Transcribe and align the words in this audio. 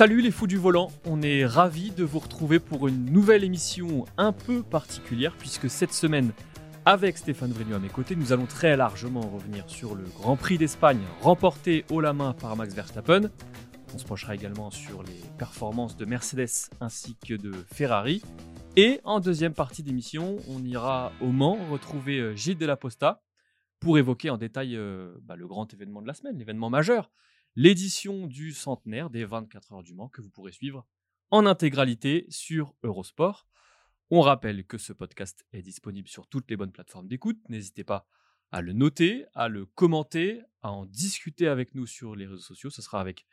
Salut 0.00 0.22
les 0.22 0.30
fous 0.30 0.46
du 0.46 0.56
volant, 0.56 0.90
on 1.04 1.20
est 1.20 1.44
ravis 1.44 1.90
de 1.90 2.04
vous 2.04 2.20
retrouver 2.20 2.58
pour 2.58 2.88
une 2.88 3.04
nouvelle 3.12 3.44
émission 3.44 4.06
un 4.16 4.32
peu 4.32 4.62
particulière 4.62 5.36
puisque 5.38 5.68
cette 5.68 5.92
semaine, 5.92 6.32
avec 6.86 7.18
Stéphane 7.18 7.52
Vrigno 7.52 7.76
à 7.76 7.80
mes 7.80 7.90
côtés, 7.90 8.16
nous 8.16 8.32
allons 8.32 8.46
très 8.46 8.78
largement 8.78 9.20
revenir 9.20 9.68
sur 9.68 9.94
le 9.94 10.04
Grand 10.04 10.38
Prix 10.38 10.56
d'Espagne 10.56 11.02
remporté 11.20 11.84
haut 11.90 12.00
la 12.00 12.14
main 12.14 12.32
par 12.32 12.56
Max 12.56 12.74
Verstappen. 12.74 13.30
On 13.92 13.98
se 13.98 14.06
penchera 14.06 14.34
également 14.34 14.70
sur 14.70 15.02
les 15.02 15.20
performances 15.36 15.98
de 15.98 16.06
Mercedes 16.06 16.70
ainsi 16.80 17.14
que 17.16 17.34
de 17.34 17.52
Ferrari. 17.70 18.22
Et 18.76 19.02
en 19.04 19.20
deuxième 19.20 19.52
partie 19.52 19.82
d'émission, 19.82 20.38
on 20.48 20.64
ira 20.64 21.12
au 21.20 21.30
Mans 21.30 21.58
retrouver 21.70 22.20
euh, 22.20 22.34
Gilles 22.34 22.56
Delaposta 22.56 23.20
pour 23.80 23.98
évoquer 23.98 24.30
en 24.30 24.38
détail 24.38 24.78
euh, 24.78 25.12
bah, 25.24 25.36
le 25.36 25.46
grand 25.46 25.70
événement 25.74 26.00
de 26.00 26.06
la 26.06 26.14
semaine, 26.14 26.38
l'événement 26.38 26.70
majeur, 26.70 27.10
l'édition 27.56 28.26
du 28.26 28.52
centenaire 28.52 29.10
des 29.10 29.24
24 29.24 29.72
heures 29.72 29.82
du 29.82 29.94
Mans 29.94 30.08
que 30.08 30.20
vous 30.20 30.30
pourrez 30.30 30.52
suivre 30.52 30.86
en 31.30 31.46
intégralité 31.46 32.26
sur 32.28 32.74
Eurosport. 32.82 33.46
On 34.10 34.20
rappelle 34.20 34.64
que 34.64 34.78
ce 34.78 34.92
podcast 34.92 35.46
est 35.52 35.62
disponible 35.62 36.08
sur 36.08 36.26
toutes 36.26 36.50
les 36.50 36.56
bonnes 36.56 36.72
plateformes 36.72 37.06
d'écoute. 37.06 37.38
N'hésitez 37.48 37.84
pas 37.84 38.08
à 38.50 38.60
le 38.60 38.72
noter, 38.72 39.26
à 39.34 39.48
le 39.48 39.66
commenter, 39.66 40.42
à 40.62 40.72
en 40.72 40.86
discuter 40.86 41.46
avec 41.46 41.74
nous 41.74 41.86
sur 41.86 42.16
les 42.16 42.26
réseaux 42.26 42.42
sociaux. 42.42 42.70
Ce 42.70 42.82
sera 42.82 43.00
avec 43.00 43.24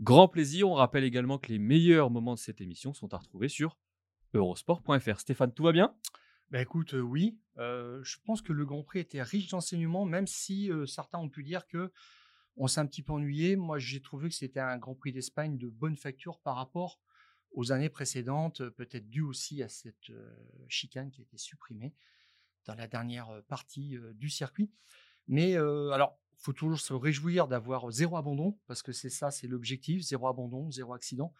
grand 0.00 0.28
plaisir. 0.28 0.68
On 0.68 0.74
rappelle 0.74 1.04
également 1.04 1.38
que 1.38 1.48
les 1.48 1.58
meilleurs 1.58 2.10
moments 2.10 2.34
de 2.34 2.38
cette 2.38 2.60
émission 2.60 2.92
sont 2.92 3.14
à 3.14 3.18
retrouver 3.18 3.48
sur 3.48 3.78
eurosport.fr. 4.34 5.20
Stéphane, 5.20 5.52
tout 5.52 5.62
va 5.62 5.72
bien? 5.72 5.94
Bah 6.50 6.60
écoute, 6.60 6.94
euh, 6.94 7.00
oui. 7.00 7.38
Euh, 7.58 8.02
je 8.02 8.16
pense 8.24 8.42
que 8.42 8.52
le 8.52 8.66
Grand 8.66 8.82
Prix 8.82 8.98
était 8.98 9.22
riche 9.22 9.48
d'enseignements, 9.48 10.04
même 10.04 10.26
si 10.26 10.70
euh, 10.70 10.84
certains 10.84 11.18
ont 11.18 11.28
pu 11.28 11.44
dire 11.44 11.66
que 11.66 11.92
on 12.56 12.66
s'est 12.66 12.80
un 12.80 12.86
petit 12.86 13.02
peu 13.02 13.12
ennuyé. 13.12 13.56
Moi, 13.56 13.78
j'ai 13.78 14.00
trouvé 14.00 14.28
que 14.28 14.34
c'était 14.34 14.60
un 14.60 14.76
Grand 14.78 14.94
Prix 14.94 15.12
d'Espagne 15.12 15.56
de 15.56 15.68
bonne 15.68 15.96
facture 15.96 16.38
par 16.40 16.56
rapport 16.56 17.00
aux 17.52 17.72
années 17.72 17.88
précédentes, 17.88 18.68
peut-être 18.70 19.08
dû 19.08 19.22
aussi 19.22 19.62
à 19.62 19.68
cette 19.68 20.12
chicane 20.68 21.10
qui 21.10 21.20
a 21.20 21.24
été 21.24 21.36
supprimée 21.36 21.94
dans 22.66 22.74
la 22.74 22.86
dernière 22.86 23.42
partie 23.48 23.96
du 24.14 24.28
circuit. 24.28 24.70
Mais 25.26 25.56
alors, 25.56 26.20
il 26.34 26.42
faut 26.42 26.52
toujours 26.52 26.78
se 26.78 26.92
réjouir 26.92 27.48
d'avoir 27.48 27.90
zéro 27.90 28.16
abandon, 28.16 28.58
parce 28.66 28.82
que 28.82 28.92
c'est 28.92 29.10
ça, 29.10 29.30
c'est 29.30 29.48
l'objectif, 29.48 30.02
zéro 30.02 30.28
abandon, 30.28 30.70
zéro 30.70 30.94
accident. 30.94 31.34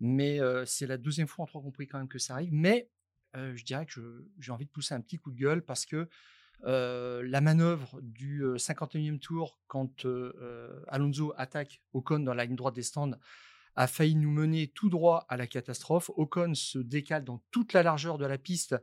Mais 0.00 0.40
c'est 0.66 0.86
la 0.86 0.98
deuxième 0.98 1.28
fois 1.28 1.44
en 1.44 1.46
trois 1.46 1.62
compris 1.62 1.86
quand 1.86 1.98
même 1.98 2.08
que 2.08 2.18
ça 2.18 2.34
arrive. 2.34 2.52
Mais 2.52 2.90
je 3.34 3.64
dirais 3.64 3.86
que 3.86 4.28
j'ai 4.38 4.52
envie 4.52 4.66
de 4.66 4.70
pousser 4.70 4.94
un 4.94 5.00
petit 5.00 5.18
coup 5.18 5.30
de 5.30 5.36
gueule 5.36 5.64
parce 5.64 5.86
que 5.86 6.08
la 6.64 7.40
manœuvre 7.40 8.00
du 8.02 8.42
51e 8.42 9.18
tour, 9.18 9.58
quand 9.66 10.06
Alonso 10.88 11.32
attaque 11.36 11.80
Ocon 11.92 12.20
dans 12.20 12.34
la 12.34 12.44
ligne 12.44 12.56
droite 12.56 12.74
des 12.74 12.82
stands, 12.82 13.12
a 13.76 13.86
failli 13.86 14.14
nous 14.16 14.30
mener 14.30 14.68
tout 14.68 14.88
droit 14.88 15.26
à 15.28 15.36
la 15.36 15.46
catastrophe. 15.46 16.10
Ocon 16.16 16.54
se 16.54 16.78
décale 16.78 17.24
dans 17.24 17.42
toute 17.50 17.72
la 17.72 17.82
largeur 17.82 18.18
de 18.18 18.26
la 18.26 18.38
piste 18.38 18.74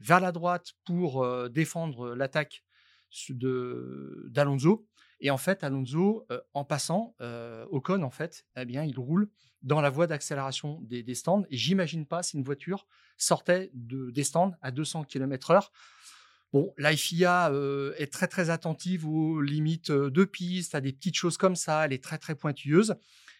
vers 0.00 0.20
la 0.20 0.32
droite 0.32 0.72
pour 0.84 1.48
défendre 1.50 2.14
l'attaque 2.14 2.64
d'Alonso. 3.30 4.86
Et 5.20 5.30
en 5.30 5.38
fait, 5.38 5.62
Alonso, 5.64 6.26
en 6.54 6.64
passant, 6.64 7.14
Ocon, 7.70 8.02
en 8.02 8.10
fait, 8.10 8.44
eh 8.56 8.64
bien, 8.64 8.84
il 8.84 8.98
roule 8.98 9.30
dans 9.62 9.80
la 9.80 9.90
voie 9.90 10.06
d'accélération 10.06 10.80
des, 10.82 11.14
stands. 11.14 11.44
Et 11.50 11.56
j'imagine 11.56 12.06
pas 12.06 12.22
si 12.22 12.36
une 12.36 12.44
voiture 12.44 12.86
sortait 13.16 13.70
de, 13.74 14.10
des 14.10 14.24
stands 14.24 14.52
à 14.62 14.70
200 14.70 15.04
km/h. 15.04 15.68
Bon, 16.52 16.74
la 16.78 16.96
FIA 16.96 17.52
est 17.96 18.12
très 18.12 18.26
très 18.26 18.50
attentive 18.50 19.06
aux 19.06 19.40
limites 19.40 19.92
de 19.92 20.24
piste, 20.24 20.74
à 20.74 20.80
des 20.80 20.92
petites 20.92 21.16
choses 21.16 21.36
comme 21.36 21.56
ça. 21.56 21.84
Elle 21.84 21.92
est 21.92 22.02
très 22.02 22.18
très 22.18 22.34
pointilleuse, 22.34 22.94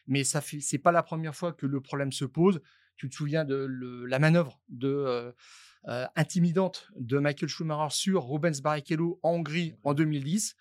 mais 0.06 0.22
ça 0.22 0.40
fait, 0.40 0.60
c'est 0.60 0.78
pas 0.78 0.92
la 0.92 1.02
première 1.02 1.34
fois 1.34 1.52
que 1.52 1.66
le 1.66 1.80
problème 1.80 2.12
se 2.12 2.24
pose. 2.24 2.60
Tu 2.96 3.08
te 3.08 3.14
souviens 3.14 3.44
de 3.44 4.04
la 4.06 4.18
manœuvre 4.18 4.60
de 4.68 5.34
intimidante 6.14 6.88
de 6.96 7.18
Michael 7.18 7.48
Schumacher 7.48 7.94
sur 7.96 8.28
Rubens 8.28 8.60
Barrichello 8.60 9.18
en 9.22 9.30
Hongrie 9.30 9.74
en 9.82 9.94
2010. 9.94 10.54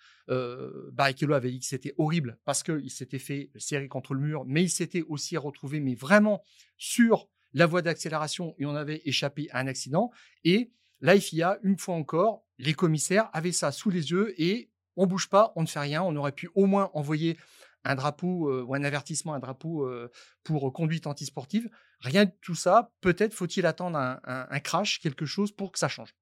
Barrichello 0.92 1.34
avait 1.34 1.50
dit 1.50 1.60
que 1.60 1.66
c'était 1.66 1.94
horrible 1.98 2.38
parce 2.44 2.62
qu'il 2.62 2.90
s'était 2.90 3.18
fait 3.18 3.50
serrer 3.56 3.86
contre 3.86 4.14
le 4.14 4.20
mur, 4.22 4.44
mais 4.46 4.64
il 4.64 4.70
s'était 4.70 5.02
aussi 5.02 5.36
retrouvé, 5.36 5.78
mais 5.78 5.94
vraiment 5.94 6.42
sur 6.78 7.28
la 7.52 7.66
voie 7.66 7.82
d'accélération 7.82 8.54
et 8.58 8.64
on 8.66 8.74
avait 8.74 9.02
échappé 9.04 9.48
à 9.50 9.58
un 9.58 9.66
accident. 9.66 10.10
Et 10.42 10.72
la 11.00 11.14
une 11.62 11.78
fois 11.78 11.94
encore, 11.94 12.44
les 12.58 12.74
commissaires 12.74 13.30
avaient 13.32 13.52
ça 13.52 13.72
sous 13.72 13.90
les 13.90 14.10
yeux 14.10 14.34
et 14.40 14.70
on 14.96 15.06
bouge 15.06 15.28
pas, 15.28 15.52
on 15.56 15.62
ne 15.62 15.66
fait 15.66 15.80
rien. 15.80 16.02
On 16.02 16.14
aurait 16.16 16.32
pu 16.32 16.50
au 16.54 16.66
moins 16.66 16.90
envoyer 16.94 17.38
un 17.84 17.94
drapeau 17.94 18.50
euh, 18.50 18.62
ou 18.62 18.74
un 18.74 18.84
avertissement, 18.84 19.32
un 19.32 19.38
drapeau 19.38 19.86
euh, 19.86 20.10
pour 20.44 20.70
conduite 20.72 21.06
antisportive. 21.06 21.70
Rien 22.00 22.26
de 22.26 22.32
tout 22.42 22.54
ça. 22.54 22.92
Peut-être 23.00 23.32
faut-il 23.32 23.64
attendre 23.66 23.98
un, 23.98 24.60
crash, 24.60 25.00
quelque 25.00 25.24
chose 25.24 25.52
pour 25.52 25.72
que 25.72 25.78
ça 25.78 25.88
change. 25.88 26.14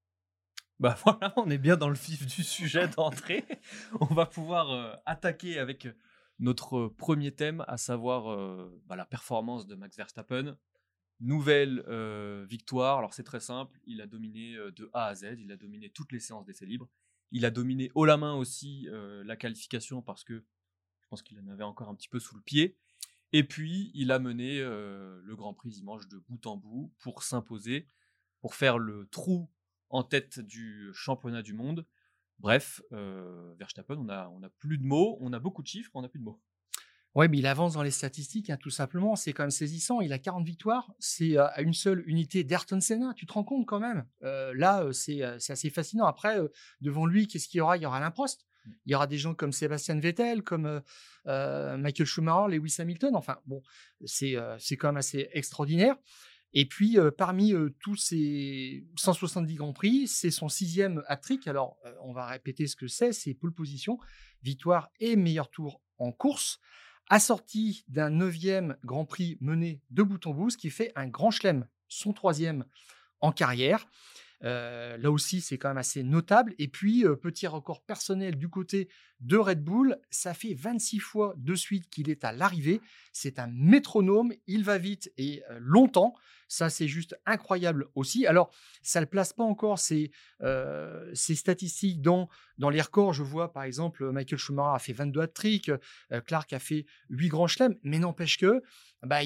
Bah 0.78 0.96
voilà, 1.04 1.32
on 1.36 1.50
est 1.50 1.58
bien 1.58 1.76
dans 1.76 1.88
le 1.88 1.96
vif 1.96 2.24
du 2.24 2.44
sujet 2.44 2.86
d'entrée. 2.86 3.44
on 4.00 4.14
va 4.14 4.26
pouvoir 4.26 4.70
euh, 4.70 4.94
attaquer 5.06 5.58
avec 5.58 5.88
notre 6.38 6.86
premier 6.86 7.32
thème, 7.32 7.64
à 7.66 7.76
savoir 7.78 8.68
bah, 8.86 8.94
la 8.94 9.04
performance 9.04 9.66
de 9.66 9.74
Max 9.74 9.96
Verstappen 9.96 10.56
Nouvelle 11.20 11.84
victoire. 12.48 12.98
Alors 12.98 13.14
c'est 13.14 13.24
très 13.24 13.40
simple. 13.40 13.78
Il 13.86 14.00
a 14.00 14.06
dominé 14.06 14.56
de 14.76 14.90
A 14.92 15.06
à 15.06 15.14
Z. 15.14 15.36
Il 15.38 15.50
a 15.52 15.56
dominé 15.56 15.90
toutes 15.90 16.12
les 16.12 16.20
séances 16.20 16.44
d'essai 16.44 16.66
libre. 16.66 16.88
Il 17.30 17.44
a 17.44 17.50
dominé 17.50 17.90
haut 17.94 18.04
la 18.04 18.16
main 18.16 18.34
aussi 18.34 18.88
la 18.90 19.36
qualification 19.36 20.00
parce 20.00 20.24
que 20.24 20.44
je 21.00 21.08
pense 21.08 21.22
qu'il 21.22 21.40
en 21.40 21.48
avait 21.48 21.64
encore 21.64 21.88
un 21.88 21.94
petit 21.94 22.08
peu 22.08 22.18
sous 22.18 22.36
le 22.36 22.42
pied. 22.42 22.78
Et 23.32 23.44
puis 23.44 23.90
il 23.94 24.12
a 24.12 24.18
mené 24.18 24.60
le 24.60 25.34
Grand 25.36 25.54
Prix 25.54 25.70
dimanche 25.70 26.06
de 26.08 26.18
bout 26.18 26.46
en 26.46 26.56
bout 26.56 26.94
pour 27.00 27.22
s'imposer, 27.22 27.88
pour 28.40 28.54
faire 28.54 28.78
le 28.78 29.06
trou 29.08 29.50
en 29.90 30.02
tête 30.02 30.38
du 30.40 30.90
championnat 30.92 31.42
du 31.42 31.52
monde. 31.52 31.86
Bref, 32.38 32.80
Verstappen, 32.90 33.96
on 33.98 34.08
a, 34.08 34.28
on 34.28 34.42
a 34.44 34.48
plus 34.48 34.78
de 34.78 34.84
mots, 34.84 35.18
on 35.20 35.32
a 35.32 35.40
beaucoup 35.40 35.62
de 35.62 35.66
chiffres, 35.66 35.90
on 35.94 36.02
n'a 36.02 36.08
plus 36.08 36.20
de 36.20 36.24
mots. 36.24 36.40
Oui, 37.18 37.26
mais 37.28 37.38
il 37.38 37.48
avance 37.48 37.72
dans 37.72 37.82
les 37.82 37.90
statistiques, 37.90 38.48
hein, 38.48 38.56
tout 38.56 38.70
simplement. 38.70 39.16
C'est 39.16 39.32
quand 39.32 39.42
même 39.42 39.50
saisissant. 39.50 40.00
Il 40.00 40.12
a 40.12 40.20
40 40.20 40.46
victoires. 40.46 40.94
C'est 41.00 41.36
à 41.36 41.60
une 41.62 41.74
seule 41.74 42.04
unité 42.06 42.44
d'Ayrton 42.44 42.80
Senna. 42.80 43.12
Tu 43.16 43.26
te 43.26 43.32
rends 43.32 43.42
compte 43.42 43.66
quand 43.66 43.80
même 43.80 44.06
Là, 44.20 44.86
c'est 44.92 45.20
assez 45.24 45.68
fascinant. 45.68 46.06
Après, 46.06 46.38
devant 46.80 47.06
lui, 47.06 47.26
qu'est-ce 47.26 47.48
qu'il 47.48 47.58
y 47.58 47.60
aura? 47.60 47.76
Il 47.76 47.82
y 47.82 47.86
aura 47.86 47.98
l'imposte. 47.98 48.46
Mmh. 48.64 48.70
Il 48.86 48.92
y 48.92 48.94
aura 48.94 49.08
des 49.08 49.18
gens 49.18 49.34
comme 49.34 49.50
Sébastien 49.50 49.98
Vettel, 49.98 50.44
comme 50.44 50.80
Michael 51.26 52.06
Schumacher, 52.06 52.56
Lewis 52.56 52.76
Hamilton. 52.78 53.16
Enfin, 53.16 53.38
bon, 53.46 53.64
c'est 54.04 54.36
quand 54.76 54.86
même 54.86 54.98
assez 54.98 55.28
extraordinaire. 55.32 55.96
Et 56.52 56.66
puis, 56.66 56.98
parmi 57.16 57.52
tous 57.80 57.96
ces 57.96 58.86
170 58.96 59.56
Grands 59.56 59.72
Prix, 59.72 60.06
c'est 60.06 60.30
son 60.30 60.48
sixième 60.48 61.02
hat-trick. 61.08 61.48
Alors, 61.48 61.78
on 62.00 62.12
va 62.12 62.26
répéter 62.26 62.68
ce 62.68 62.76
que 62.76 62.86
c'est. 62.86 63.12
C'est 63.12 63.34
pole 63.34 63.52
position, 63.52 63.98
victoire 64.44 64.88
et 65.00 65.16
meilleur 65.16 65.50
tour 65.50 65.82
en 65.98 66.12
course 66.12 66.60
assorti 67.10 67.84
d'un 67.88 68.10
neuvième 68.10 68.76
Grand 68.84 69.04
Prix 69.04 69.38
mené 69.40 69.80
de 69.90 70.02
bout 70.02 70.26
en 70.26 70.32
bout, 70.32 70.50
ce 70.50 70.56
qui 70.56 70.70
fait 70.70 70.92
un 70.96 71.06
grand 71.06 71.30
chelem, 71.30 71.66
son 71.88 72.12
troisième 72.12 72.64
en 73.20 73.32
carrière. 73.32 73.86
Euh, 74.44 74.96
là 74.98 75.10
aussi, 75.10 75.40
c'est 75.40 75.58
quand 75.58 75.68
même 75.68 75.78
assez 75.78 76.02
notable. 76.02 76.54
Et 76.58 76.68
puis, 76.68 77.04
euh, 77.04 77.16
petit 77.16 77.46
record 77.46 77.82
personnel 77.82 78.36
du 78.36 78.48
côté 78.48 78.88
de 79.20 79.36
Red 79.36 79.62
Bull, 79.64 79.98
ça 80.10 80.34
fait 80.34 80.54
26 80.54 81.00
fois 81.00 81.34
de 81.36 81.54
suite 81.54 81.90
qu'il 81.90 82.08
est 82.08 82.24
à 82.24 82.32
l'arrivée. 82.32 82.80
C'est 83.12 83.38
un 83.38 83.48
métronome, 83.48 84.32
il 84.46 84.64
va 84.64 84.78
vite 84.78 85.12
et 85.16 85.42
euh, 85.50 85.58
longtemps. 85.60 86.14
Ça, 86.46 86.70
c'est 86.70 86.88
juste 86.88 87.18
incroyable 87.26 87.88
aussi. 87.94 88.26
Alors, 88.26 88.50
ça 88.82 89.00
ne 89.00 89.04
le 89.04 89.10
place 89.10 89.34
pas 89.34 89.44
encore 89.44 89.78
ces, 89.78 90.10
statistiques 91.14 92.00
dans, 92.00 92.28
dans 92.56 92.70
les 92.70 92.80
records. 92.80 93.12
Je 93.12 93.22
vois, 93.22 93.52
par 93.52 93.64
exemple, 93.64 94.10
Michael 94.12 94.38
Schumacher 94.38 94.74
a 94.74 94.78
fait 94.78 94.94
22 94.94 95.20
hat-tricks, 95.20 95.70
Clark 96.24 96.50
a 96.54 96.58
fait 96.58 96.86
8 97.10 97.28
grands 97.28 97.48
chelems, 97.48 97.76
mais 97.82 97.98
n'empêche 97.98 98.38
que 98.38 98.62
bah, 99.02 99.20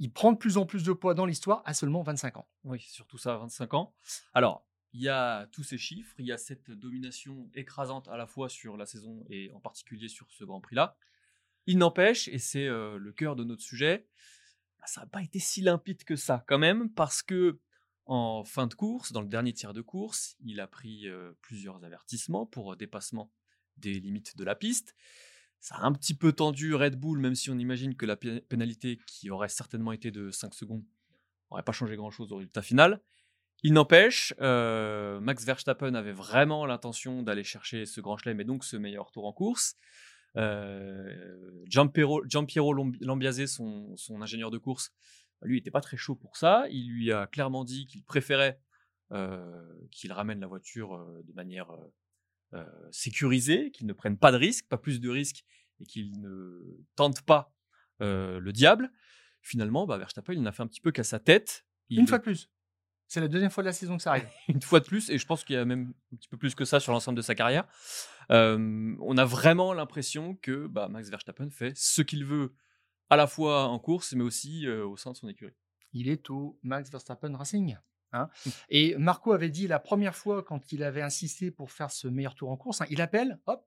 il 0.00 0.10
prend 0.10 0.32
de 0.32 0.38
plus 0.38 0.56
en 0.56 0.66
plus 0.66 0.82
de 0.82 0.92
poids 0.92 1.14
dans 1.14 1.26
l'histoire 1.26 1.62
à 1.66 1.74
seulement 1.74 2.02
25 2.02 2.38
ans. 2.38 2.48
Oui, 2.64 2.80
surtout 2.80 3.18
ça, 3.18 3.36
25 3.36 3.74
ans. 3.74 3.94
Alors, 4.34 4.66
il 4.92 5.02
y 5.02 5.08
a 5.08 5.46
tous 5.52 5.62
ces 5.62 5.78
chiffres, 5.78 6.16
il 6.18 6.26
y 6.26 6.32
a 6.32 6.38
cette 6.38 6.70
domination 6.70 7.48
écrasante 7.54 8.08
à 8.08 8.16
la 8.16 8.26
fois 8.26 8.48
sur 8.48 8.76
la 8.76 8.86
saison 8.86 9.24
et 9.28 9.52
en 9.52 9.60
particulier 9.60 10.08
sur 10.08 10.28
ce 10.32 10.42
Grand 10.42 10.60
Prix-là. 10.60 10.96
Il 11.66 11.78
n'empêche, 11.78 12.26
et 12.28 12.38
c'est 12.38 12.66
le 12.66 13.12
cœur 13.12 13.36
de 13.36 13.44
notre 13.44 13.62
sujet, 13.62 14.08
bah, 14.78 14.86
ça 14.86 15.02
n'a 15.02 15.06
pas 15.06 15.22
été 15.22 15.38
si 15.38 15.60
limpide 15.60 16.02
que 16.02 16.16
ça 16.16 16.44
quand 16.48 16.58
même, 16.58 16.90
parce 16.90 17.22
que 17.22 17.60
en 18.06 18.42
fin 18.42 18.66
de 18.66 18.74
course, 18.74 19.12
dans 19.12 19.20
le 19.20 19.28
dernier 19.28 19.52
tiers 19.52 19.74
de 19.74 19.82
course, 19.82 20.34
il 20.40 20.58
a 20.58 20.66
pris 20.66 21.06
plusieurs 21.42 21.84
avertissements 21.84 22.46
pour 22.46 22.74
dépassement 22.74 23.30
des 23.76 24.00
limites 24.00 24.36
de 24.36 24.44
la 24.44 24.56
piste. 24.56 24.96
Ça 25.60 25.76
a 25.76 25.84
un 25.84 25.92
petit 25.92 26.14
peu 26.14 26.32
tendu 26.32 26.74
Red 26.74 26.96
Bull, 26.96 27.18
même 27.18 27.34
si 27.34 27.50
on 27.50 27.58
imagine 27.58 27.94
que 27.94 28.06
la 28.06 28.16
pénalité, 28.16 28.98
qui 29.06 29.30
aurait 29.30 29.50
certainement 29.50 29.92
été 29.92 30.10
de 30.10 30.30
5 30.30 30.54
secondes, 30.54 30.82
n'aurait 31.50 31.62
pas 31.62 31.72
changé 31.72 31.96
grand-chose 31.96 32.32
au 32.32 32.36
résultat 32.36 32.62
final. 32.62 33.00
Il 33.62 33.74
n'empêche, 33.74 34.34
Max 34.38 35.44
Verstappen 35.44 35.94
avait 35.94 36.12
vraiment 36.12 36.64
l'intention 36.64 37.22
d'aller 37.22 37.44
chercher 37.44 37.84
ce 37.84 38.00
grand 38.00 38.16
chelem 38.16 38.40
et 38.40 38.44
donc 38.44 38.64
ce 38.64 38.78
meilleur 38.78 39.10
tour 39.10 39.26
en 39.26 39.34
course. 39.34 39.76
Giampiero, 41.66 42.24
Giampiero 42.26 42.72
Lambiase, 42.72 43.44
son, 43.46 43.94
son, 43.96 44.22
ingénieur 44.22 44.50
de 44.50 44.56
course, 44.56 44.92
lui 45.42 45.58
n'était 45.58 45.70
pas 45.70 45.82
très 45.82 45.98
chaud 45.98 46.14
pour 46.14 46.38
ça. 46.38 46.64
Il 46.70 46.90
lui 46.90 47.12
a 47.12 47.26
clairement 47.26 47.64
dit 47.64 47.84
qu'il 47.84 48.02
préférait 48.02 48.58
qu'il 49.90 50.12
ramène 50.12 50.40
la 50.40 50.46
voiture 50.46 51.04
de 51.22 51.32
manière 51.34 51.70
sécurisée, 52.90 53.70
qu'il 53.70 53.86
ne 53.86 53.92
prenne 53.92 54.16
pas 54.16 54.32
de 54.32 54.36
risques, 54.36 54.66
pas 54.68 54.78
plus 54.78 55.00
de 55.00 55.08
risques, 55.08 55.44
et 55.80 55.84
qu'il 55.84 56.20
ne 56.20 56.78
tente 56.96 57.22
pas 57.22 57.54
le 58.00 58.50
diable. 58.50 58.90
Finalement, 59.42 59.86
bah, 59.86 59.96
Verstappen, 59.98 60.32
il 60.32 60.42
n'a 60.42 60.52
fait 60.52 60.62
un 60.62 60.66
petit 60.66 60.80
peu 60.80 60.92
qu'à 60.92 61.04
sa 61.04 61.18
tête. 61.18 61.64
Une 61.88 62.06
fois 62.06 62.18
de 62.18 62.22
plus. 62.22 62.50
C'est 63.08 63.20
la 63.20 63.28
deuxième 63.28 63.50
fois 63.50 63.64
de 63.64 63.66
la 63.66 63.72
saison 63.72 63.96
que 63.96 64.02
ça 64.02 64.10
arrive. 64.10 64.28
Une 64.48 64.62
fois 64.62 64.78
de 64.78 64.84
plus, 64.84 65.10
et 65.10 65.18
je 65.18 65.26
pense 65.26 65.42
qu'il 65.42 65.56
y 65.56 65.58
a 65.58 65.64
même 65.64 65.92
un 66.12 66.16
petit 66.16 66.28
peu 66.28 66.36
plus 66.36 66.54
que 66.54 66.64
ça 66.64 66.78
sur 66.78 66.92
l'ensemble 66.92 67.16
de 67.16 67.22
sa 67.22 67.34
carrière. 67.34 67.66
on 68.28 69.16
a 69.18 69.24
vraiment 69.24 69.72
l'impression 69.72 70.36
que 70.36 70.66
bah, 70.66 70.88
Max 70.88 71.10
Verstappen 71.10 71.50
fait 71.50 71.72
ce 71.76 72.02
qu'il 72.02 72.24
veut 72.24 72.54
à 73.08 73.16
la 73.16 73.26
fois 73.26 73.64
en 73.66 73.78
course, 73.80 74.12
mais 74.12 74.22
aussi 74.22 74.68
au 74.68 74.96
sein 74.96 75.10
de 75.12 75.16
son 75.16 75.28
écurie. 75.28 75.54
Il 75.92 76.08
est 76.08 76.30
au 76.30 76.58
Max 76.62 76.90
Verstappen 76.90 77.36
Racing. 77.36 77.76
Hein. 78.12 78.28
Mmh. 78.44 78.50
Et 78.70 78.96
Marco 78.96 79.32
avait 79.32 79.50
dit 79.50 79.66
la 79.66 79.78
première 79.78 80.14
fois, 80.14 80.42
quand 80.42 80.72
il 80.72 80.82
avait 80.82 81.02
insisté 81.02 81.50
pour 81.50 81.70
faire 81.70 81.90
ce 81.90 82.08
meilleur 82.08 82.34
tour 82.34 82.50
en 82.50 82.56
course, 82.56 82.80
hein, 82.80 82.86
il 82.90 83.00
appelle, 83.00 83.38
hop, 83.46 83.64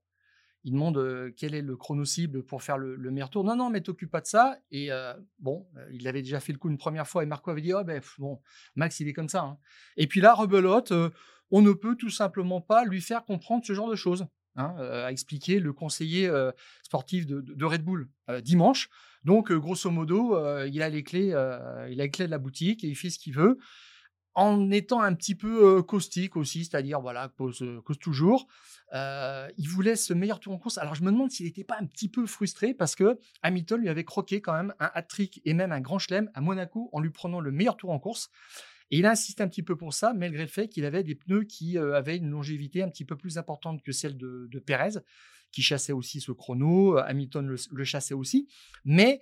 il 0.63 0.71
demande 0.71 1.33
quel 1.35 1.55
est 1.55 1.61
le 1.61 1.75
chrono 1.75 2.05
cible 2.05 2.43
pour 2.43 2.63
faire 2.63 2.77
le, 2.77 2.97
meilleur 3.11 3.29
tour. 3.29 3.43
Non, 3.43 3.55
non, 3.55 3.69
mais 3.69 3.81
t'occupe 3.81 4.11
pas 4.11 4.21
de 4.21 4.27
ça. 4.27 4.57
Et 4.71 4.89
bon, 5.39 5.67
il 5.91 6.07
avait 6.07 6.21
déjà 6.21 6.39
fait 6.39 6.53
le 6.53 6.57
coup 6.57 6.69
une 6.69 6.77
première 6.77 7.07
fois 7.07 7.23
et 7.23 7.25
Marco 7.25 7.51
avait 7.51 7.61
dit, 7.61 7.73
oh 7.73 7.83
ben 7.83 8.01
bon, 8.17 8.39
Max, 8.75 8.99
il 8.99 9.07
est 9.07 9.13
comme 9.13 9.29
ça. 9.29 9.43
Hein. 9.43 9.57
Et 9.97 10.07
puis 10.07 10.21
là, 10.21 10.33
rebelote, 10.33 10.93
on 11.51 11.61
ne 11.61 11.73
peut 11.73 11.95
tout 11.95 12.09
simplement 12.09 12.61
pas 12.61 12.85
lui 12.85 13.01
faire 13.01 13.25
comprendre 13.25 13.65
ce 13.65 13.73
genre 13.73 13.89
de 13.89 13.95
choses. 13.95 14.25
A 14.55 15.11
expliqué 15.11 15.59
le 15.59 15.73
conseiller 15.73 16.31
sportif 16.83 17.25
de, 17.25 17.65
Red 17.65 17.83
Bull 17.83 18.09
dimanche. 18.41 18.89
Donc, 19.25 19.51
grosso 19.51 19.89
modo, 19.89 20.37
il 20.65 20.81
a 20.81 20.89
les 20.89 21.03
clés, 21.03 21.27
il 21.27 21.33
a 21.35 21.87
les 21.87 22.09
clés 22.09 22.25
de 22.25 22.31
la 22.31 22.37
boutique 22.37 22.83
et 22.85 22.87
il 22.87 22.95
fait 22.95 23.09
ce 23.09 23.19
qu'il 23.19 23.33
veut 23.33 23.57
en 24.35 24.71
étant 24.71 25.01
un 25.01 25.13
petit 25.13 25.35
peu 25.35 25.83
caustique 25.83 26.35
aussi, 26.35 26.65
c'est-à-dire 26.65 26.99
voilà, 27.01 27.29
cause, 27.29 27.63
toujours. 27.99 28.47
il 28.93 29.67
voulait 29.67 29.95
ce 29.95 30.13
meilleur 30.13 30.39
tour 30.39 30.53
en 30.53 30.57
course. 30.57 30.77
Alors 30.77 30.95
je 30.95 31.03
me 31.03 31.11
demande 31.11 31.31
s'il 31.31 31.45
n'était 31.45 31.63
pas 31.63 31.77
un 31.79 31.85
petit 31.85 32.09
peu 32.09 32.25
frustré 32.25 32.73
parce 32.73 32.95
que 32.95 33.19
Hamilton 33.41 33.81
lui 33.81 33.89
avait 33.89 34.03
croqué 34.05 34.41
quand 34.41 34.53
même 34.53 34.73
un 34.79 34.89
hat-trick 34.93 35.41
et 35.45 35.53
même 35.53 35.71
un 35.71 35.81
grand 35.81 35.99
chelem 35.99 36.29
à 36.33 36.41
Monaco 36.41 36.89
en 36.93 36.99
lui 36.99 37.11
prenant 37.11 37.39
le 37.39 37.51
meilleur 37.51 37.77
tour 37.77 37.91
en 37.91 37.99
course. 37.99 38.29
Et 38.91 38.97
il 38.97 39.05
a 39.05 39.11
insisté 39.11 39.41
un 39.41 39.47
petit 39.47 39.63
peu 39.63 39.75
pour 39.75 39.93
ça, 39.93 40.13
malgré 40.13 40.43
le 40.43 40.49
fait 40.49 40.67
qu'il 40.67 40.85
avait 40.85 41.03
des 41.03 41.15
pneus 41.15 41.45
qui 41.45 41.77
avaient 41.77 42.17
une 42.17 42.29
longévité 42.29 42.83
un 42.83 42.89
petit 42.89 43.05
peu 43.05 43.15
plus 43.15 43.37
importante 43.37 43.81
que 43.81 43.91
celle 43.91 44.17
de, 44.17 44.59
Perez, 44.65 44.99
qui 45.51 45.61
chassait 45.61 45.93
aussi 45.93 46.21
ce 46.21 46.31
chrono. 46.31 46.97
Hamilton 46.97 47.55
le 47.71 47.83
chassait 47.83 48.13
aussi. 48.13 48.47
Mais 48.85 49.21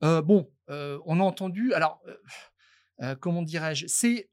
bon, 0.00 0.50
on 0.68 1.20
a 1.20 1.22
entendu. 1.22 1.72
Alors 1.72 2.02
comment 3.20 3.42
dirais-je 3.42 3.86
C'est, 3.86 4.30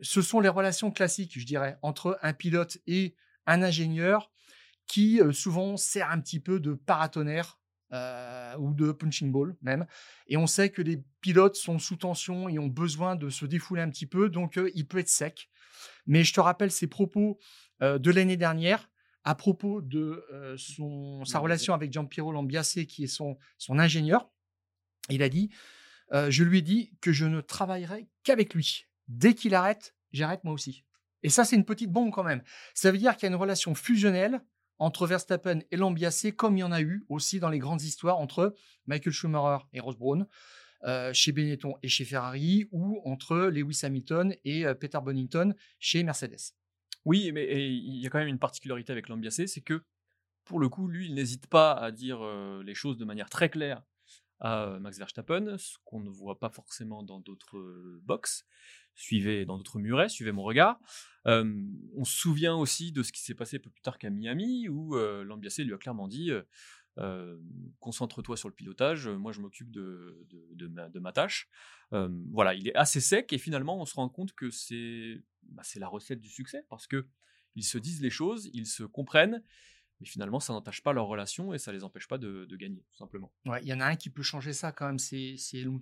ce 0.00 0.22
sont 0.22 0.40
les 0.40 0.48
relations 0.48 0.90
classiques, 0.90 1.38
je 1.38 1.46
dirais, 1.46 1.78
entre 1.82 2.18
un 2.22 2.32
pilote 2.32 2.78
et 2.86 3.14
un 3.46 3.62
ingénieur 3.62 4.30
qui 4.86 5.20
souvent 5.32 5.76
sert 5.76 6.10
un 6.10 6.20
petit 6.20 6.40
peu 6.40 6.60
de 6.60 6.74
paratonnerre 6.74 7.60
ou 8.58 8.74
de 8.74 8.92
punching 8.92 9.30
ball 9.30 9.56
même. 9.62 9.86
Et 10.26 10.36
on 10.36 10.46
sait 10.46 10.70
que 10.70 10.82
les 10.82 11.02
pilotes 11.20 11.56
sont 11.56 11.78
sous 11.78 11.96
tension 11.96 12.48
et 12.48 12.58
ont 12.58 12.68
besoin 12.68 13.16
de 13.16 13.30
se 13.30 13.46
défouler 13.46 13.82
un 13.82 13.90
petit 13.90 14.06
peu, 14.06 14.28
donc 14.28 14.58
il 14.74 14.86
peut 14.86 14.98
être 14.98 15.08
sec. 15.08 15.50
Mais 16.06 16.24
je 16.24 16.32
te 16.32 16.40
rappelle 16.40 16.70
ses 16.70 16.86
propos 16.86 17.38
de 17.80 18.10
l'année 18.10 18.36
dernière 18.36 18.88
à 19.24 19.34
propos 19.34 19.82
de 19.82 20.24
son, 20.56 21.24
sa 21.24 21.38
relation 21.38 21.74
avec 21.74 21.92
Giampiero 21.92 22.32
Lambiase, 22.32 22.84
qui 22.88 23.04
est 23.04 23.08
son, 23.08 23.38
son 23.58 23.78
ingénieur. 23.78 24.28
Il 25.10 25.22
a 25.22 25.28
dit 25.28 25.50
je 26.12 26.44
lui 26.44 26.58
ai 26.58 26.62
dit 26.62 26.92
que 27.00 27.12
je 27.12 27.24
ne 27.24 27.40
travaillerai 27.40 28.08
qu'avec 28.22 28.54
lui. 28.54 28.86
Dès 29.08 29.34
qu'il 29.34 29.54
arrête, 29.54 29.94
j'arrête 30.12 30.44
moi 30.44 30.52
aussi. 30.52 30.84
Et 31.22 31.28
ça, 31.28 31.44
c'est 31.44 31.56
une 31.56 31.64
petite 31.64 31.90
bombe 31.90 32.12
quand 32.12 32.24
même. 32.24 32.42
Ça 32.74 32.90
veut 32.90 32.98
dire 32.98 33.16
qu'il 33.16 33.24
y 33.24 33.26
a 33.26 33.34
une 33.34 33.40
relation 33.40 33.74
fusionnelle 33.74 34.40
entre 34.78 35.06
Verstappen 35.06 35.60
et 35.70 35.76
Lambiase, 35.76 36.32
comme 36.36 36.56
il 36.56 36.60
y 36.60 36.64
en 36.64 36.72
a 36.72 36.80
eu 36.80 37.04
aussi 37.08 37.38
dans 37.38 37.48
les 37.48 37.60
grandes 37.60 37.82
histoires 37.82 38.18
entre 38.18 38.54
Michael 38.86 39.12
Schumacher 39.12 39.64
et 39.72 39.80
Ross 39.80 39.96
Braun, 39.96 40.26
chez 41.12 41.30
Benetton 41.30 41.74
et 41.82 41.88
chez 41.88 42.04
Ferrari, 42.04 42.66
ou 42.72 43.00
entre 43.04 43.36
Lewis 43.36 43.80
Hamilton 43.84 44.34
et 44.44 44.64
Peter 44.74 44.98
Bonington 45.00 45.54
chez 45.78 46.02
Mercedes. 46.02 46.54
Oui, 47.04 47.30
mais 47.32 47.46
il 47.72 48.00
y 48.00 48.06
a 48.06 48.10
quand 48.10 48.18
même 48.18 48.28
une 48.28 48.40
particularité 48.40 48.90
avec 48.90 49.08
Lambiase, 49.08 49.46
c'est 49.46 49.60
que 49.60 49.84
pour 50.44 50.58
le 50.58 50.68
coup, 50.68 50.88
lui, 50.88 51.06
il 51.06 51.14
n'hésite 51.14 51.46
pas 51.46 51.72
à 51.72 51.92
dire 51.92 52.20
les 52.64 52.74
choses 52.74 52.98
de 52.98 53.04
manière 53.04 53.30
très 53.30 53.48
claire 53.48 53.82
Max 54.42 54.98
Verstappen, 54.98 55.56
ce 55.58 55.76
qu'on 55.84 56.00
ne 56.00 56.10
voit 56.10 56.38
pas 56.38 56.50
forcément 56.50 57.02
dans 57.02 57.20
d'autres 57.20 58.00
box. 58.02 58.44
Suivez 58.94 59.46
dans 59.46 59.56
d'autres 59.56 59.78
murets, 59.78 60.08
suivez 60.08 60.32
mon 60.32 60.42
regard. 60.42 60.80
on 61.24 62.04
se 62.04 62.14
souvient 62.14 62.56
aussi 62.56 62.92
de 62.92 63.02
ce 63.02 63.12
qui 63.12 63.22
s'est 63.22 63.34
passé 63.34 63.56
un 63.56 63.60
peu 63.60 63.70
plus 63.70 63.82
tard 63.82 63.98
qu'à 63.98 64.10
Miami, 64.10 64.68
où 64.68 64.96
euh, 64.96 65.24
lui 65.24 65.74
a 65.74 65.78
clairement 65.78 66.08
dit 66.08 66.30
concentre-toi 67.80 68.36
sur 68.36 68.48
le 68.48 68.54
pilotage, 68.54 69.08
moi 69.08 69.32
je 69.32 69.40
m'occupe 69.40 69.70
de, 69.70 70.26
ma, 71.00 71.12
tâche. 71.12 71.48
voilà, 71.90 72.54
il 72.54 72.68
est 72.68 72.74
assez 72.74 73.00
sec 73.00 73.32
et 73.32 73.38
finalement 73.38 73.80
on 73.80 73.86
se 73.86 73.94
rend 73.94 74.08
compte 74.08 74.34
que 74.34 74.50
c'est 74.50 75.22
bah, 75.42 75.62
la 75.76 75.88
recette 75.88 76.20
du 76.20 76.28
succès 76.28 76.64
parce 76.68 76.86
que 76.86 77.06
ils 77.54 77.64
se 77.64 77.78
disent 77.78 78.02
les 78.02 78.10
choses, 78.10 78.50
ils 78.52 78.66
se 78.66 78.82
comprennent 78.82 79.42
mais 80.02 80.08
finalement, 80.08 80.40
ça 80.40 80.52
n'entache 80.52 80.82
pas 80.82 80.92
leur 80.92 81.06
relation 81.06 81.54
et 81.54 81.58
ça 81.58 81.70
les 81.70 81.84
empêche 81.84 82.08
pas 82.08 82.18
de, 82.18 82.44
gagner, 82.56 82.84
tout 82.90 82.96
simplement. 82.96 83.32
Il 83.62 83.68
y 83.68 83.72
en 83.72 83.78
a 83.78 83.86
un 83.86 83.94
qui 83.94 84.10
peut 84.10 84.24
changer 84.24 84.52
ça 84.52 84.72
quand 84.72 84.86
même, 84.86 84.98
c'est 84.98 85.36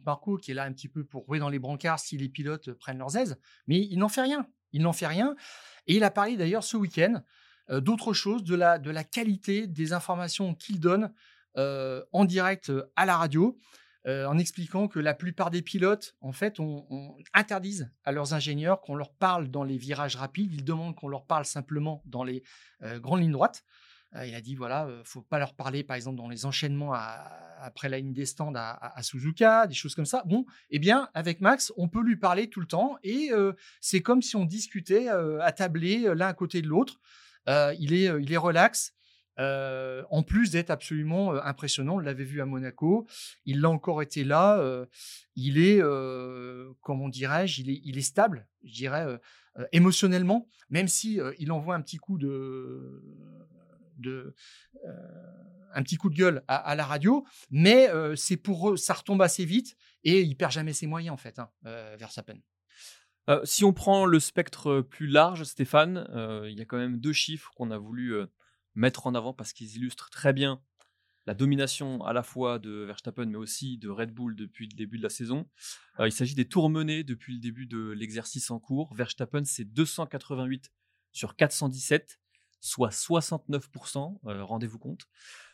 Marko 0.04 0.36
qui 0.36 0.50
est 0.50 0.54
là 0.54 0.64
un 0.64 0.72
petit 0.72 0.88
peu 0.88 1.04
pour 1.04 1.24
rouer 1.24 1.38
dans 1.38 1.48
les 1.48 1.58
brancards 1.58 1.98
si 1.98 2.18
les 2.18 2.28
pilotes 2.28 2.70
prennent 2.74 2.98
leurs 2.98 3.16
aises, 3.16 3.40
mais 3.66 3.78
il 3.78 3.98
n'en 3.98 4.10
fait 4.10 4.20
rien. 4.20 4.46
Il 4.72 4.82
n'en 4.82 4.92
fait 4.92 5.06
rien. 5.06 5.34
Et 5.86 5.96
il 5.96 6.04
a 6.04 6.10
parlé 6.10 6.36
d'ailleurs 6.36 6.62
ce 6.62 6.76
week-end 6.76 7.22
euh, 7.70 7.80
d'autre 7.80 8.12
chose, 8.12 8.44
de 8.44 8.54
la, 8.54 8.78
de 8.78 8.90
la 8.90 9.04
qualité 9.04 9.66
des 9.66 9.94
informations 9.94 10.54
qu'il 10.54 10.80
donne 10.80 11.12
euh, 11.56 12.04
en 12.12 12.26
direct 12.26 12.68
euh, 12.68 12.92
à 12.96 13.06
la 13.06 13.16
radio. 13.16 13.58
en 14.06 14.38
expliquant 14.38 14.88
que 14.88 14.98
la 14.98 15.14
plupart 15.14 15.50
des 15.50 15.62
pilotes, 15.62 16.16
en 16.20 16.32
fait, 16.32 16.58
on, 16.58 17.16
interdisent 17.34 17.90
à 18.04 18.12
leurs 18.12 18.32
ingénieurs 18.32 18.80
qu'on 18.80 18.94
leur 18.94 19.12
parle 19.12 19.48
dans 19.48 19.62
les 19.62 19.76
virages 19.76 20.16
rapides. 20.16 20.52
Ils 20.54 20.64
demandent 20.64 20.94
qu'on 20.94 21.08
leur 21.08 21.26
parle 21.26 21.44
simplement 21.44 22.02
dans 22.06 22.24
les 22.24 22.42
grandes 22.80 23.20
lignes 23.20 23.32
droites 23.32 23.62
il 24.14 24.34
a 24.34 24.40
dit 24.40 24.54
voilà, 24.54 24.88
faut 25.04 25.22
pas 25.22 25.38
leur 25.38 25.54
parler, 25.54 25.84
par 25.84 25.96
exemple, 25.96 26.16
dans 26.16 26.28
les 26.28 26.44
enchaînements 26.44 26.92
après 26.92 27.88
la 27.88 27.98
ligne 27.98 28.12
des 28.12 28.26
stands 28.26 28.52
à, 28.56 29.02
Suzuka, 29.02 29.66
des 29.66 29.74
choses 29.74 29.94
comme 29.94 30.06
ça. 30.06 30.22
Bon, 30.26 30.46
eh 30.70 30.78
bien, 30.78 31.08
avec 31.14 31.40
Max, 31.40 31.72
on 31.76 31.88
peut 31.88 32.02
lui 32.02 32.16
parler 32.16 32.48
tout 32.48 32.60
le 32.60 32.66
temps 32.66 32.96
et 33.04 33.30
c'est 33.80 34.00
comme 34.00 34.22
si 34.22 34.36
on 34.36 34.44
discutait 34.44 35.08
à 35.08 35.52
tabler 35.52 36.12
l'un 36.14 36.28
à 36.28 36.34
côté 36.34 36.62
de 36.62 36.66
l'autre. 36.66 37.00
il, 37.46 37.92
est, 37.92 38.10
il 38.20 38.32
est 38.32 38.36
relax. 38.36 38.94
en 39.38 40.22
plus 40.24 40.50
d'être 40.50 40.70
absolument 40.70 41.34
impressionnant, 41.34 41.96
on 41.96 41.98
l'avait 42.00 42.24
vu 42.24 42.40
à 42.40 42.46
Monaco, 42.46 43.06
il 43.44 43.60
l'a 43.60 43.70
encore 43.70 44.02
été 44.02 44.24
là. 44.24 44.60
il 45.36 45.58
est, 45.58 45.80
comment 46.80 47.08
dirais-je, 47.08 47.60
il 47.60 47.70
est, 47.70 47.80
il 47.84 47.96
est 47.96 48.02
stable, 48.02 48.48
je 48.64 48.72
dirais, 48.72 49.20
émotionnellement, 49.70 50.48
même 50.68 50.88
si 50.88 51.20
il 51.38 51.52
envoie 51.52 51.76
un 51.76 51.80
petit 51.80 51.98
coup 51.98 52.18
de, 52.18 53.02
de 54.00 54.34
euh, 54.84 54.90
un 55.72 55.82
petit 55.82 55.96
coup 55.96 56.10
de 56.10 56.16
gueule 56.16 56.42
à, 56.48 56.74
la 56.74 56.84
radio, 56.84 57.24
mais 57.50 57.88
euh, 57.90 58.16
c'est 58.16 58.36
pour 58.36 58.70
eux, 58.70 58.76
ça 58.76 58.92
retombe 58.92 59.22
assez 59.22 59.44
vite 59.44 59.76
et 60.02 60.20
il 60.22 60.36
perd 60.36 60.50
jamais 60.50 60.72
ses 60.72 60.88
moyens 60.88 61.14
en 61.14 61.16
fait, 61.16 61.38
hein, 61.38 61.48
euh, 61.66 61.96
Verstappen. 61.96 62.38
si 63.44 63.64
on 63.64 63.72
prend 63.72 64.04
le 64.04 64.18
spectre 64.18 64.80
plus 64.80 65.06
large, 65.06 65.44
Stéphane, 65.44 66.08
il 66.48 66.58
y 66.58 66.60
a 66.60 66.64
quand 66.64 66.78
même 66.78 66.98
deux 66.98 67.12
chiffres 67.12 67.52
qu'on 67.54 67.70
a 67.70 67.78
voulu 67.78 68.14
mettre 68.74 69.06
en 69.06 69.14
avant 69.14 69.32
parce 69.32 69.52
qu'ils 69.52 69.76
illustrent 69.76 70.10
très 70.10 70.32
bien 70.32 70.60
la 71.26 71.34
domination 71.34 72.02
à 72.02 72.12
la 72.12 72.24
fois 72.24 72.58
de 72.58 72.70
Verstappen 72.86 73.26
mais 73.26 73.36
aussi 73.36 73.78
de 73.78 73.88
Red 73.88 74.12
Bull 74.12 74.34
depuis 74.34 74.66
le 74.66 74.74
début 74.74 74.98
de 74.98 75.04
la 75.04 75.10
saison. 75.10 75.46
Il 76.00 76.10
s'agit 76.10 76.34
des 76.34 76.48
tours 76.48 76.68
menés 76.68 77.04
depuis 77.04 77.34
le 77.34 77.38
début 77.38 77.66
de 77.66 77.90
l'exercice 77.90 78.50
en 78.50 78.58
cours. 78.58 78.92
Verstappen, 78.94 79.44
c'est 79.44 79.64
288 79.64 80.72
sur 81.12 81.36
417, 81.36 82.20
soit 82.60 82.90
69%, 82.90 84.18
euh, 84.26 84.44
rendez-vous 84.44 84.78
compte. 84.78 85.06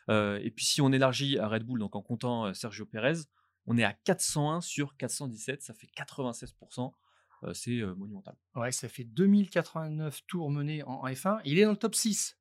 Euh, 0.08 0.38
et 0.42 0.50
puis 0.50 0.64
si 0.64 0.80
on 0.80 0.92
élargit 0.92 1.38
à 1.38 1.48
Red 1.48 1.64
Bull, 1.64 1.78
donc 1.78 1.96
en 1.96 2.02
comptant 2.02 2.52
Sergio 2.54 2.86
Perez, 2.86 3.20
on 3.66 3.76
est 3.76 3.84
à 3.84 3.92
401 3.92 4.60
sur 4.60 4.96
417, 4.96 5.62
ça 5.62 5.74
fait 5.74 5.88
96%. 5.96 6.92
c'est 7.52 7.82
monumental. 7.96 8.36
Ouais, 8.54 8.70
ça 8.72 8.88
fait 8.88 9.04
2089 9.04 10.24
tours 10.26 10.50
menés 10.50 10.82
en 10.84 11.04
F1. 11.04 11.40
Il 11.44 11.58
est 11.58 11.64
dans 11.64 11.72
le 11.72 11.76
top 11.76 11.94
6 11.94 12.38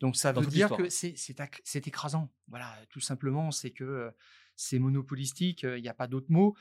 donc 0.00 0.16
ça 0.16 0.32
veut 0.32 0.44
dire 0.46 0.68
que 0.76 0.88
c'est 0.90 1.86
écrasant. 1.86 2.30
Voilà, 2.48 2.70
tout 2.90 3.00
simplement, 3.00 3.50
c'est 3.50 3.70
que 3.70 4.12
c'est 4.54 4.78
monopolistique, 4.78 5.62
il 5.62 5.80
n'y 5.80 5.88
a 5.88 5.94
pas 5.94 6.06
d'autre 6.06 6.26
mot. 6.28 6.54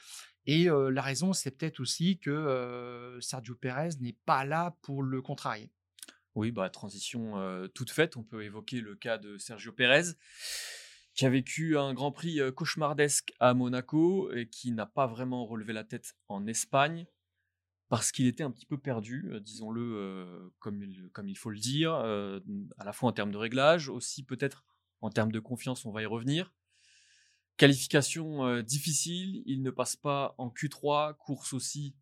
Et 0.45 0.65
la 0.69 1.01
raison, 1.01 1.33
c'est 1.33 1.51
peut-être 1.51 1.79
aussi 1.79 2.17
que 2.17 3.17
Sergio 3.21 3.55
Pérez 3.55 3.89
n'est 3.99 4.15
pas 4.25 4.45
là 4.45 4.77
pour 4.81 5.03
le 5.03 5.21
contrarier. 5.21 5.69
Oui, 6.35 6.51
bah, 6.51 6.69
transition 6.69 7.35
toute 7.73 7.91
faite. 7.91 8.17
On 8.17 8.23
peut 8.23 8.43
évoquer 8.43 8.81
le 8.81 8.95
cas 8.95 9.17
de 9.17 9.37
Sergio 9.37 9.71
Pérez, 9.71 10.13
qui 11.13 11.25
a 11.25 11.29
vécu 11.29 11.77
un 11.77 11.93
Grand 11.93 12.11
Prix 12.11 12.39
cauchemardesque 12.55 13.33
à 13.39 13.53
Monaco 13.53 14.31
et 14.33 14.49
qui 14.49 14.71
n'a 14.71 14.85
pas 14.85 15.07
vraiment 15.07 15.45
relevé 15.45 15.73
la 15.73 15.83
tête 15.83 16.15
en 16.27 16.45
Espagne 16.45 17.07
parce 17.87 18.11
qu'il 18.11 18.25
était 18.25 18.43
un 18.43 18.51
petit 18.51 18.65
peu 18.65 18.79
perdu, 18.79 19.31
disons-le 19.41 20.51
comme, 20.59 20.83
comme 21.13 21.29
il 21.29 21.37
faut 21.37 21.51
le 21.51 21.59
dire, 21.59 21.93
à 21.93 22.83
la 22.83 22.91
fois 22.93 23.09
en 23.09 23.13
termes 23.13 23.31
de 23.31 23.37
réglage, 23.37 23.89
aussi 23.89 24.23
peut-être 24.23 24.65
en 25.01 25.09
termes 25.09 25.31
de 25.31 25.39
confiance, 25.39 25.85
on 25.85 25.91
va 25.91 26.01
y 26.01 26.05
revenir. 26.05 26.53
Qualification 27.57 28.61
difficile, 28.61 29.41
il 29.45 29.61
ne 29.61 29.69
passe 29.69 29.95
pas 29.95 30.35
en 30.37 30.49
Q3, 30.49 31.15
course 31.15 31.53
aussi. 31.53 31.95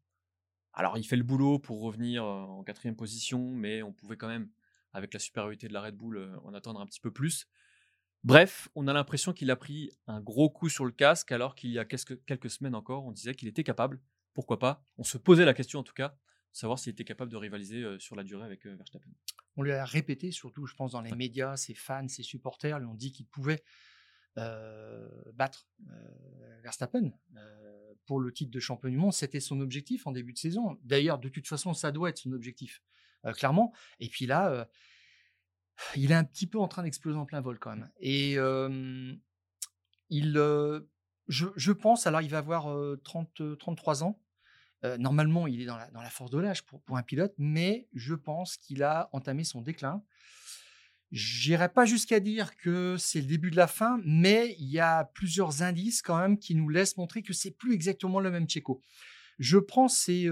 Alors 0.74 0.98
il 0.98 1.04
fait 1.04 1.16
le 1.16 1.24
boulot 1.24 1.60
pour 1.60 1.82
revenir 1.82 2.24
en 2.24 2.64
quatrième 2.64 2.96
position, 2.96 3.52
mais 3.52 3.84
on 3.84 3.94
pouvait 3.94 4.18
quand 4.18 4.28
même, 4.28 4.50
avec 4.92 5.14
la 5.14 5.20
supériorité 5.20 5.68
de 5.68 5.74
la 5.74 5.82
Red 5.82 5.96
Bull, 5.96 6.40
en 6.44 6.54
attendre 6.54 6.80
un 6.82 6.86
petit 6.86 7.00
peu 7.00 7.12
plus. 7.12 7.48
Bref, 8.24 8.70
on 8.76 8.88
a 8.88 8.94
l'impression 8.94 9.34
qu'il 9.34 9.52
a 9.52 9.56
pris 9.56 9.92
un 10.08 10.22
gros 10.22 10.50
coup 10.50 10.70
sur 10.70 10.86
le 10.86 10.92
casque, 10.92 11.32
alors 11.32 11.56
qu'il 11.56 11.72
y 11.72 11.80
a 11.80 11.86
quelques 11.86 12.50
semaines 12.50 12.76
encore, 12.76 13.06
on 13.06 13.12
disait 13.12 13.36
qu'il 13.36 13.48
était 13.48 13.64
capable 13.64 14.02
pourquoi 14.34 14.58
pas? 14.58 14.84
On 14.98 15.04
se 15.04 15.18
posait 15.18 15.46
la 15.46 15.54
question 15.54 15.80
en 15.80 15.84
tout 15.84 15.94
cas, 15.94 16.10
de 16.10 16.58
savoir 16.58 16.80
s'il 16.80 16.92
était 16.92 17.04
capable 17.04 17.32
de 17.32 17.38
rivaliser 17.38 18.00
sur 18.00 18.16
la 18.16 18.24
durée 18.24 18.46
avec 18.46 18.66
Verstappen. 18.66 19.12
On 19.58 19.62
lui 19.62 19.74
a 19.74 19.86
répété, 19.86 20.32
surtout, 20.32 20.66
je 20.66 20.74
pense, 20.74 20.94
dans 20.94 21.02
les 21.02 21.14
médias, 21.14 21.56
ses 21.56 21.76
fans, 21.76 22.08
ses 22.08 22.24
supporters 22.24 22.80
lui 22.80 22.88
ont 22.88 22.96
dit 22.96 23.12
qu'il 23.12 23.28
pouvait 23.28 23.64
battre 24.36 25.68
Verstappen 26.64 27.12
pour 28.06 28.20
le 28.20 28.32
titre 28.32 28.52
de 28.52 28.60
champion 28.60 28.90
du 28.90 28.98
monde. 28.98 29.14
C'était 29.14 29.40
son 29.40 29.60
objectif 29.62 30.08
en 30.08 30.12
début 30.12 30.34
de 30.34 30.38
saison. 30.38 30.78
D'ailleurs, 30.84 31.20
de 31.20 31.30
toute 31.30 31.48
façon, 31.48 31.74
ça 31.74 31.92
doit 31.92 32.10
être 32.10 32.18
son 32.18 32.32
objectif, 32.34 32.82
clairement. 33.34 33.74
Et 34.00 34.10
puis 34.10 34.26
là, 34.26 34.68
il 35.96 36.12
est 36.12 36.16
un 36.16 36.24
petit 36.24 36.48
peu 36.48 36.60
en 36.60 36.68
train 36.68 36.84
d'exploser 36.84 37.18
en 37.18 37.26
plein 37.26 37.42
vol 37.42 37.60
quand 37.60 37.76
même. 37.76 37.90
Et 38.00 38.34
il, 40.10 40.34
je, 41.28 41.72
pense, 41.72 42.08
alors 42.08 42.22
il 42.22 42.30
va 42.30 42.40
avoir 42.40 42.68
30, 43.04 43.58
33 43.58 44.04
ans. 44.04 44.20
normalement, 45.00 45.48
il 45.48 45.62
est 45.62 45.66
dans 45.66 45.78
la, 45.78 46.10
force 46.10 46.32
de 46.32 46.40
l'âge 46.40 46.64
pour, 46.66 46.98
un 46.98 47.04
pilote, 47.04 47.34
mais 47.38 47.88
je 47.94 48.16
pense 48.16 48.58
qu'il 48.58 48.84
a 48.84 49.10
entamé 49.14 49.44
son 49.44 49.62
déclin. 49.62 50.04
J'irai 51.14 51.70
pas 51.70 51.86
jusqu'à 51.86 52.20
dire 52.20 52.56
que 52.56 52.96
c'est 52.98 53.22
le 53.22 53.28
début 53.28 53.52
de 53.52 53.56
la 53.56 53.68
fin, 53.68 54.02
mais 54.04 54.56
il 54.58 54.66
y 54.66 54.80
a 54.80 55.04
plusieurs 55.14 55.62
indices 55.62 56.02
quand 56.02 56.18
même 56.18 56.40
qui 56.40 56.56
nous 56.56 56.70
laissent 56.70 56.98
montrer 56.98 57.22
que 57.22 57.34
c'est 57.34 57.52
plus 57.52 57.76
exactement 57.76 58.20
le 58.20 58.32
même 58.32 58.50
Checo. 58.50 58.82
Je 59.38 59.60
prends 59.60 59.88
ces, 59.88 60.28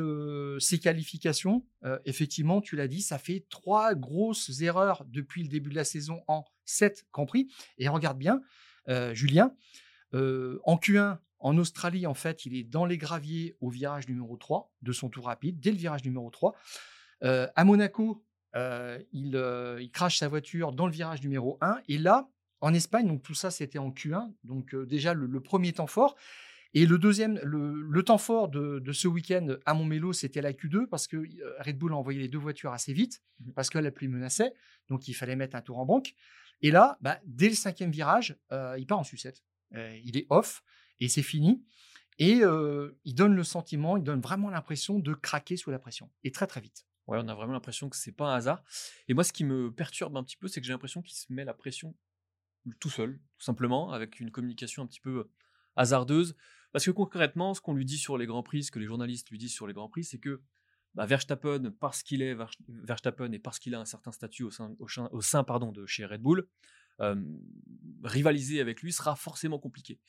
qualifications. 0.81 1.63
effectivement, 2.05 2.61
tu 2.61 2.75
l'as 2.75 2.87
dit, 2.87 3.03
ça 3.03 3.19
fait 3.19 3.45
trois 3.51 3.93
grosses 3.93 4.59
erreurs 4.61 5.05
depuis 5.05 5.43
le 5.43 5.49
début 5.49 5.69
de 5.69 5.75
la 5.75 5.83
saison 5.83 6.23
en 6.27 6.45
sept 6.65 7.05
Grands 7.13 7.27
Prix. 7.27 7.47
Et 7.77 7.87
regarde 7.87 8.17
bien, 8.17 8.41
Julien, 9.13 9.53
en 10.13 10.77
Q1, 10.77 11.19
en 11.37 11.57
Australie, 11.59 12.07
en 12.07 12.15
fait, 12.15 12.47
il 12.47 12.55
est 12.55 12.63
dans 12.63 12.85
les 12.85 12.97
graviers 12.97 13.55
au 13.61 13.69
virage 13.69 14.07
numéro 14.07 14.35
3 14.35 14.73
de 14.81 14.91
son 14.93 15.09
tour 15.09 15.25
rapide, 15.25 15.59
dès 15.59 15.69
le 15.69 15.77
virage 15.77 16.03
numéro 16.03 16.31
3. 16.31 16.55
à 17.21 17.63
Monaco, 17.65 18.23
il, 18.53 19.89
crache 19.93 20.17
sa 20.17 20.27
voiture 20.27 20.71
dans 20.71 20.87
le 20.87 20.91
virage 20.91 21.21
numéro 21.21 21.57
1. 21.61 21.79
Et 21.87 21.97
là, 21.97 22.29
en 22.61 22.73
Espagne, 22.73 23.07
donc 23.07 23.23
tout 23.23 23.33
ça, 23.33 23.51
c'était 23.51 23.79
en 23.79 23.91
Q1, 23.91 24.31
donc 24.43 24.75
déjà 24.75 25.13
le, 25.13 25.39
premier 25.41 25.73
temps 25.73 25.87
fort. 25.87 26.15
Et 26.73 26.85
le 26.85 26.97
deuxième, 26.97 27.39
le, 27.43 28.03
temps 28.03 28.17
fort 28.17 28.47
de, 28.49 28.91
ce 28.91 29.07
week-end 29.07 29.55
à 29.65 29.73
Montmélo, 29.73 30.13
c'était 30.13 30.41
la 30.41 30.53
Q2 30.53 30.87
parce 30.87 31.07
que 31.07 31.17
Red 31.59 31.77
Bull 31.77 31.93
a 31.93 31.95
envoyé 31.95 32.19
les 32.19 32.27
deux 32.27 32.37
voitures 32.37 32.71
assez 32.71 32.93
vite 32.93 33.21
mmh 33.39 33.51
parce 33.53 33.69
que 33.69 33.79
la 33.79 33.91
pluie 33.91 34.07
menaçait, 34.07 34.53
donc 34.87 35.07
il 35.07 35.13
fallait 35.13 35.35
mettre 35.35 35.55
un 35.55 35.61
tour 35.61 35.79
en 35.79 35.85
banque. 35.85 36.13
Et 36.61 36.71
là, 36.71 36.97
bah, 37.01 37.19
dès 37.25 37.49
le 37.49 37.55
cinquième 37.55 37.91
virage, 37.91 38.37
il 38.77 38.85
part 38.85 38.99
en 38.99 39.03
sucette 39.03 39.43
il 40.03 40.17
est 40.17 40.27
off 40.29 40.63
et 40.99 41.09
c'est 41.09 41.23
fini. 41.23 41.63
Et 42.19 42.41
il 43.03 43.15
donne 43.15 43.35
le 43.35 43.43
sentiment, 43.43 43.97
il 43.97 44.03
donne 44.03 44.21
vraiment 44.21 44.49
l'impression 44.49 44.99
de 44.99 45.13
craquer 45.13 45.57
sous 45.57 45.71
la 45.71 45.79
pression. 45.79 46.09
Et 46.23 46.31
très 46.31 46.47
très 46.47 46.61
vite. 46.61 46.85
Ouais, 47.11 47.19
on 47.21 47.27
a 47.27 47.35
vraiment 47.35 47.51
l'impression 47.51 47.89
que 47.89 47.97
c'est 47.97 48.13
pas 48.13 48.31
un 48.31 48.35
hasard. 48.37 48.63
Et 49.09 49.13
moi, 49.13 49.25
ce 49.25 49.33
qui 49.33 49.43
me 49.43 49.69
perturbe 49.69 50.15
un 50.15 50.23
petit 50.23 50.37
peu, 50.37 50.47
c'est 50.47 50.61
que 50.61 50.65
j'ai 50.65 50.71
l'impression 50.71 51.01
qu'il 51.01 51.17
se 51.17 51.25
met 51.29 51.43
la 51.43 51.53
pression 51.53 51.93
tout 52.79 52.89
seul, 52.89 53.19
tout 53.37 53.43
simplement, 53.43 53.91
avec 53.91 54.21
une 54.21 54.31
communication 54.31 54.83
un 54.83 54.87
petit 54.87 55.01
peu 55.01 55.27
hasardeuse. 55.75 56.37
Parce 56.71 56.85
que 56.85 56.91
concrètement, 56.91 57.53
ce 57.53 57.59
qu'on 57.59 57.73
lui 57.73 57.83
dit 57.83 57.97
sur 57.97 58.17
les 58.17 58.25
grands 58.25 58.43
prix, 58.43 58.63
ce 58.63 58.71
que 58.71 58.79
les 58.79 58.85
journalistes 58.85 59.29
lui 59.29 59.37
disent 59.37 59.53
sur 59.53 59.67
les 59.67 59.73
grands 59.73 59.89
prix, 59.89 60.05
c'est 60.05 60.19
que 60.19 60.41
bah, 60.95 61.05
Verstappen, 61.05 61.71
parce 61.81 62.01
qu'il 62.01 62.21
est 62.21 62.33
Verstappen 62.69 63.33
et 63.33 63.39
parce 63.39 63.59
qu'il 63.59 63.75
a 63.75 63.81
un 63.81 63.85
certain 63.85 64.13
statut 64.13 64.43
au 64.43 64.49
sein, 64.49 64.69
de 64.69 65.85
chez 65.85 66.05
Red 66.05 66.21
Bull, 66.21 66.47
rivaliser 68.05 68.61
avec 68.61 68.81
lui 68.81 68.93
sera 68.93 69.17
forcément 69.17 69.59
compliqué. 69.59 69.99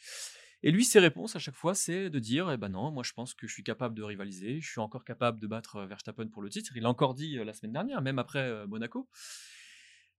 Et 0.62 0.70
lui, 0.70 0.84
ses 0.84 1.00
réponses 1.00 1.34
à 1.34 1.38
chaque 1.38 1.56
fois, 1.56 1.74
c'est 1.74 2.10
de 2.10 2.18
dire 2.18 2.50
Eh 2.50 2.56
ben 2.56 2.68
non, 2.68 2.90
moi 2.90 3.02
je 3.02 3.12
pense 3.12 3.34
que 3.34 3.46
je 3.46 3.52
suis 3.52 3.64
capable 3.64 3.94
de 3.94 4.02
rivaliser, 4.02 4.60
je 4.60 4.70
suis 4.70 4.80
encore 4.80 5.04
capable 5.04 5.40
de 5.40 5.46
battre 5.46 5.82
Verstappen 5.82 6.28
pour 6.28 6.42
le 6.42 6.48
titre. 6.48 6.72
Il 6.76 6.82
l'a 6.82 6.88
encore 6.88 7.14
dit 7.14 7.36
la 7.36 7.52
semaine 7.52 7.72
dernière, 7.72 8.02
même 8.02 8.18
après 8.18 8.66
Monaco. 8.66 9.08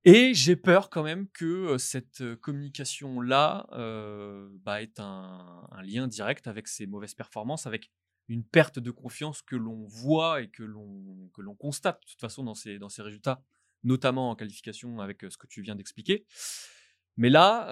Et 0.05 0.33
j'ai 0.33 0.57
peur 0.57 0.89
quand 0.89 1.03
même 1.03 1.29
que 1.29 1.77
cette 1.77 2.35
communication-là 2.41 3.67
bah, 4.65 4.81
ait 4.81 4.99
un, 4.99 5.81
lien 5.81 6.07
direct 6.07 6.47
avec 6.47 6.67
ses 6.67 6.87
mauvaises 6.87 7.15
performances, 7.15 7.65
avec 7.65 7.89
une 8.27 8.43
perte 8.43 8.79
de 8.79 8.91
confiance 8.91 9.41
que 9.41 9.55
l'on 9.55 9.85
voit 9.85 10.41
et 10.41 10.49
que 10.49 10.63
l'on 10.63 11.55
constate 11.57 12.01
de 12.01 12.05
toute 12.07 12.19
façon 12.19 12.43
dans 12.43 12.55
ces, 12.55 12.79
dans 12.79 12.89
ces 12.89 13.01
résultats 13.01 13.41
notamment 13.83 14.29
en 14.29 14.35
qualification 14.35 14.99
avec 14.99 15.25
ce 15.29 15.37
que 15.37 15.47
tu 15.47 15.61
viens 15.61 15.75
d'expliquer. 15.75 16.25
Mais 17.17 17.29
là, 17.29 17.67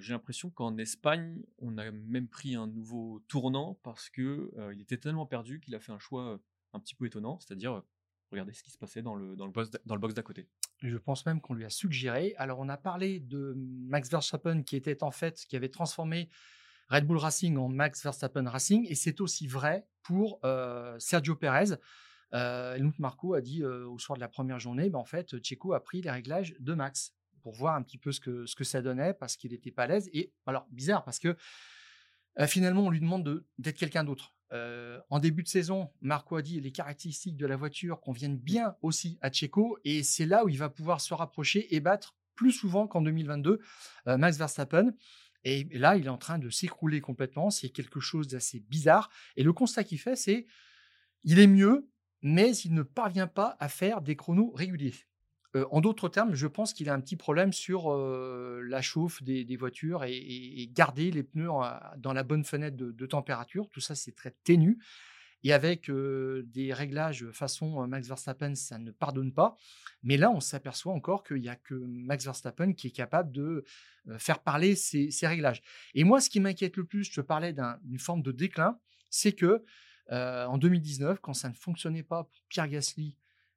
j'ai 0.00 0.12
l'impression 0.12 0.50
qu'en 0.50 0.76
Espagne, 0.78 1.42
on 1.58 1.78
a 1.78 1.90
même 1.90 2.28
pris 2.28 2.54
un 2.54 2.66
nouveau 2.66 3.20
tournant 3.28 3.78
parce 3.82 4.10
que 4.10 4.52
il 4.72 4.80
était 4.80 4.98
tellement 4.98 5.26
perdu 5.26 5.60
qu'il 5.60 5.74
a 5.74 5.80
fait 5.80 5.92
un 5.92 5.98
choix 5.98 6.38
un 6.72 6.80
petit 6.80 6.94
peu 6.94 7.06
étonnant, 7.06 7.38
c'est-à-dire 7.40 7.82
regarder 8.30 8.52
ce 8.52 8.62
qui 8.62 8.70
se 8.70 8.78
passait 8.78 9.02
dans 9.02 9.14
le, 9.14 9.36
dans 9.36 9.46
le 9.46 9.52
box, 9.52 9.70
dans 9.86 9.94
le 9.94 10.00
box 10.00 10.14
d'à 10.14 10.22
côté. 10.22 10.48
Je 10.82 10.98
pense 10.98 11.24
même 11.26 11.40
qu'on 11.40 11.54
lui 11.54 11.64
a 11.64 11.70
suggéré. 11.70 12.34
Alors, 12.36 12.58
on 12.58 12.68
a 12.68 12.76
parlé 12.76 13.20
de 13.20 13.54
Max 13.56 14.10
Verstappen 14.10 14.62
qui 14.62 14.76
était 14.76 15.02
en 15.02 15.10
fait, 15.10 15.44
qui 15.48 15.56
avait 15.56 15.68
transformé 15.68 16.28
Red 16.88 17.06
Bull 17.06 17.18
Racing 17.18 17.56
en 17.56 17.68
Max 17.68 18.02
Verstappen 18.02 18.48
Racing, 18.48 18.86
et 18.88 18.94
c'est 18.94 19.20
aussi 19.20 19.46
vrai 19.46 19.86
pour 20.02 20.40
Sergio 20.98 21.36
Perez. 21.36 21.76
Euh, 22.34 22.90
Marco 22.98 23.34
a 23.34 23.40
dit 23.40 23.64
au 23.64 23.98
soir 23.98 24.16
de 24.16 24.20
la 24.20 24.28
première 24.28 24.58
journée, 24.58 24.90
ben, 24.90 24.98
en 24.98 25.04
fait, 25.04 25.40
Checo 25.42 25.72
a 25.72 25.82
pris 25.82 26.02
les 26.02 26.10
réglages 26.10 26.54
de 26.58 26.74
Max 26.74 27.14
pour 27.46 27.54
voir 27.54 27.76
un 27.76 27.82
petit 27.84 27.96
peu 27.96 28.10
ce 28.10 28.18
que, 28.18 28.44
ce 28.44 28.56
que 28.56 28.64
ça 28.64 28.82
donnait 28.82 29.14
parce 29.14 29.36
qu'il 29.36 29.52
n'était 29.52 29.70
pas 29.70 29.84
à 29.84 29.86
l'aise. 29.86 30.10
Et 30.12 30.32
alors, 30.46 30.66
bizarre 30.72 31.04
parce 31.04 31.20
que 31.20 31.36
finalement, 32.48 32.86
on 32.86 32.90
lui 32.90 32.98
demande 32.98 33.44
d'être 33.58 33.78
quelqu'un 33.78 34.02
d'autre. 34.02 34.34
en 34.50 35.20
début 35.20 35.44
de 35.44 35.48
saison, 35.48 35.92
Marco 36.00 36.34
a 36.34 36.42
dit 36.42 36.60
les 36.60 36.72
caractéristiques 36.72 37.36
de 37.36 37.46
la 37.46 37.54
voiture 37.54 38.00
conviennent 38.00 38.36
bien 38.36 38.74
aussi 38.82 39.16
à 39.20 39.30
Checo 39.30 39.78
et 39.84 40.02
c'est 40.02 40.26
là 40.26 40.44
où 40.44 40.48
il 40.48 40.58
va 40.58 40.68
pouvoir 40.68 41.00
se 41.00 41.14
rapprocher 41.14 41.72
et 41.72 41.78
battre 41.78 42.16
plus 42.34 42.50
souvent 42.50 42.88
qu'en 42.88 43.00
2022 43.00 43.60
Max 44.06 44.38
Verstappen. 44.38 44.92
Et 45.44 45.68
là, 45.70 45.96
il 45.96 46.06
est 46.06 46.08
en 46.08 46.18
train 46.18 46.40
de 46.40 46.50
s'écrouler 46.50 47.00
complètement. 47.00 47.50
C'est 47.50 47.68
quelque 47.68 48.00
chose 48.00 48.26
d'assez 48.26 48.58
bizarre. 48.58 49.08
Et 49.36 49.44
le 49.44 49.52
constat 49.52 49.84
qu'il 49.84 50.00
fait, 50.00 50.16
c'est 50.16 50.46
il 51.22 51.38
est 51.38 51.46
mieux, 51.46 51.88
mais 52.22 52.56
il 52.56 52.74
ne 52.74 52.82
parvient 52.82 53.28
pas 53.28 53.56
à 53.60 53.68
faire 53.68 54.00
des 54.00 54.16
chronos 54.16 54.50
réguliers. 54.50 54.94
En 55.70 55.80
d'autres 55.80 56.08
termes, 56.08 56.34
je 56.34 56.46
pense 56.46 56.72
qu'il 56.72 56.88
a 56.90 56.94
un 56.94 57.00
petit 57.00 57.16
problème 57.16 57.52
sur 57.52 57.94
la 57.96 58.82
chauffe 58.82 59.22
des, 59.22 59.56
voitures 59.56 60.04
et, 60.04 60.68
garder 60.72 61.10
les 61.10 61.22
pneus 61.22 61.50
dans 61.96 62.12
la 62.12 62.22
bonne 62.22 62.44
fenêtre 62.44 62.76
de, 62.76 63.06
température. 63.06 63.68
Tout 63.70 63.80
ça, 63.80 63.94
c'est 63.94 64.14
très 64.14 64.34
ténu. 64.44 64.78
Et 65.42 65.52
avec 65.52 65.90
des 65.90 66.72
réglages 66.72 67.30
façon 67.30 67.86
Max 67.86 68.08
Verstappen, 68.08 68.54
ça 68.54 68.78
ne 68.78 68.90
pardonne 68.90 69.32
pas. 69.32 69.56
Mais 70.02 70.16
là, 70.16 70.30
on 70.30 70.40
s'aperçoit 70.40 70.92
encore 70.92 71.22
qu'il 71.22 71.40
n'y 71.40 71.48
a 71.48 71.56
que 71.56 71.74
Max 71.74 72.24
Verstappen 72.24 72.72
qui 72.72 72.88
est 72.88 72.92
capable 72.92 73.32
de 73.32 73.64
faire 74.18 74.40
parler 74.40 74.74
ces, 74.74 75.10
réglages. 75.22 75.62
Et 75.94 76.04
moi, 76.04 76.20
ce 76.20 76.30
qui 76.30 76.40
m'inquiète 76.40 76.76
le 76.76 76.84
plus, 76.84 77.10
je 77.10 77.20
parlais 77.20 77.54
d'une 77.54 77.98
forme 77.98 78.22
de 78.22 78.32
déclin, 78.32 78.78
c'est 79.08 79.32
que 79.32 79.64
en 80.10 80.58
2019, 80.58 81.20
quand 81.20 81.34
ça 81.34 81.48
ne 81.48 81.54
fonctionnait 81.54 82.02
pas 82.02 82.24
pour 82.24 82.42
Pierre 82.48 82.68
Gasly 82.68 83.14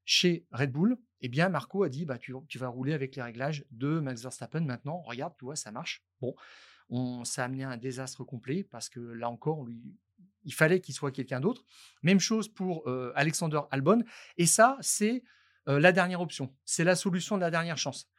chez 0.09 0.47
Red 0.51 0.71
Bull, 0.71 0.97
eh 1.21 1.29
bien, 1.29 1.49
Marco 1.49 1.83
a 1.83 1.89
dit 1.89 2.03
bah, 2.03 2.17
tu, 2.17 2.33
vas 2.57 2.67
rouler 2.67 2.93
avec 2.93 3.15
les 3.15 3.21
réglages 3.21 3.63
de 3.69 3.99
Max 3.99 4.23
Verstappen 4.23 4.61
maintenant. 4.61 5.01
Regarde, 5.01 5.35
tu 5.37 5.45
vois, 5.45 5.55
ça 5.55 5.71
marche. 5.71 6.03
Bon, 6.19 6.33
on, 6.89 7.23
ça 7.25 7.43
a 7.43 7.45
amené 7.45 7.63
un 7.63 7.77
désastre 7.77 8.23
complet 8.23 8.63
parce 8.63 8.89
que 8.89 8.99
là 8.99 9.29
encore, 9.29 9.67
il 10.45 10.53
fallait 10.53 10.81
qu'il 10.81 10.95
soit 10.95 11.11
quelqu'un 11.11 11.39
d'autre. 11.39 11.63
Même 12.01 12.19
chose 12.19 12.47
pour 12.47 12.89
euh, 12.89 13.13
Alexander 13.15 13.59
Albon. 13.69 14.03
Et 14.37 14.47
ça, 14.47 14.77
c'est 14.81 15.21
euh, 15.67 15.79
la 15.79 15.91
dernière 15.91 16.21
option. 16.21 16.55
C'est 16.65 16.83
la 16.83 16.95
solution 16.95 17.35
de 17.35 17.41
la 17.41 17.51
dernière 17.51 17.77
chance. 17.77 18.09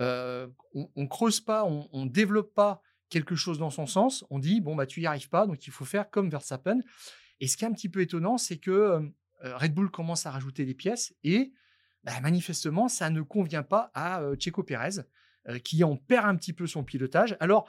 Euh, 0.00 0.48
on, 0.74 0.90
ne 0.96 1.06
creuse 1.06 1.40
pas, 1.40 1.64
on, 1.64 2.04
ne 2.04 2.10
développe 2.10 2.52
pas 2.52 2.82
quelque 3.08 3.36
chose 3.36 3.58
dans 3.58 3.70
son 3.70 3.86
sens. 3.86 4.22
On 4.28 4.38
dit 4.38 4.60
bon 4.60 4.76
bah 4.76 4.84
tu 4.84 5.00
y 5.00 5.06
arrives 5.06 5.30
pas, 5.30 5.46
donc 5.46 5.66
il 5.66 5.72
faut 5.72 5.86
faire 5.86 6.10
comme 6.10 6.28
Verstappen. 6.28 6.80
Et 7.40 7.48
ce 7.48 7.56
qui 7.56 7.64
est 7.64 7.68
un 7.68 7.72
petit 7.72 7.88
peu 7.88 8.02
étonnant, 8.02 8.36
c'est 8.36 8.58
que 8.58 9.10
Red 9.42 9.74
Bull 9.74 9.90
commence 9.90 10.26
à 10.26 10.30
rajouter 10.30 10.64
des 10.64 10.74
pièces 10.74 11.14
et 11.22 11.52
bah, 12.04 12.20
manifestement 12.20 12.88
ça 12.88 13.10
ne 13.10 13.22
convient 13.22 13.62
pas 13.62 13.90
à 13.94 14.22
Checo 14.38 14.62
Pérez 14.62 15.02
qui 15.64 15.84
en 15.84 15.96
perd 15.96 16.26
un 16.26 16.36
petit 16.36 16.52
peu 16.52 16.66
son 16.66 16.84
pilotage. 16.84 17.36
Alors 17.40 17.68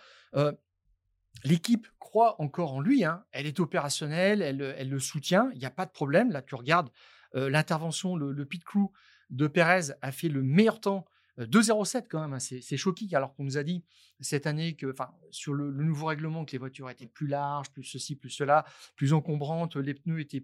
L'équipe 1.44 1.88
croit 2.00 2.42
encore 2.42 2.74
en 2.74 2.82
lui, 2.82 3.04
hein. 3.06 3.24
elle 3.32 3.46
est 3.46 3.60
opérationnelle, 3.60 4.42
elle, 4.42 4.90
le 4.90 5.00
soutient, 5.00 5.50
il 5.54 5.60
n'y 5.60 5.66
a 5.66 5.72
pas 5.72 5.86
de 5.86 5.92
problème. 5.92 6.32
Là, 6.32 6.42
tu 6.42 6.56
regardes 6.56 6.90
euh, 7.36 7.50
l'intervention, 7.50 8.16
le, 8.16 8.46
pit 8.46 8.64
crew 8.64 8.92
de 9.30 9.48
Perez 9.48 9.94
a 10.02 10.12
fait 10.12 10.28
le 10.28 10.44
meilleur 10.44 10.82
temps, 10.82 11.06
2,07 11.38 11.98
euh, 11.98 12.02
quand 12.10 12.22
même, 12.22 12.34
hein. 12.34 12.40
c'est 12.40 12.78
choquant, 12.78 13.06
alors 13.14 13.34
qu'on 13.36 13.46
nous 13.46 13.58
a 13.58 13.64
dit 13.64 13.84
cette 14.20 14.48
année 14.48 14.76
que, 14.76 14.94
sur 15.32 15.54
le, 15.54 15.72
nouveau 15.72 16.08
règlement, 16.08 16.44
que 16.44 16.52
les 16.52 16.58
voitures 16.58 16.90
étaient 16.90 17.08
plus 17.08 17.28
larges, 17.28 17.70
plus 17.70 17.84
ceci, 17.84 18.16
plus 18.16 18.32
cela, 18.32 18.66
plus 18.98 19.14
encombrantes, 19.14 19.78
les 19.78 19.94
pneus 19.94 20.20
étaient 20.20 20.44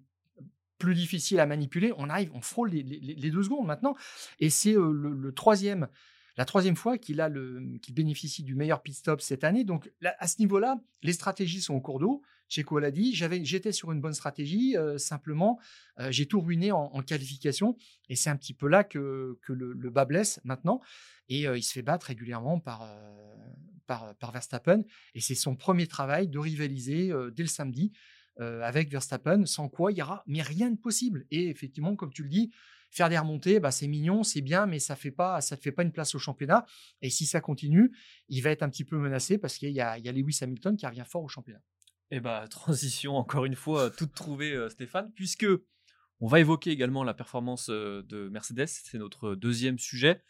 plus 0.78 0.96
difficiles 0.96 1.40
à 1.40 1.46
manipuler. 1.46 1.94
On 1.98 2.10
arrive, 2.10 2.32
on 2.34 2.42
frôle 2.42 2.72
les, 2.72 3.32
deux 3.32 3.44
secondes 3.44 3.66
maintenant, 3.66 3.96
et 4.40 4.50
c'est 4.50 4.76
euh, 4.76 4.92
le, 4.92 5.32
troisième 5.34 5.88
la 6.38 6.44
troisième 6.44 6.76
fois 6.76 6.98
qu'il 6.98 7.22
a 7.22 7.30
qu'il 7.82 7.94
bénéficie 7.94 8.44
du 8.44 8.56
meilleur 8.56 8.82
pit 8.82 8.94
stop 8.94 9.22
cette 9.22 9.46
année. 9.46 9.64
Donc 9.64 9.90
à 10.04 10.28
ce 10.28 10.40
niveau-là, 10.40 10.82
les 11.02 11.14
stratégies 11.14 11.62
sont 11.62 11.76
au 11.76 11.82
cours 11.82 12.00
d'eau. 12.00 12.24
Checo 12.50 12.78
l'a 12.78 12.92
dit, 12.92 13.16
j'avais, 13.16 13.44
j'étais 13.46 13.72
sur 13.72 13.94
une 13.94 14.02
bonne 14.02 14.14
stratégie. 14.14 14.76
Euh, 14.76 14.98
simplement, 14.98 15.60
euh, 16.00 16.12
j'ai 16.12 16.26
tout 16.26 16.42
ruiné 16.42 16.74
en, 16.74 17.02
qualification, 17.02 17.78
et 18.10 18.18
c'est 18.18 18.30
un 18.30 18.36
petit 18.36 18.54
peu 18.54 18.68
là 18.68 18.84
que, 18.84 19.40
le, 19.48 19.90
bas 19.90 20.04
blesse 20.04 20.42
maintenant. 20.44 20.82
Et 21.30 21.44
il 21.44 21.64
se 21.64 21.72
fait 21.72 21.82
battre 21.82 22.08
régulièrement 22.08 22.60
par, 22.60 22.88
par, 23.88 24.14
par 24.18 24.32
Verstappen. 24.34 24.84
Et 25.16 25.22
c'est 25.22 25.36
son 25.36 25.56
premier 25.56 25.88
travail 25.88 26.28
de 26.28 26.38
rivaliser 26.38 27.14
dès 27.34 27.44
le 27.44 27.50
samedi 27.50 27.94
avec 28.40 28.92
Verstappen, 28.92 29.46
sans 29.46 29.70
quoi 29.70 29.92
il 29.92 29.98
y 29.98 30.02
aura 30.02 30.24
mais 30.28 30.42
rien 30.42 30.70
de 30.70 30.78
possible. 30.78 31.26
Et 31.32 31.50
effectivement, 31.50 31.96
comme 31.96 32.12
tu 32.12 32.24
le 32.24 32.30
dis, 32.30 32.52
Faire 32.96 33.10
des 33.10 33.18
remontées, 33.18 33.60
bah, 33.60 33.72
c'est 33.72 33.88
mignon, 33.88 34.24
c'est 34.24 34.40
bien, 34.40 34.68
mais 34.68 34.80
ça 34.80 34.94
ne 34.94 34.98
fait 34.98 35.12
pas 35.12 35.84
une 35.84 35.92
place 35.92 36.16
au 36.16 36.20
championnat. 36.20 36.66
Et 37.02 37.10
si 37.10 37.26
ça 37.26 37.42
continue, 37.42 37.92
il 38.30 38.42
va 38.42 38.52
être 38.52 38.64
un 38.64 38.70
petit 38.70 38.86
peu 38.86 38.98
menacé 38.98 39.38
parce 39.38 39.58
qu'il 39.58 39.72
y, 39.72 39.82
a, 39.82 39.98
Lewis 39.98 40.38
Hamilton 40.40 40.78
qui 40.78 40.88
revient 40.88 41.04
fort 41.06 41.22
au 41.22 41.28
championnat. 41.28 41.60
Et 42.10 42.18
eh 42.18 42.20
bah, 42.22 42.48
transition 42.50 43.18
encore 43.18 43.44
une 43.44 43.56
fois 43.56 43.90
toute 43.90 44.14
trouvée, 44.14 44.54
euh, 44.54 44.70
Stéphane, 44.70 45.12
puisque 45.14 45.46
on 46.22 46.28
va 46.28 46.40
évoquer 46.40 46.72
également 46.72 47.04
la 47.04 47.14
performance 47.14 47.68
euh, 47.70 48.02
de 48.04 48.30
Mercedes, 48.30 48.68
c'est 48.68 48.98
notre 48.98 49.36
deuxième 49.36 49.78
sujet, 49.78 50.24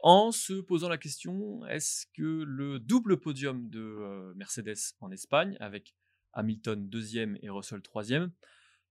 en 0.00 0.32
se 0.32 0.52
posant 0.52 0.90
la 0.90 0.98
question 0.98 1.64
est-ce 1.64 2.04
que 2.12 2.44
le 2.46 2.78
double 2.78 3.18
podium 3.18 3.70
de 3.70 3.80
euh, 3.80 4.34
Mercedes 4.34 4.76
en 5.00 5.10
Espagne, 5.10 5.56
avec 5.60 5.94
Hamilton 6.36 6.88
deuxième 6.88 7.36
et 7.42 7.50
Russell 7.50 7.82
troisième, 7.82 8.30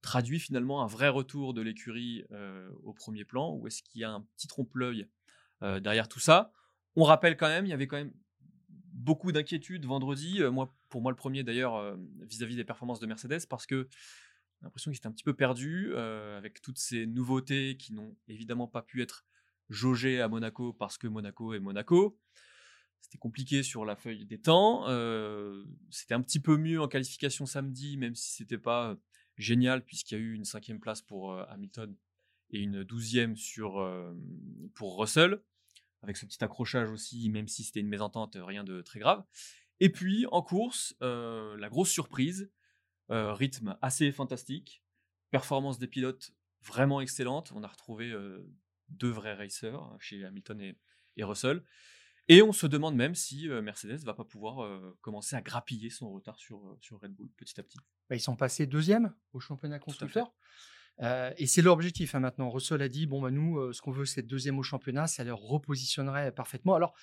traduit 0.01 0.39
finalement 0.39 0.83
un 0.83 0.87
vrai 0.87 1.07
retour 1.07 1.53
de 1.53 1.61
l'écurie 1.61 2.25
euh, 2.31 2.69
au 2.83 2.93
premier 2.93 3.25
plan 3.25 3.53
ou 3.53 3.67
est-ce 3.67 3.81
qu'il 3.81 4.01
y 4.01 4.03
a 4.03 4.11
un 4.11 4.21
petit 4.35 4.47
trompe-l'œil 4.47 5.07
euh, 5.63 5.79
derrière 5.79 6.07
tout 6.07 6.19
ça? 6.19 6.51
On 6.95 7.03
rappelle 7.03 7.37
quand 7.37 7.47
même, 7.47 7.65
il 7.65 7.69
y 7.69 7.73
avait 7.73 7.87
quand 7.87 7.97
même 7.97 8.13
beaucoup 8.93 9.31
d'inquiétudes 9.31 9.85
vendredi, 9.85 10.41
euh, 10.41 10.51
moi, 10.51 10.73
pour 10.89 11.01
moi 11.01 11.11
le 11.11 11.15
premier 11.15 11.43
d'ailleurs 11.43 11.97
vis-à-vis 12.21 12.55
des 12.55 12.63
performances 12.63 12.99
de 12.99 13.07
Mercedes 13.07 13.47
parce 13.49 13.65
que 13.65 13.87
j'ai 13.91 14.65
l'impression 14.65 14.91
qu'ils 14.91 14.97
étaient 14.97 15.07
un 15.07 15.11
petit 15.11 15.23
peu 15.23 15.35
perdus 15.35 15.95
avec 15.95 16.61
toutes 16.61 16.77
ces 16.79 17.05
nouveautés 17.05 17.75
qui 17.77 17.93
n'ont 17.93 18.15
évidemment 18.27 18.67
pas 18.67 18.81
pu 18.81 19.01
être 19.01 19.25
jaugées 19.69 20.21
à 20.21 20.27
Monaco 20.27 20.73
parce 20.73 20.97
que 20.97 21.07
Monaco 21.07 21.53
est 21.53 21.59
Monaco. 21.59 22.17
C'était 23.05 23.19
compliqué 23.19 23.61
sur 23.61 23.85
la 23.85 23.95
feuille 23.95 24.25
des 24.25 24.39
temps. 24.39 24.85
c'était 25.91 26.15
un 26.15 26.21
petit 26.23 26.39
peu 26.39 26.57
mieux 26.57 26.81
en 26.81 26.87
qualification 26.87 27.45
samedi, 27.45 27.97
même 27.97 28.15
si 28.15 28.31
c'était 28.31 28.57
pas 28.57 28.97
génial 29.37 29.83
puisqu'il 29.83 30.15
y 30.15 30.17
a 30.17 30.21
eu 30.21 30.33
une 30.33 30.45
cinquième 30.45 30.79
place 30.79 31.01
pour 31.01 31.31
euh, 31.31 31.45
Hamilton 31.49 31.95
et 32.49 32.59
une 32.59 32.83
douzième 32.83 33.35
sur, 33.35 33.79
euh, 33.79 34.13
pour 34.73 34.99
Russell, 34.99 35.41
avec 36.01 36.17
ce 36.17 36.25
petit 36.25 36.43
accrochage 36.43 36.89
aussi, 36.89 37.29
même 37.29 37.47
si 37.47 37.63
c'était 37.63 37.79
une 37.79 37.87
mésentente, 37.87 38.37
rien 38.39 38.63
de 38.63 38.81
très 38.81 38.99
grave. 38.99 39.23
Et 39.79 39.91
puis 39.91 40.25
en 40.31 40.41
course, 40.41 40.95
euh, 41.01 41.57
la 41.57 41.69
grosse 41.69 41.91
surprise, 41.91 42.51
rythme 43.09 43.77
assez 43.83 44.11
fantastique, 44.11 44.83
performance 45.29 45.77
des 45.77 45.85
pilotes 45.85 46.33
vraiment 46.61 47.01
excellente. 47.01 47.51
On 47.53 47.63
a 47.63 47.67
retrouvé 47.67 48.11
deux 48.89 49.11
vrais 49.11 49.35
racers 49.35 49.77
chez 49.99 50.25
Hamilton 50.25 50.59
et, 50.59 50.75
et 51.17 51.23
Russell. 51.23 51.63
Et 52.27 52.41
on 52.41 52.51
se 52.51 52.65
demande 52.65 52.95
même 52.95 53.13
si 53.13 53.47
Mercedes 53.47 54.03
va 54.03 54.13
pas 54.13 54.23
pouvoir 54.23 54.81
commencer 55.01 55.35
à 55.35 55.41
grappiller 55.41 55.89
son 55.89 56.11
retard 56.11 56.37
sur, 56.39 56.75
sur 56.81 56.99
Red 56.99 57.13
Bull 57.13 57.29
petit 57.37 57.59
à 57.59 57.63
petit. 57.63 57.77
Bah, 58.09 58.15
ils 58.15 58.21
sont 58.21 58.35
passés 58.35 58.65
deuxième 58.65 59.13
au 59.33 59.39
championnat 59.39 59.77
constructeur. 59.77 60.33
et 60.99 61.45
c'est 61.45 61.61
l'objectif 61.61 62.15
hein, 62.15 62.19
maintenant. 62.19 62.49
Russell 62.49 62.81
a 62.81 62.89
dit 62.89 63.05
bon, 63.05 63.21
bah, 63.21 63.29
nous, 63.29 63.71
ce 63.73 63.81
qu'on 63.81 63.91
veut, 63.91 64.05
c'est 64.05 64.23
deuxième 64.23 64.57
au 64.57 64.63
championnat. 64.63 65.05
Ça 65.05 65.23
leur 65.23 65.39
repositionnerait 65.39 66.31
parfaitement. 66.31 66.73
Alors, 66.73 66.95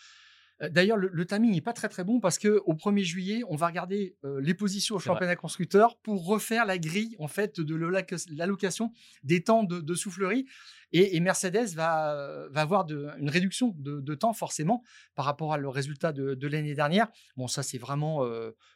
D'ailleurs, 0.70 0.96
le, 0.96 1.26
timing 1.26 1.52
n'est 1.52 1.60
pas 1.60 1.72
très 1.72 1.88
très 1.88 2.04
bon 2.04 2.20
parce 2.20 2.38
que 2.38 2.62
au 2.66 2.74
1er 2.74 3.02
juillet, 3.02 3.42
on 3.48 3.56
va 3.56 3.66
regarder 3.66 4.16
les 4.22 4.54
positions 4.54 4.94
au 4.94 4.98
championnat 5.00 5.34
constructeur 5.34 5.98
pour 5.98 6.24
refaire 6.24 6.66
la 6.66 6.78
grille 6.78 7.16
en 7.18 7.26
fait 7.26 7.60
de 7.60 7.74
l'allocation 7.74 8.92
des 9.24 9.42
temps 9.42 9.64
de, 9.64 9.94
soufflerie. 9.94 10.46
Et, 10.92 11.18
Mercedes 11.20 11.74
va, 11.74 12.46
va 12.50 12.60
avoir 12.60 12.86
une 12.88 13.28
réduction 13.28 13.74
de, 13.76 14.14
temps 14.14 14.34
forcément 14.34 14.84
par 15.16 15.24
rapport 15.24 15.52
à 15.52 15.58
le 15.58 15.68
résultat 15.68 16.12
de, 16.12 16.46
l'année 16.46 16.74
dernière. 16.74 17.08
Bon, 17.36 17.48
ça 17.48 17.64
c'est 17.64 17.78
vraiment 17.78 18.24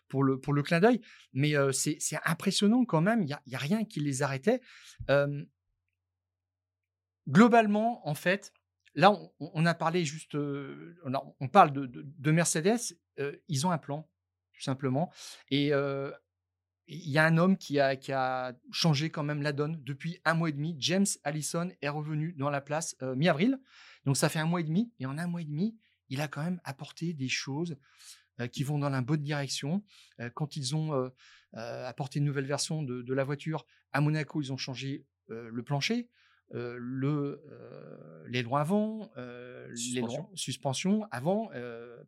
pour, 0.08 0.24
le, 0.24 0.40
pour 0.40 0.54
le 0.54 0.62
clin 0.64 0.80
d'œil, 0.80 1.00
mais 1.34 1.54
c'est 1.72 2.18
impressionnant 2.24 2.84
quand 2.84 3.00
même. 3.00 3.22
Il 3.22 3.26
n'y 3.26 3.32
a, 3.32 3.40
a, 3.52 3.58
rien 3.58 3.84
qui 3.84 4.00
les 4.00 4.22
arrêtait. 4.22 4.60
globalement, 7.28 8.08
en 8.08 8.14
fait, 8.14 8.52
Là, 8.96 9.14
on, 9.40 9.66
a 9.66 9.74
parlé 9.74 10.06
juste, 10.06 10.34
on, 10.34 11.48
parle 11.48 11.70
de, 11.72 12.30
Mercedes, 12.32 12.96
ils 13.46 13.66
ont 13.66 13.70
un 13.70 13.78
plan, 13.78 14.08
tout 14.54 14.62
simplement. 14.62 15.12
Et 15.50 15.70
il 16.88 17.10
y 17.10 17.18
a 17.18 17.24
un 17.24 17.36
homme 17.36 17.58
qui 17.58 17.78
a, 17.78 18.54
changé 18.72 19.10
quand 19.10 19.22
même 19.22 19.42
la 19.42 19.52
donne 19.52 19.82
depuis 19.84 20.18
un 20.24 20.32
mois 20.32 20.48
et 20.48 20.52
demi. 20.52 20.76
James 20.78 21.06
Allison 21.24 21.70
est 21.82 21.88
revenu 21.90 22.32
dans 22.38 22.48
la 22.48 22.62
place 22.62 22.96
mi-avril. 23.02 23.60
Donc 24.06 24.16
ça 24.16 24.30
fait 24.30 24.38
un 24.38 24.46
mois 24.46 24.60
et 24.60 24.64
demi. 24.64 24.90
Et 24.98 25.04
en 25.04 25.18
un 25.18 25.26
mois 25.26 25.42
et 25.42 25.46
demi, 25.46 25.76
il 26.08 26.22
a 26.22 26.28
quand 26.28 26.42
même 26.42 26.60
apporté 26.64 27.12
des 27.12 27.28
choses 27.28 27.76
qui 28.50 28.64
vont 28.64 28.78
dans 28.78 28.90
la 28.90 29.02
bonne 29.02 29.22
direction. 29.22 29.84
quand 30.34 30.56
ils 30.56 30.74
ont 30.74 31.10
apporté 31.52 32.18
une 32.18 32.24
nouvelle 32.24 32.46
version 32.46 32.82
de, 32.82 33.12
la 33.12 33.24
voiture 33.24 33.66
à 33.92 34.00
Monaco, 34.00 34.40
ils 34.40 34.54
ont 34.54 34.56
changé 34.56 35.04
le 35.28 35.62
plancher. 35.62 36.08
Euh, 36.54 36.76
le, 36.78 37.42
euh, 37.50 38.24
l'aileron 38.28 38.56
avant, 38.56 39.10
euh, 39.16 39.74
suspension. 39.74 40.30
suspension 40.34 41.08
avant, 41.10 41.50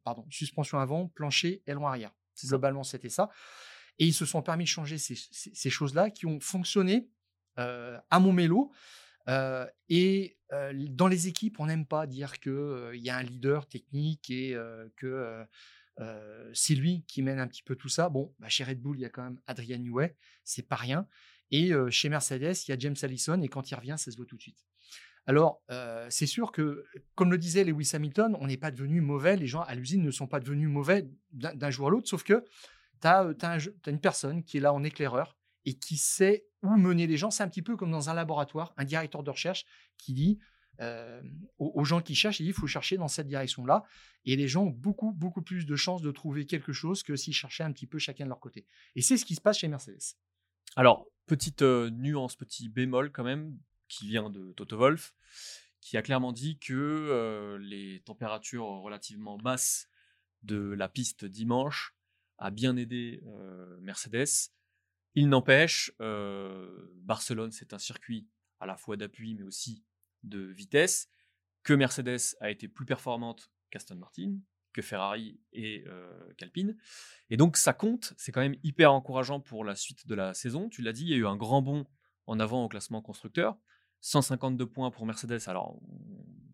pardon, 0.04 0.24
suspension 0.30 0.78
avant, 0.78 1.08
plancher, 1.08 1.62
aileron 1.66 1.88
arrière. 1.88 2.14
Globalement, 2.44 2.84
c'était 2.84 3.08
ça. 3.08 3.30
Et 3.98 4.06
ils 4.06 4.14
se 4.14 4.24
sont 4.24 4.42
permis 4.42 4.64
de 4.64 4.68
changer 4.68 4.96
ces, 4.96 5.70
choses-là 5.70 6.10
qui 6.10 6.26
ont 6.26 6.38
fonctionné 6.38 7.08
à 7.56 8.20
mon 8.20 8.32
mélo. 8.32 8.70
et 9.88 10.38
dans 10.72 11.08
les 11.08 11.26
équipes, 11.26 11.58
on 11.58 11.66
n'aime 11.66 11.86
pas 11.86 12.06
dire 12.06 12.38
qu'il 12.38 12.90
y 12.94 13.10
a 13.10 13.16
un 13.16 13.22
leader 13.24 13.66
technique 13.66 14.30
et 14.30 14.56
que 14.96 15.44
c'est 16.52 16.76
lui 16.76 17.04
qui 17.08 17.22
mène 17.22 17.40
un 17.40 17.48
petit 17.48 17.64
peu 17.64 17.74
tout 17.74 17.88
ça. 17.88 18.08
Bon, 18.08 18.32
bah, 18.38 18.48
chez 18.48 18.62
Red 18.62 18.80
Bull, 18.80 18.98
il 18.98 19.02
y 19.02 19.04
a 19.04 19.10
quand 19.10 19.24
même 19.24 19.40
Adrian 19.48 19.78
Newey, 19.78 20.16
c'est 20.44 20.68
pas 20.68 20.76
rien. 20.76 21.08
Et 21.50 21.72
chez 21.90 22.08
Mercedes, 22.08 22.54
il 22.66 22.70
y 22.70 22.74
a 22.74 22.78
James 22.78 22.96
Allison, 23.02 23.40
et 23.40 23.48
quand 23.48 23.70
il 23.70 23.74
revient, 23.74 23.94
ça 23.96 24.10
se 24.10 24.16
voit 24.16 24.26
tout 24.26 24.36
de 24.36 24.42
suite. 24.42 24.64
Alors, 25.26 25.62
c'est 26.10 26.26
sûr 26.26 26.52
que, 26.52 26.84
comme 27.14 27.30
le 27.30 27.38
disait 27.38 27.64
Lewis 27.64 27.90
Hamilton, 27.94 28.36
on 28.40 28.46
n'est 28.46 28.56
pas 28.56 28.70
devenu 28.70 29.00
mauvais, 29.00 29.36
les 29.36 29.46
gens 29.46 29.62
à 29.62 29.74
l'usine 29.74 30.02
ne 30.02 30.10
sont 30.10 30.26
pas 30.26 30.40
devenus 30.40 30.68
mauvais 30.68 31.08
d'un 31.32 31.70
jour 31.70 31.88
à 31.88 31.90
l'autre, 31.90 32.08
sauf 32.08 32.22
que 32.22 32.44
tu 33.00 33.06
as, 33.06 33.58
une 33.86 34.00
personne 34.00 34.42
qui 34.42 34.58
est 34.58 34.60
là 34.60 34.72
en 34.72 34.82
éclaireur 34.82 35.36
et 35.64 35.74
qui 35.74 35.96
sait 35.96 36.46
où 36.62 36.76
mener 36.76 37.06
les 37.06 37.16
gens. 37.16 37.30
C'est 37.30 37.42
un 37.42 37.48
petit 37.48 37.62
peu 37.62 37.76
comme 37.76 37.90
dans 37.90 38.10
un 38.10 38.14
laboratoire, 38.14 38.72
un 38.76 38.84
directeur 38.84 39.22
de 39.22 39.30
recherche 39.30 39.64
qui 39.96 40.14
dit 40.14 40.38
euh, 40.80 41.20
aux, 41.58 41.84
gens 41.84 42.00
qui 42.00 42.14
cherchent, 42.14 42.40
il 42.40 42.44
dit 42.44 42.50
il 42.50 42.54
faut 42.54 42.66
chercher 42.66 42.96
dans 42.96 43.08
cette 43.08 43.26
direction-là. 43.26 43.84
Et 44.24 44.36
les 44.36 44.48
gens 44.48 44.64
ont 44.64 44.70
beaucoup, 44.70 45.12
beaucoup 45.12 45.42
plus 45.42 45.66
de 45.66 45.76
chances 45.76 46.02
de 46.02 46.10
trouver 46.10 46.46
quelque 46.46 46.72
chose 46.72 47.02
que 47.02 47.16
s'ils 47.16 47.34
cherchaient 47.34 47.64
un 47.64 47.72
petit 47.72 47.86
peu 47.86 47.98
chacun 47.98 48.24
de 48.24 48.28
leur 48.28 48.40
côté. 48.40 48.66
Et 48.94 49.02
c'est 49.02 49.16
ce 49.16 49.24
qui 49.24 49.34
se 49.34 49.40
passe 49.40 49.58
chez 49.58 49.68
Mercedes. 49.68 50.16
Alors, 50.76 51.06
petite 51.28 51.62
euh, 51.62 51.90
nuance, 51.90 52.34
petit 52.36 52.68
bémol 52.68 53.12
quand 53.12 53.24
même, 53.24 53.58
qui 53.88 54.08
vient 54.08 54.30
de 54.30 54.52
Toto 54.52 54.76
Wolf, 54.76 55.14
qui 55.80 55.96
a 55.96 56.02
clairement 56.02 56.32
dit 56.32 56.58
que 56.58 56.74
euh, 56.74 57.58
les 57.58 58.02
températures 58.04 58.66
relativement 58.66 59.38
basses 59.38 59.88
de 60.42 60.58
la 60.58 60.88
piste 60.88 61.24
dimanche 61.24 61.94
a 62.38 62.50
bien 62.50 62.76
aidé 62.76 63.20
Mercedes. 63.80 64.52
Il 65.16 65.28
n'empêche, 65.28 65.90
Barcelone, 65.98 67.50
c'est 67.50 67.72
un 67.72 67.78
circuit 67.78 68.28
à 68.60 68.66
la 68.66 68.76
fois 68.76 68.96
d'appui, 68.96 69.34
mais 69.34 69.42
aussi 69.42 69.82
de 70.22 70.38
vitesse, 70.38 71.08
que 71.64 71.72
Mercedes 71.72 72.36
a 72.40 72.50
été 72.50 72.68
plus 72.68 72.86
performante 72.86 73.50
qu'Aston 73.70 73.96
Martin, 73.96 74.38
que 74.72 74.82
Ferrari 74.82 75.40
et 75.52 75.84
euh, 75.86 76.10
qu'Alpine. 76.36 76.76
Et 77.30 77.36
donc 77.36 77.56
ça 77.56 77.72
compte, 77.72 78.14
c'est 78.16 78.32
quand 78.32 78.40
même 78.40 78.56
hyper 78.62 78.92
encourageant 78.92 79.40
pour 79.40 79.64
la 79.64 79.74
suite 79.74 80.06
de 80.06 80.14
la 80.14 80.34
saison. 80.34 80.68
Tu 80.68 80.82
l'as 80.82 80.92
dit, 80.92 81.02
il 81.02 81.08
y 81.08 81.14
a 81.14 81.16
eu 81.16 81.26
un 81.26 81.36
grand 81.36 81.62
bond 81.62 81.86
en 82.26 82.40
avant 82.40 82.64
au 82.64 82.68
classement 82.68 83.02
constructeur. 83.02 83.56
152 84.00 84.66
points 84.66 84.90
pour 84.90 85.06
Mercedes. 85.06 85.40
Alors, 85.48 85.80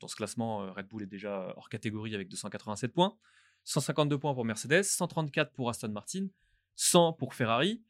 dans 0.01 0.09
ce 0.09 0.17
classement, 0.17 0.63
euh, 0.63 0.73
Red 0.73 0.89
Bull 0.89 1.03
est 1.03 1.07
déjà 1.07 1.53
hors 1.57 1.69
catégorie 1.69 2.15
avec 2.15 2.29
287 2.29 2.93
points. 2.93 3.17
152 3.65 4.19
points 4.19 4.35
pour 4.35 4.45
Mercedes, 4.45 4.83
134 4.83 5.53
pour 5.53 5.71
Aston 5.71 5.89
Martin, 5.89 6.29
100 6.77 7.15
pour 7.15 7.35
Ferrari. 7.35 7.83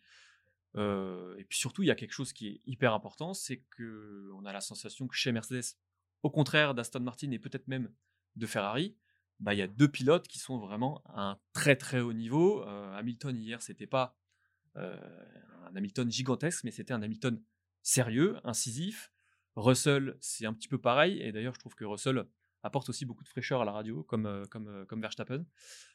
Euh, 0.76 1.36
et 1.36 1.44
puis 1.44 1.58
surtout, 1.58 1.82
il 1.82 1.86
y 1.86 1.90
a 1.90 1.94
quelque 1.94 2.12
chose 2.12 2.32
qui 2.32 2.48
est 2.48 2.60
hyper 2.66 2.92
important, 2.94 3.34
c'est 3.34 3.62
qu'on 3.76 4.44
a 4.44 4.52
la 4.52 4.60
sensation 4.60 5.06
que 5.06 5.14
chez 5.14 5.32
Mercedes, 5.32 5.76
au 6.22 6.30
contraire 6.30 6.74
d'Aston 6.74 7.00
Martin 7.00 7.30
et 7.30 7.38
peut-être 7.38 7.68
même 7.68 7.92
de 8.36 8.46
Ferrari, 8.46 8.96
bah, 9.40 9.54
il 9.54 9.58
y 9.58 9.62
a 9.62 9.66
deux 9.66 9.88
pilotes 9.88 10.28
qui 10.28 10.38
sont 10.38 10.58
vraiment 10.58 11.02
à 11.06 11.30
un 11.30 11.38
très 11.52 11.76
très 11.76 12.00
haut 12.00 12.12
niveau. 12.12 12.62
Euh, 12.66 12.96
Hamilton 12.96 13.36
hier, 13.36 13.62
c'était 13.62 13.86
pas 13.86 14.16
euh, 14.76 14.96
un 15.66 15.76
Hamilton 15.76 16.10
gigantesque, 16.10 16.64
mais 16.64 16.70
c'était 16.70 16.92
un 16.92 17.02
Hamilton 17.02 17.42
sérieux, 17.82 18.38
incisif. 18.44 19.10
Russell, 19.56 20.16
c'est 20.20 20.46
un 20.46 20.52
petit 20.52 20.68
peu 20.68 20.78
pareil, 20.78 21.20
et 21.20 21.30
d'ailleurs, 21.30 21.54
je 21.54 21.60
trouve 21.60 21.74
que 21.74 21.84
Russell 21.84 22.24
apporte 22.62 22.88
aussi 22.88 23.04
beaucoup 23.04 23.22
de 23.22 23.28
fraîcheur 23.28 23.60
à 23.60 23.64
la 23.64 23.72
radio, 23.72 24.02
comme, 24.04 24.44
comme, 24.50 24.84
comme 24.86 25.00
Verstappen. 25.00 25.44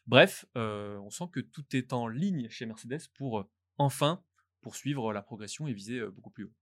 Bref, 0.05 0.45
on 0.55 1.09
sent 1.09 1.25
que 1.33 1.41
tout 1.41 1.65
est 1.75 1.91
en 1.91 2.07
ligne 2.07 2.47
chez 2.49 2.65
Mercedes 2.65 3.09
pour 3.15 3.49
enfin 3.77 4.23
poursuivre 4.61 5.11
la 5.11 5.21
progression 5.21 5.67
et 5.67 5.73
viser 5.73 6.05
beaucoup 6.07 6.29
plus 6.29 6.45
haut. 6.45 6.53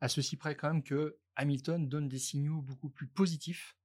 À 0.00 0.08
ceci 0.08 0.36
près 0.36 0.54
quand 0.54 0.68
même 0.68 0.84
que 0.84 1.18
Hamilton 1.36 1.88
donne 1.88 2.08
des 2.08 2.18
signaux 2.18 2.60
beaucoup 2.60 2.90
plus 2.90 3.06
positifs 3.06 3.75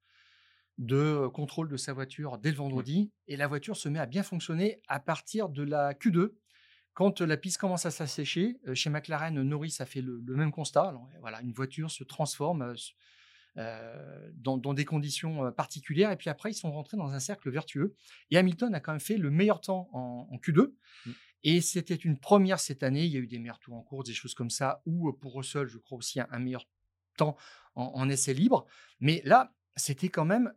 de 0.78 1.28
contrôle 1.28 1.70
de 1.70 1.78
sa 1.78 1.94
voiture 1.94 2.38
dès 2.38 2.52
le 2.52 2.58
vendredi 2.58 3.12
et 3.28 3.36
la 3.38 3.48
voiture 3.48 3.78
se 3.78 3.90
met 3.90 4.00
à 4.00 4.06
bien 4.06 4.24
fonctionner 4.24 4.82
à 4.88 5.00
partir 5.00 5.50
de 5.50 5.64
la 5.64 5.94
Q2 5.94 6.34
quand 6.94 7.22
la 7.22 7.38
piste 7.38 7.58
commence 7.58 7.86
à 7.86 7.92
s'assécher. 7.92 8.60
Chez 8.74 8.90
McLaren, 8.90 9.42
Norris 9.42 9.78
a 9.80 9.86
fait 9.86 10.02
le, 10.02 10.22
même 10.28 10.52
constat. 10.52 10.94
voilà, 11.20 11.42
une 11.42 11.54
voiture 11.54 11.92
se 11.92 12.04
transforme 12.04 12.76
dans, 13.56 14.74
des 14.74 14.86
conditions 14.86 15.52
particulières 15.52 16.12
et 16.12 16.18
puis 16.18 16.30
après 16.30 16.52
ils 16.52 16.56
sont 16.56 16.72
rentrés 16.72 16.98
dans 16.98 17.12
un 17.12 17.20
cercle 17.20 17.50
vertueux 17.50 17.96
et 18.30 18.38
Hamilton 18.38 18.74
a 18.74 18.80
quand 18.80 18.92
même 18.92 19.00
fait 19.00 19.18
le 19.18 19.30
meilleur 19.30 19.62
temps 19.62 19.90
en, 19.94 20.38
Q2 20.38 20.74
et 21.44 21.62
c'était 21.62 21.96
une 21.96 22.20
première 22.20 22.60
cette 22.60 22.84
année. 22.84 23.06
Il 23.06 23.12
y 23.12 23.18
a 23.18 23.20
eu 23.20 23.28
des 23.28 23.40
meilleurs 23.40 23.60
tours 23.60 23.76
en 23.76 23.82
course, 23.82 24.06
des 24.06 24.14
choses 24.14 24.34
comme 24.34 24.50
ça, 24.50 24.82
ou 24.86 25.12
pour 25.14 25.36
Russell, 25.36 25.68
je 25.68 25.78
crois 25.78 25.98
aussi 25.98 26.20
un, 26.20 26.40
meilleur 26.40 26.68
temps 27.18 27.36
en, 27.76 28.10
essai 28.10 28.34
libre. 28.34 28.66
Mais 29.00 29.22
là, 29.26 29.54
c'était 29.76 30.10
quand 30.10 30.26
même 30.26 30.54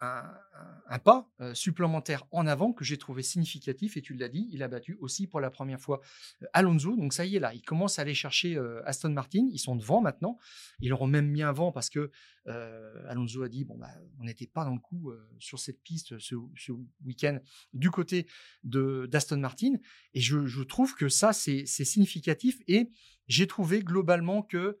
un, 0.00 0.98
pas 1.04 1.30
supplémentaire 1.52 2.26
en 2.30 2.46
avant 2.46 2.72
que 2.72 2.84
j'ai 2.84 2.96
trouvé 2.96 3.22
significatif. 3.22 3.96
Et 3.96 4.02
tu 4.02 4.14
l'as 4.14 4.28
dit, 4.28 4.48
il 4.50 4.62
a 4.62 4.68
battu 4.68 4.96
aussi 5.00 5.26
pour 5.26 5.40
la 5.40 5.50
première 5.50 5.80
fois 5.80 6.00
Alonso. 6.52 6.96
Donc 6.96 7.12
ça 7.12 7.26
y 7.26 7.36
est, 7.36 7.38
là, 7.38 7.52
il 7.54 7.62
commence 7.62 7.98
à 7.98 8.02
aller 8.02 8.14
chercher 8.14 8.58
Aston 8.84 9.10
Martin. 9.10 9.46
Ils 9.52 9.58
sont 9.58 9.76
devant 9.76 10.00
maintenant. 10.00 10.38
Ils 10.80 10.92
auront 10.92 11.06
même 11.06 11.28
mis 11.28 11.42
un 11.42 11.52
vent 11.52 11.70
parce 11.70 11.90
que 11.90 12.10
Alonso 13.08 13.42
a 13.42 13.48
dit 13.48 13.64
bon, 13.64 13.76
bah, 13.76 13.90
on 14.18 14.24
n'était 14.24 14.46
pas 14.46 14.64
dans 14.64 14.74
le 14.74 14.80
coup 14.80 15.12
sur 15.38 15.58
cette 15.58 15.82
piste 15.82 16.18
ce, 16.18 16.34
week-end 17.04 17.38
du 17.74 17.90
côté 17.90 18.26
d'Aston 18.64 19.38
Martin. 19.38 19.74
Et 20.14 20.20
je, 20.20 20.46
je, 20.46 20.62
trouve 20.62 20.94
que 20.94 21.08
ça, 21.08 21.32
c'est 21.32 21.66
significatif. 21.66 22.58
Et 22.68 22.90
j'ai 23.28 23.46
trouvé 23.46 23.80
globalement 23.80 24.42
que 24.42 24.78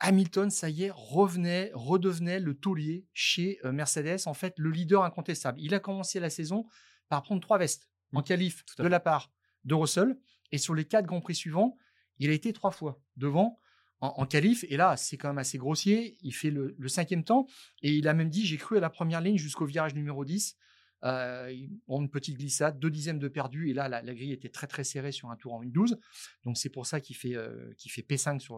Hamilton, 0.00 0.50
ça 0.50 0.68
y 0.68 0.84
est, 0.84 0.90
revenait, 0.92 1.70
redevenait 1.74 2.40
le 2.40 2.54
taulier 2.54 3.06
chez 3.12 3.58
euh, 3.64 3.72
Mercedes, 3.72 4.26
en 4.26 4.34
fait, 4.34 4.54
le 4.58 4.70
leader 4.70 5.04
incontestable. 5.04 5.60
Il 5.60 5.74
a 5.74 5.80
commencé 5.80 6.20
la 6.20 6.30
saison 6.30 6.66
par 7.08 7.22
prendre 7.22 7.40
trois 7.40 7.58
vestes 7.58 7.88
en 8.12 8.20
mmh. 8.20 8.24
qualif 8.24 8.64
de 8.78 8.86
la 8.86 9.00
part 9.00 9.32
de 9.64 9.74
Russell, 9.74 10.18
et 10.52 10.58
sur 10.58 10.74
les 10.74 10.84
quatre 10.84 11.06
Grands 11.06 11.20
Prix 11.20 11.34
suivants, 11.34 11.76
il 12.18 12.30
a 12.30 12.32
été 12.32 12.52
trois 12.52 12.70
fois 12.70 13.00
devant 13.16 13.58
en, 14.00 14.26
qualif, 14.26 14.64
et 14.68 14.76
là, 14.76 14.96
c'est 14.96 15.16
quand 15.16 15.28
même 15.28 15.38
assez 15.38 15.56
grossier. 15.56 16.18
Il 16.20 16.32
fait 16.32 16.50
le, 16.50 16.74
le, 16.78 16.88
cinquième 16.88 17.24
temps, 17.24 17.46
et 17.82 17.92
il 17.92 18.06
a 18.08 18.14
même 18.14 18.28
dit 18.28 18.44
J'ai 18.44 18.58
cru 18.58 18.76
à 18.76 18.80
la 18.80 18.90
première 18.90 19.22
ligne 19.22 19.38
jusqu'au 19.38 19.64
virage 19.64 19.94
numéro 19.94 20.24
10. 20.24 20.56
Euh, 21.04 21.54
une 21.88 22.10
petite 22.10 22.38
glissade, 22.38 22.78
deux 22.78 22.90
dixièmes 22.90 23.18
de 23.18 23.28
perdu, 23.28 23.70
et 23.70 23.74
là, 23.74 23.88
la, 23.88 24.02
grille 24.02 24.32
était 24.32 24.48
très 24.48 24.66
très 24.66 24.84
serrée 24.84 25.12
sur 25.12 25.30
un 25.30 25.36
tour 25.36 25.54
en 25.54 25.62
1-12. 25.62 25.98
Donc 26.44 26.56
c'est 26.56 26.70
pour 26.70 26.86
ça 26.86 27.00
qu'il 27.00 27.16
fait, 27.16 27.36
euh, 27.36 27.72
fait 27.88 28.02
P5 28.02 28.38
sur, 28.40 28.56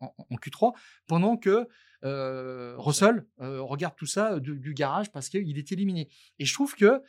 en, 0.00 0.36
Q3, 0.36 0.74
pendant 1.06 1.36
que 1.36 1.66
Russell 2.02 3.26
regarde 3.38 3.96
tout 3.96 4.06
ça 4.06 4.38
du, 4.38 4.74
garage 4.74 5.10
parce 5.10 5.28
qu'il 5.28 5.58
est 5.58 5.72
éliminé. 5.72 6.08
Et 6.38 6.44
je 6.44 6.54
trouve 6.54 6.74
que, 6.76 7.02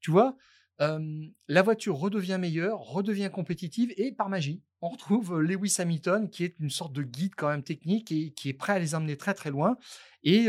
tu 0.00 0.10
vois, 0.10 0.36
la 0.78 1.62
voiture 1.62 1.96
redevient 1.96 2.38
meilleure, 2.40 2.80
redevient 2.80 3.30
compétitive, 3.32 3.94
et 3.96 4.10
par 4.10 4.28
magie, 4.28 4.60
on 4.80 4.88
retrouve 4.88 5.40
Lewis 5.40 5.76
Hamilton, 5.78 6.28
qui 6.28 6.42
est 6.42 6.56
une 6.58 6.70
sorte 6.70 6.92
de 6.92 7.04
guide 7.04 7.36
quand 7.36 7.48
même 7.48 7.62
technique 7.62 8.10
et 8.10 8.32
qui 8.32 8.48
est 8.48 8.54
prêt 8.54 8.72
à 8.72 8.78
les 8.80 8.96
emmener 8.96 9.16
très 9.16 9.34
très 9.34 9.50
loin, 9.50 9.76
et 10.24 10.48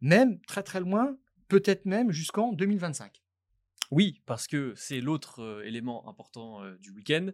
même 0.00 0.40
très 0.40 0.62
très 0.62 0.80
loin 0.80 1.14
peut-être 1.48 1.86
même 1.86 2.10
jusqu'en 2.10 2.52
2025. 2.52 3.22
Oui, 3.90 4.22
parce 4.26 4.46
que 4.46 4.74
c'est 4.76 5.00
l'autre 5.00 5.40
euh, 5.40 5.64
élément 5.64 6.08
important 6.08 6.62
euh, 6.62 6.76
du 6.78 6.90
week-end. 6.90 7.30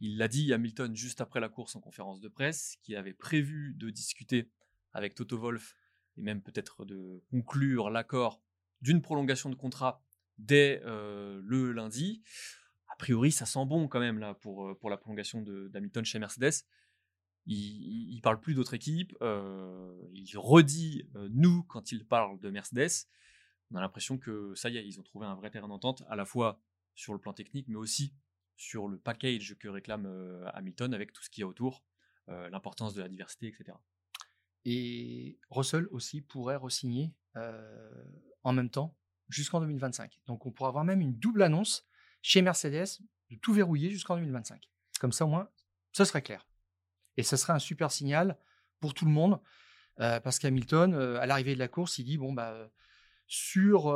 Il 0.00 0.16
l'a 0.16 0.28
dit 0.28 0.52
Hamilton 0.52 0.94
juste 0.96 1.20
après 1.20 1.40
la 1.40 1.48
course 1.48 1.76
en 1.76 1.80
conférence 1.80 2.20
de 2.20 2.28
presse, 2.28 2.76
qu'il 2.82 2.96
avait 2.96 3.14
prévu 3.14 3.74
de 3.76 3.90
discuter 3.90 4.50
avec 4.92 5.14
Toto 5.14 5.38
Wolff 5.38 5.74
et 6.16 6.22
même 6.22 6.42
peut-être 6.42 6.84
de 6.84 7.22
conclure 7.30 7.90
l'accord 7.90 8.42
d'une 8.80 9.02
prolongation 9.02 9.50
de 9.50 9.56
contrat 9.56 10.02
dès 10.38 10.80
euh, 10.84 11.40
le 11.44 11.72
lundi. 11.72 12.22
A 12.88 12.96
priori, 12.96 13.32
ça 13.32 13.44
sent 13.44 13.66
bon 13.66 13.88
quand 13.88 14.00
même 14.00 14.18
là 14.18 14.34
pour, 14.34 14.76
pour 14.78 14.88
la 14.88 14.96
prolongation 14.96 15.42
d'Hamilton 15.42 16.04
chez 16.04 16.18
Mercedes. 16.18 16.64
Il, 17.50 18.14
ne 18.14 18.20
parle 18.20 18.40
plus 18.40 18.54
d'autres 18.54 18.74
équipes. 18.74 19.16
il 19.20 20.36
redit 20.36 21.08
nous 21.30 21.62
quand 21.64 21.92
il 21.92 22.06
parle 22.06 22.38
de 22.38 22.50
Mercedes 22.50 23.08
on 23.70 23.76
a 23.76 23.80
l'impression 23.80 24.18
que 24.18 24.54
ça 24.54 24.70
y 24.70 24.78
est, 24.78 24.86
ils 24.86 24.98
ont 24.98 25.02
trouvé 25.02 25.26
un 25.26 25.34
vrai 25.34 25.50
terrain 25.50 25.68
d'entente, 25.68 26.02
à 26.08 26.16
la 26.16 26.24
fois 26.24 26.60
sur 26.94 27.12
le 27.12 27.18
plan 27.18 27.32
technique, 27.32 27.68
mais 27.68 27.76
aussi 27.76 28.14
sur 28.56 28.88
le 28.88 28.98
package 28.98 29.56
que 29.58 29.68
réclame 29.68 30.06
euh, 30.06 30.48
Hamilton 30.54 30.94
avec 30.94 31.12
tout 31.12 31.22
ce 31.22 31.30
qu'il 31.30 31.42
y 31.42 31.44
a 31.44 31.46
autour, 31.46 31.84
euh, 32.28 32.48
l'importance 32.50 32.94
de 32.94 33.02
la 33.02 33.08
diversité, 33.08 33.48
etc. 33.48 33.76
Et 34.64 35.38
Russell 35.50 35.86
aussi 35.90 36.20
pourrait 36.20 36.56
re-signer 36.56 37.12
euh, 37.36 38.04
en 38.42 38.52
même 38.52 38.70
temps 38.70 38.96
jusqu'en 39.28 39.60
2025. 39.60 40.18
Donc 40.26 40.46
on 40.46 40.50
pourrait 40.50 40.68
avoir 40.68 40.84
même 40.84 41.00
une 41.00 41.14
double 41.14 41.42
annonce 41.42 41.86
chez 42.22 42.42
Mercedes 42.42 43.00
de 43.30 43.36
tout 43.36 43.52
verrouiller 43.52 43.90
jusqu'en 43.90 44.16
2025. 44.16 44.68
Comme 44.98 45.12
ça 45.12 45.26
au 45.26 45.28
moins, 45.28 45.48
ce 45.92 46.04
serait 46.04 46.22
clair. 46.22 46.47
Et 47.18 47.24
ce 47.24 47.36
serait 47.36 47.52
un 47.52 47.58
super 47.58 47.90
signal 47.90 48.38
pour 48.80 48.94
tout 48.94 49.04
le 49.04 49.10
monde, 49.10 49.40
parce 49.96 50.38
qu'Hamilton, 50.38 50.94
à 50.94 51.26
l'arrivée 51.26 51.54
de 51.54 51.58
la 51.58 51.66
course, 51.66 51.98
il 51.98 52.04
dit, 52.04 52.16
bon, 52.16 52.32
bah 52.32 52.70
sur, 53.26 53.92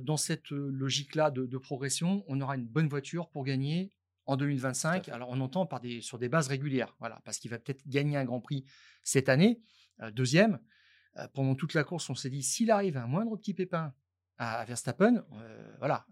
dans 0.00 0.16
cette 0.16 0.50
logique-là 0.50 1.30
de, 1.30 1.58
progression, 1.58 2.24
on 2.28 2.40
aura 2.40 2.56
une 2.56 2.66
bonne 2.66 2.88
voiture 2.88 3.28
pour 3.28 3.44
gagner 3.44 3.92
en 4.24 4.38
2025. 4.38 5.10
Alors, 5.10 5.28
on 5.28 5.40
entend 5.40 5.66
par 5.66 5.80
des, 5.80 6.00
sur 6.00 6.18
des 6.18 6.30
bases 6.30 6.48
régulières, 6.48 6.96
voilà, 6.98 7.20
parce 7.26 7.38
qu'il 7.38 7.50
va 7.50 7.58
peut-être 7.58 7.86
gagner 7.86 8.16
un 8.16 8.24
Grand 8.24 8.40
Prix 8.40 8.64
cette 9.02 9.28
année. 9.28 9.60
deuxième, 10.12 10.58
pendant 11.34 11.54
toute 11.54 11.74
la 11.74 11.84
course, 11.84 12.08
on 12.08 12.14
s'est 12.14 12.30
dit 12.30 12.42
s'il 12.42 12.70
arrive 12.70 12.96
un 12.96 13.06
moindre 13.06 13.36
petit 13.36 13.52
pépin 13.52 13.92
à, 14.38 14.64
Verstappen, 14.64 15.26
voilà, 15.78 16.06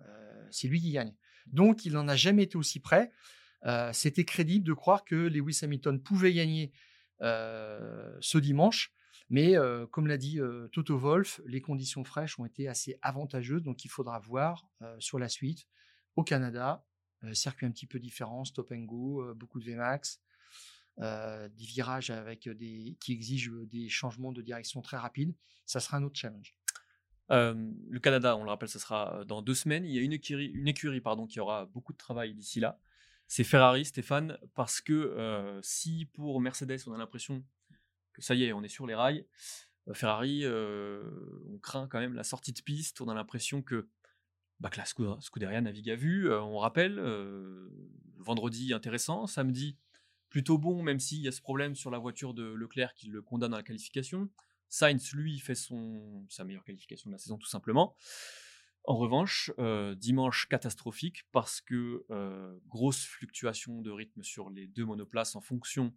c'est 0.51 0.69
lui 0.69 0.79
qui 0.79 0.93
gagne. 0.93 1.15
Donc, 1.47 1.87
il 1.87 1.95
n'en 1.95 2.07
a 2.07 2.17
jamais 2.17 2.43
été 2.43 2.57
aussi 2.57 2.81
près. 2.81 3.11
C'était 3.93 4.25
crédible 4.25 4.67
de 4.67 4.73
croire 4.73 5.05
que 5.05 5.15
Lewis 5.15 5.61
Hamilton 5.63 6.01
pouvait 6.01 6.33
gagner 6.33 6.73
ce 7.21 8.39
dimanche. 8.39 8.93
Mais 9.29 9.55
comme 9.93 10.07
l'a 10.07 10.17
dit 10.17 10.41
Toto 10.73 10.99
Wolf, 10.99 11.41
les 11.47 11.61
conditions 11.61 12.03
fraîches 12.03 12.39
ont 12.39 12.45
été 12.45 12.67
assez 12.69 12.99
avantageuses, 13.03 13.63
donc 13.63 13.85
il 13.85 13.89
faudra 13.89 14.19
voir 14.19 14.67
sur 14.99 15.19
la 15.19 15.29
suite 15.29 15.67
au 16.17 16.25
Canada, 16.25 16.85
circuit 17.33 17.67
un 17.67 17.71
petit 17.71 17.87
peu 17.87 18.01
différent, 18.01 18.45
stop 18.45 18.73
and 18.73 18.85
go, 18.85 19.35
beaucoup 19.35 19.61
de 19.61 19.71
Vmax. 19.71 20.21
des 20.99 21.65
virages 21.65 22.11
avec 22.11 22.49
des, 22.49 22.97
qui 23.01 23.13
exigent 23.13 23.53
des 23.67 23.89
changements 23.89 24.33
de 24.33 24.43
direction 24.43 24.83
très 24.83 24.97
rapides, 24.97 25.35
ça 25.67 25.81
sera 25.81 25.99
un 25.99 26.03
autre 26.03 26.19
challenge. 26.19 26.57
le 27.29 27.99
Canada, 27.99 28.37
on 28.37 28.43
le 28.43 28.51
rappelle, 28.51 28.69
ça 28.69 28.79
sera 28.79 29.25
dans 29.27 29.43
deux 29.43 29.55
semaines. 29.55 29.85
Il 29.85 29.93
y 29.93 29.99
a 29.99 30.03
une 30.03 30.13
écurie, 30.13 30.47
une 30.47 30.69
écurie 30.69 31.01
pardon, 31.01 31.27
qui 31.27 31.41
aura 31.41 31.67
beaucoup 31.67 31.93
de 31.93 31.99
travail 31.99 32.35
d'ici 32.35 32.61
là. 32.61 32.81
C'est 33.33 33.45
Ferrari, 33.45 33.85
Stéphane, 33.85 34.37
parce 34.57 34.81
que 34.81 35.61
si 35.63 36.07
pour 36.15 36.41
Mercedes, 36.41 36.81
on 36.89 36.93
a 36.95 36.99
l'impression 36.99 37.45
que 38.13 38.23
ça 38.23 38.35
y 38.35 38.43
est, 38.43 38.53
on 38.53 38.65
est 38.65 38.69
sur 38.69 38.89
les 38.89 38.95
rails, 38.97 39.25
Ferrari, 39.93 40.45
on 40.49 41.59
craint 41.63 41.87
quand 41.87 42.01
même 42.01 42.15
la 42.15 42.25
sortie 42.25 42.53
de 42.53 42.61
piste. 42.61 43.01
On 43.01 43.09
a 43.09 43.15
l'impression 43.15 43.63
que 43.63 43.89
bah, 44.59 44.69
que 44.69 44.79
la 44.79 45.21
Scuderia 45.21 45.61
navigue 45.61 45.91
à 45.91 45.95
vue. 45.95 46.29
on 46.33 46.59
rappelle, 46.59 47.01
vendredi 48.19 48.75
intéressant, 48.75 49.29
samedi 49.29 49.79
plutôt 50.29 50.59
bon, 50.59 50.83
même 50.83 50.99
s'il 50.99 51.21
y 51.21 51.29
a 51.29 51.33
ce 51.33 51.41
problème 51.41 51.77
sur 51.77 51.93
la 51.93 51.99
voiture 51.99 52.35
de 52.35 52.43
Leclerc 52.43 52.95
qui 52.95 53.07
le 53.11 53.23
condamne 53.23 53.55
à 53.55 53.59
la 53.59 53.63
qualification. 53.63 54.29
Sainz, 54.69 55.13
lui, 55.13 55.39
fait 55.39 55.55
son, 55.55 56.27
sa 56.29 56.43
meilleure 56.43 56.65
qualification 56.65 57.11
de 57.11 57.15
la 57.15 57.19
saison 57.19 57.39
tout 57.39 57.49
simplement. 57.49 57.95
En 58.85 58.97
revanche, 58.97 59.53
dimanche 59.97 60.49
catastrophique 60.49 61.25
parce 61.33 61.61
que 61.61 62.05
grosse 62.67 63.05
fluctuation 63.05 63.83
de 63.83 63.91
rythme 63.91 64.23
sur 64.23 64.51
les 64.51 64.67
deux 64.67 64.85
monoplaces 64.85 65.37
en 65.37 65.41
fonction 65.41 65.95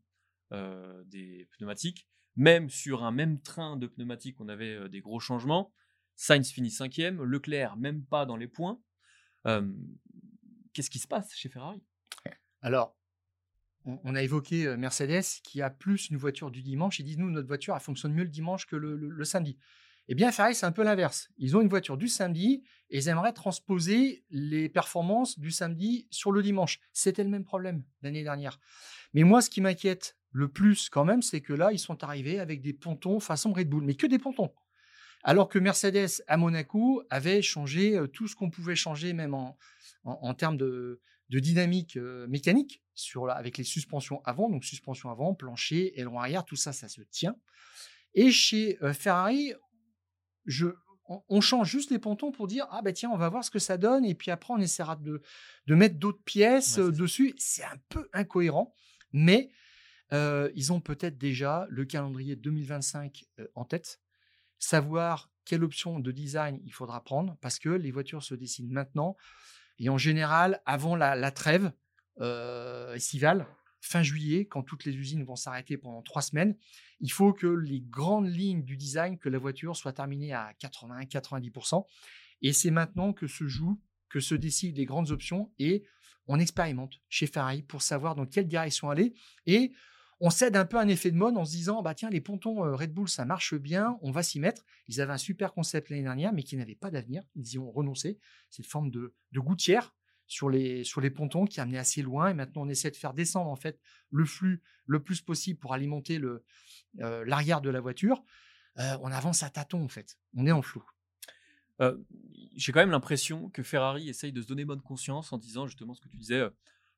des 0.51 1.47
pneumatiques. 1.51 2.07
Même 2.35 2.69
sur 2.69 3.03
un 3.03 3.11
même 3.11 3.41
train 3.41 3.77
de 3.77 3.87
pneumatiques, 3.87 4.39
on 4.41 4.49
avait 4.49 4.89
des 4.89 5.01
gros 5.01 5.19
changements. 5.19 5.73
Sainz 6.15 6.51
finit 6.51 6.71
cinquième, 6.71 7.23
Leclerc 7.23 7.77
même 7.77 8.05
pas 8.05 8.25
dans 8.25 8.37
les 8.37 8.47
points. 8.47 8.79
Qu'est-ce 9.45 10.89
qui 10.89 10.99
se 10.99 11.07
passe 11.07 11.33
chez 11.33 11.49
Ferrari? 11.49 11.81
Alors, 12.61 12.95
on, 13.85 14.15
a 14.15 14.23
évoqué 14.23 14.75
Mercedes 14.77 15.41
qui 15.43 15.61
a 15.61 15.69
plus 15.69 16.09
une 16.09 16.17
voiture 16.17 16.51
du 16.51 16.61
dimanche. 16.61 16.99
Ils 16.99 17.03
disent 17.03 17.17
nous, 17.17 17.29
notre 17.29 17.47
voiture, 17.47 17.79
fonctionne 17.81 18.13
mieux 18.13 18.23
le 18.23 18.29
dimanche 18.29 18.65
que 18.65 18.75
le, 18.75 19.23
samedi. 19.25 19.57
Eh 20.09 20.15
bien, 20.15 20.31
Ferrari, 20.31 20.53
c'est 20.53 20.65
un 20.65 20.71
peu 20.71 20.83
l'inverse. 20.83 21.29
Ils 21.37 21.55
ont 21.55 21.61
une 21.61 21.69
voiture 21.69 21.97
du 21.97 22.09
samedi 22.09 22.63
et 22.89 22.97
ils 22.97 23.07
aimeraient 23.07 23.31
transposer 23.31 24.25
les 24.29 24.67
performances 24.67 25.39
du 25.39 25.49
samedi 25.49 26.07
sur 26.11 26.31
le 26.31 26.43
dimanche. 26.43 26.79
C'était 26.91 27.23
le 27.23 27.29
même 27.29 27.45
problème 27.45 27.83
l'année 28.01 28.23
dernière. 28.23 28.59
Mais 29.13 29.23
moi, 29.23 29.41
ce 29.41 29.49
qui 29.49 29.61
m'inquiète 29.61 30.17
le 30.31 30.49
plus 30.49 30.89
quand 30.89 31.05
même, 31.05 31.21
c'est 31.21 31.41
que 31.41 31.53
là, 31.53 31.71
ils 31.71 31.79
sont 31.79 32.03
arrivés 32.03 32.39
avec 32.39 32.61
des 32.61 32.73
pontons 32.73 33.19
façon 33.19 33.53
Red 33.53 33.69
Bull, 33.69 33.83
mais 33.83 33.95
que 33.95 34.07
des 34.07 34.19
pontons. 34.19 34.51
Alors 35.23 35.47
que 35.47 35.57
Mercedes 35.57 36.21
à 36.27 36.35
Monaco 36.35 37.03
avait 37.09 37.41
changé 37.41 37.97
tout 38.11 38.27
ce 38.27 38.35
qu'on 38.35 38.49
pouvait 38.49 38.75
changer, 38.75 39.13
même 39.13 39.33
en, 39.33 40.33
termes 40.33 40.57
de, 40.57 40.99
dynamique 41.29 41.95
mécanique, 42.27 42.83
sur 42.93 43.29
avec 43.29 43.57
les 43.57 43.63
suspensions 43.63 44.21
avant, 44.25 44.49
donc 44.49 44.65
suspension 44.65 45.09
avant, 45.09 45.33
plancher, 45.33 45.97
aileron 45.97 46.19
arrière, 46.19 46.43
tout 46.43 46.57
ça, 46.57 46.73
ça 46.73 46.89
se 46.89 47.01
tient. 47.03 47.37
Et 48.15 48.31
chez 48.31 48.77
Ferrari, 48.93 49.53
je, 50.45 50.67
on, 51.07 51.41
change 51.41 51.69
juste 51.69 51.91
les 51.91 51.99
pontons 51.99 52.31
pour 52.31 52.47
dire 52.47 52.67
ah 52.71 52.81
ben 52.81 52.93
tiens 52.93 53.09
on 53.11 53.17
va 53.17 53.29
voir 53.29 53.43
ce 53.43 53.51
que 53.51 53.59
ça 53.59 53.77
donne 53.77 54.05
et 54.05 54.15
puis 54.15 54.31
après 54.31 54.53
on 54.53 54.59
essaiera 54.59 54.95
de, 54.95 55.21
de 55.67 55.75
mettre 55.75 55.95
d'autres 55.95 56.23
pièces 56.23 56.77
dessus. 56.79 57.33
C'est 57.37 57.63
un 57.63 57.77
peu 57.89 58.09
incohérent, 58.13 58.73
mais 59.11 59.51
ils 60.11 60.71
ont 60.71 60.79
peut-être 60.79 61.17
déjà 61.17 61.65
le 61.69 61.85
calendrier 61.85 62.35
2025 62.35 63.25
en 63.55 63.65
tête 63.65 63.99
savoir 64.59 65.31
quelle 65.45 65.63
option 65.63 65.99
de 65.99 66.11
design 66.11 66.59
il 66.63 66.71
faudra 66.71 67.03
prendre 67.03 67.37
parce 67.41 67.59
que 67.59 67.69
les 67.69 67.91
voitures 67.91 68.23
se 68.23 68.35
dessinent 68.35 68.71
maintenant 68.71 69.15
et 69.79 69.89
en 69.89 69.97
général 69.97 70.61
avant 70.65 70.95
la, 70.95 71.31
trêve 71.31 71.71
euh, 72.21 72.93
estivale, 72.93 73.47
fin 73.83 74.01
juillet, 74.01 74.45
quand 74.45 74.63
toutes 74.63 74.85
les 74.85 74.95
usines 74.95 75.23
vont 75.23 75.35
s'arrêter 75.35 75.77
pendant 75.77 76.01
trois 76.01 76.21
semaines, 76.21 76.55
il 77.01 77.11
faut 77.11 77.33
que 77.33 77.47
les 77.47 77.81
grandes 77.81 78.27
lignes 78.27 78.63
du 78.63 78.77
design, 78.77 79.17
que 79.17 79.29
la 79.29 79.37
voiture 79.37 79.75
soit 79.75 79.93
terminée 79.93 80.33
à 80.33 80.53
80-90%. 80.61 81.85
Et 82.41 82.53
c'est 82.53 82.71
maintenant 82.71 83.13
que 83.13 83.27
se 83.27 83.45
joue, 83.45 83.79
que 84.09 84.21
se 84.21 84.35
décident 84.35 84.77
les 84.77 84.85
grandes 84.85 85.11
options 85.11 85.51
et 85.59 85.83
on 86.27 86.39
expérimente 86.39 87.01
chez 87.09 87.27
Ferrari 87.27 87.61
pour 87.61 87.81
savoir 87.81 88.15
dans 88.15 88.25
quelle 88.25 88.47
direction 88.47 88.89
aller. 88.89 89.13
Et 89.45 89.73
on 90.21 90.29
cède 90.29 90.55
un 90.55 90.65
peu 90.65 90.77
un 90.77 90.87
effet 90.87 91.11
de 91.11 91.17
mode 91.17 91.35
en 91.35 91.43
se 91.43 91.51
disant 91.51 91.81
bah 91.81 91.93
tiens 91.93 92.09
les 92.09 92.21
pontons 92.21 92.61
Red 92.75 92.93
Bull 92.93 93.09
ça 93.09 93.25
marche 93.25 93.55
bien, 93.55 93.97
on 94.01 94.11
va 94.11 94.23
s'y 94.23 94.39
mettre. 94.39 94.63
Ils 94.87 95.01
avaient 95.01 95.11
un 95.11 95.17
super 95.17 95.53
concept 95.53 95.89
l'année 95.89 96.03
dernière 96.03 96.31
mais 96.31 96.43
qui 96.43 96.55
n'avait 96.55 96.75
pas 96.75 96.89
d'avenir, 96.89 97.23
ils 97.35 97.53
y 97.53 97.57
ont 97.57 97.69
renoncé. 97.69 98.17
C'est 98.49 98.63
une 98.63 98.69
forme 98.69 98.91
de, 98.91 99.13
gouttière 99.35 99.93
sur 100.27 100.49
les, 100.49 100.83
sur 100.83 101.01
les 101.01 101.09
pontons 101.09 101.45
qui 101.45 101.59
amenait 101.59 101.77
assez 101.77 102.01
loin 102.01 102.29
et 102.29 102.33
maintenant 102.33 102.63
on 102.63 102.69
essaie 102.69 102.91
de 102.91 102.95
faire 102.95 103.13
descendre 103.13 103.49
en 103.49 103.55
fait 103.55 103.79
le 104.09 104.25
flux 104.25 104.61
le 104.85 105.01
plus 105.01 105.21
possible 105.21 105.59
pour 105.59 105.73
alimenter 105.73 106.17
le 106.17 106.43
l'arrière 106.95 107.61
de 107.61 107.69
la 107.69 107.79
voiture. 107.79 108.23
on 108.77 109.11
avance 109.11 109.41
à 109.41 109.49
tâtons 109.49 109.83
en 109.83 109.87
fait, 109.87 110.17
on 110.35 110.45
est 110.45 110.51
en 110.51 110.61
flou. 110.61 110.83
J'ai 112.55 112.71
quand 112.71 112.79
même 112.79 112.91
l'impression 112.91 113.49
que 113.49 113.63
Ferrari 113.63 114.09
essaye 114.09 114.31
de 114.31 114.41
se 114.41 114.47
donner 114.47 114.63
bonne 114.63 114.81
conscience 114.81 115.33
en 115.33 115.37
disant 115.37 115.65
justement 115.65 115.95
ce 115.95 116.01
que 116.01 116.07
tu 116.07 116.17
disais, 116.17 116.43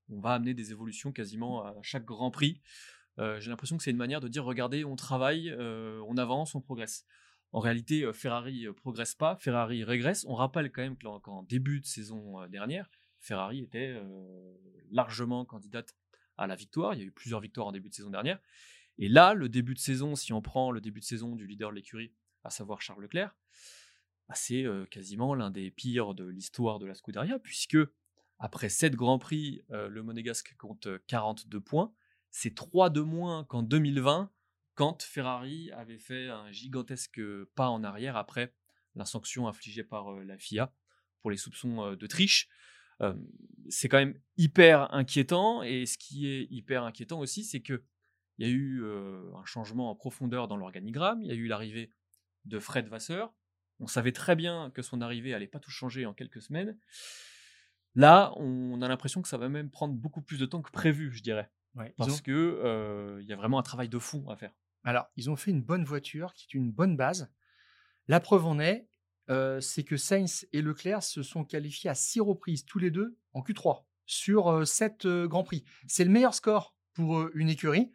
on 0.10 0.20
va 0.20 0.34
amener 0.34 0.54
des 0.54 0.72
évolutions 0.72 1.14
quasiment 1.14 1.64
à 1.64 1.74
chaque 1.82 2.06
Grand 2.06 2.30
Prix 2.30 2.62
j'ai 3.18 3.50
l'impression 3.50 3.78
que 3.78 3.84
c'est 3.84 3.92
une 3.92 3.98
manière 3.98 4.20
de 4.20 4.28
dire 4.28 4.44
regardez, 4.44 4.84
on 4.84 4.96
travaille, 4.96 5.56
on 5.56 6.18
avance, 6.18 6.56
on 6.56 6.62
progresse. 6.62 7.06
En 7.52 7.60
réalité, 7.60 8.06
Ferrari 8.14 8.68
progresse 8.76 9.16
pas, 9.16 9.38
Ferrari 9.38 9.84
régresse. 9.84 10.26
On 10.28 10.36
rappelle 10.36 10.72
quand 10.72 10.82
même 10.82 10.98
qu'en 10.98 11.44
début 11.44 11.80
de 11.80 11.86
saison 11.86 12.46
dernière, 12.48 12.90
Ferrari 13.26 13.62
était 13.62 14.00
largement 14.92 15.46
candidate 15.46 15.96
à 16.38 16.48
la 16.48 16.56
victoire. 16.56 16.94
Il 16.94 17.00
y 17.00 17.04
a 17.04 17.06
eu 17.06 17.12
plusieurs 17.12 17.42
victoires 17.42 17.68
en 17.68 17.72
début 17.72 17.90
de 17.90 17.96
saison 17.96 18.10
dernière. 18.10 18.40
Et 18.98 19.10
là, 19.10 19.34
le 19.34 19.50
début 19.50 19.74
de 19.74 19.80
saison, 19.80 20.16
si 20.16 20.32
on 20.32 20.42
prend 20.42 20.72
le 20.72 20.80
début 20.80 21.00
de 21.00 21.06
saison 21.06 21.36
du 21.36 21.48
leader 21.48 21.72
de 21.72 21.76
l'écurie, 21.76 22.14
à 22.44 22.50
savoir 22.50 22.82
Charles 22.82 23.02
Leclerc, 23.02 23.36
bah, 24.30 24.36
c'est 24.36 24.66
quasiment 24.92 25.34
l'un 25.34 25.52
des 25.52 25.72
pires 25.72 26.14
de 26.14 26.26
l'histoire 26.26 26.80
de 26.80 26.86
la 26.86 26.96
Scuderia, 26.96 27.40
puisque 27.40 27.78
après 28.38 28.70
7 28.70 28.96
Grands 28.96 29.20
Prix, 29.20 29.64
le 29.70 30.02
Monégasque 30.02 30.56
compte 30.58 30.88
42 31.08 31.60
points 31.60 31.94
c'est 32.38 32.54
3 32.54 32.90
de 32.90 33.00
moins 33.00 33.46
qu'en 33.46 33.64
2020, 33.64 34.30
quand 34.74 35.04
Ferrari 35.04 35.72
avait 35.72 35.98
fait 35.98 36.28
un 36.28 36.52
gigantesque 36.52 37.22
pas 37.56 37.70
en 37.70 37.82
arrière 37.82 38.18
après 38.18 38.54
la 38.96 39.06
sanction 39.06 39.48
infligée 39.48 39.86
par 39.86 40.12
la 40.12 40.38
FIA 40.38 40.74
pour 41.22 41.32
les 41.32 41.38
soupçons 41.38 41.96
de 41.96 42.08
triche. 42.08 42.50
C'est 43.70 43.90
quand 43.90 43.98
même 43.98 44.20
hyper 44.38 44.94
inquiétant, 44.94 45.64
et 45.64 45.86
ce 45.86 45.98
qui 45.98 46.28
est 46.28 46.48
hyper 46.50 46.84
inquiétant 46.84 47.20
aussi, 47.20 47.44
c'est 47.44 47.62
que 47.62 47.84
il 48.38 48.48
y 48.48 48.50
a 48.50 48.54
eu 48.54 48.84
un 49.34 49.46
changement 49.46 49.90
en 49.90 49.96
profondeur 49.96 50.48
dans 50.48 50.58
l'organigramme, 50.58 51.22
il 51.22 51.28
y 51.28 51.32
a 51.32 51.36
eu 51.36 51.48
l'arrivée 51.48 51.92
de 52.46 52.60
Fred 52.60 52.88
Vasseur. 52.88 53.34
On 53.80 53.88
savait 53.88 54.12
très 54.12 54.36
bien 54.36 54.72
que 54.72 54.82
son 54.82 55.02
arrivée 55.02 55.34
allait 55.34 55.48
pas 55.48 55.60
tout 55.60 55.72
changer 55.72 56.06
en 56.06 56.14
quelques 56.14 56.42
semaines. 56.42 56.78
Là, 57.96 58.34
on 58.36 58.82
a 58.82 58.88
l'impression 58.88 59.22
que 59.22 59.28
ça 59.28 59.38
va 59.38 59.48
même 59.48 59.70
prendre 59.70 59.94
beaucoup 59.94 60.22
plus 60.22 60.38
de 60.38 60.46
temps 60.46 60.62
que 60.62 60.72
prévu, 60.72 61.12
je 61.12 61.24
dirais 61.24 61.50
parce 61.98 62.22
que 62.22 63.20
il 63.22 63.28
y 63.28 63.34
a 63.34 63.36
vraiment 63.36 63.60
un 63.60 63.64
travail 63.64 63.90
de 63.90 64.00
fond 64.00 64.30
à 64.30 64.36
faire. 64.36 64.54
Alors, 64.84 65.08
ils 65.16 65.30
ont 65.30 65.36
fait 65.36 65.52
une 65.52 65.62
bonne 65.62 65.84
voiture 65.84 66.34
qui 66.34 66.46
est 66.46 66.54
une 66.54 66.72
bonne 66.72 66.96
base. 66.96 67.32
La 68.08 68.20
preuve 68.20 68.46
en 68.46 68.60
est, 68.60 68.88
c'est 69.28 69.84
que 69.84 69.98
Sainz 69.98 70.48
et 70.54 70.62
Leclerc 70.62 71.04
se 71.04 71.24
sont 71.24 71.44
qualifiés 71.44 71.90
à 71.90 71.96
six 71.96 72.20
reprises 72.20 72.66
tous 72.66 72.80
les 72.80 72.92
deux 72.92 73.18
en 73.34 73.42
Q3 73.42 73.84
sur 74.06 74.68
sept 74.68 75.08
Grands 75.08 75.44
Prix. 75.44 75.64
C'est 75.88 76.04
le 76.04 76.12
meilleur 76.12 76.34
score 76.34 76.76
pour 76.94 77.30
une 77.34 77.50
écurie. 77.50 77.92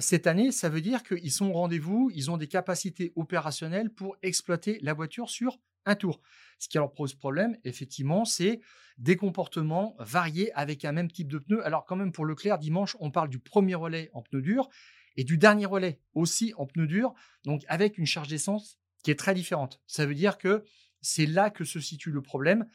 cette 0.00 0.26
année, 0.26 0.52
ça 0.52 0.68
veut 0.68 0.80
dire 0.80 1.02
qu'ils 1.02 1.32
sont 1.32 1.50
au 1.50 1.52
rendez-vous, 1.52 2.10
ils 2.14 2.30
ont 2.30 2.36
des 2.36 2.48
capacités 2.48 3.12
opérationnelles 3.16 3.90
pour 3.90 4.16
exploiter 4.22 4.78
la 4.82 4.94
voiture 4.94 5.28
sur 5.30 5.58
un 5.86 5.94
tour. 5.94 6.20
Ce 6.58 6.68
qui 6.68 6.78
leur 6.78 6.92
pose 6.92 7.14
problème, 7.14 7.56
effectivement, 7.64 8.24
c'est 8.24 8.60
des 8.98 9.16
comportements 9.16 9.96
variés 9.98 10.52
avec 10.54 10.84
un 10.84 10.92
même 10.92 11.10
type 11.10 11.28
de 11.28 11.38
pneu. 11.38 11.64
Alors 11.64 11.84
quand 11.84 11.96
même 11.96 12.12
pour 12.12 12.24
Leclerc, 12.24 12.58
dimanche, 12.58 12.96
on 13.00 13.10
parle 13.10 13.28
du 13.28 13.38
premier 13.38 13.74
relais 13.74 14.10
en 14.12 14.22
pneu 14.22 14.42
dur 14.42 14.68
et 15.16 15.24
du 15.24 15.38
dernier 15.38 15.66
relais 15.66 16.00
aussi 16.14 16.52
en 16.56 16.66
pneu 16.66 16.86
dur, 16.86 17.14
donc 17.44 17.62
avec 17.68 17.98
une 17.98 18.06
charge 18.06 18.28
d'essence 18.28 18.78
qui 19.02 19.10
est 19.10 19.18
très 19.18 19.34
différente. 19.34 19.80
Ça 19.86 20.06
veut 20.06 20.14
dire 20.14 20.38
que 20.38 20.64
c'est 21.00 21.26
là 21.26 21.50
que 21.50 21.64
se 21.64 21.80
situe 21.80 22.10
le 22.10 22.22
problème. 22.22 22.66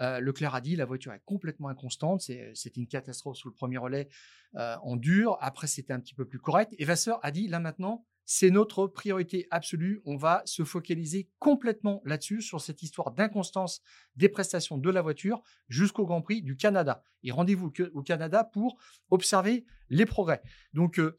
Euh, 0.00 0.20
Leclerc 0.20 0.54
a 0.54 0.60
dit 0.60 0.76
la 0.76 0.86
voiture 0.86 1.12
est 1.12 1.22
complètement 1.24 1.68
inconstante, 1.68 2.22
c'est 2.22 2.76
une 2.76 2.86
catastrophe 2.86 3.36
sous 3.36 3.48
le 3.48 3.54
premier 3.54 3.78
relais 3.78 4.08
euh, 4.56 4.76
en 4.82 4.96
dur. 4.96 5.36
Après, 5.40 5.66
c'était 5.66 5.92
un 5.92 6.00
petit 6.00 6.14
peu 6.14 6.24
plus 6.24 6.38
correct. 6.38 6.74
Et 6.78 6.84
Vasseur 6.84 7.18
a 7.22 7.30
dit 7.30 7.48
là 7.48 7.60
maintenant, 7.60 8.06
c'est 8.32 8.50
notre 8.50 8.86
priorité 8.86 9.48
absolue. 9.50 10.00
On 10.04 10.16
va 10.16 10.42
se 10.44 10.62
focaliser 10.62 11.28
complètement 11.40 12.00
là-dessus, 12.04 12.42
sur 12.42 12.60
cette 12.60 12.80
histoire 12.80 13.10
d'inconstance 13.10 13.82
des 14.14 14.28
prestations 14.28 14.78
de 14.78 14.88
la 14.88 15.02
voiture 15.02 15.42
jusqu'au 15.68 16.06
Grand 16.06 16.22
Prix 16.22 16.40
du 16.40 16.56
Canada. 16.56 17.02
Et 17.24 17.32
rendez-vous 17.32 17.72
au 17.92 18.02
Canada 18.02 18.44
pour 18.44 18.78
observer 19.10 19.66
les 19.88 20.06
progrès. 20.06 20.42
Donc 20.74 21.00
euh, 21.00 21.16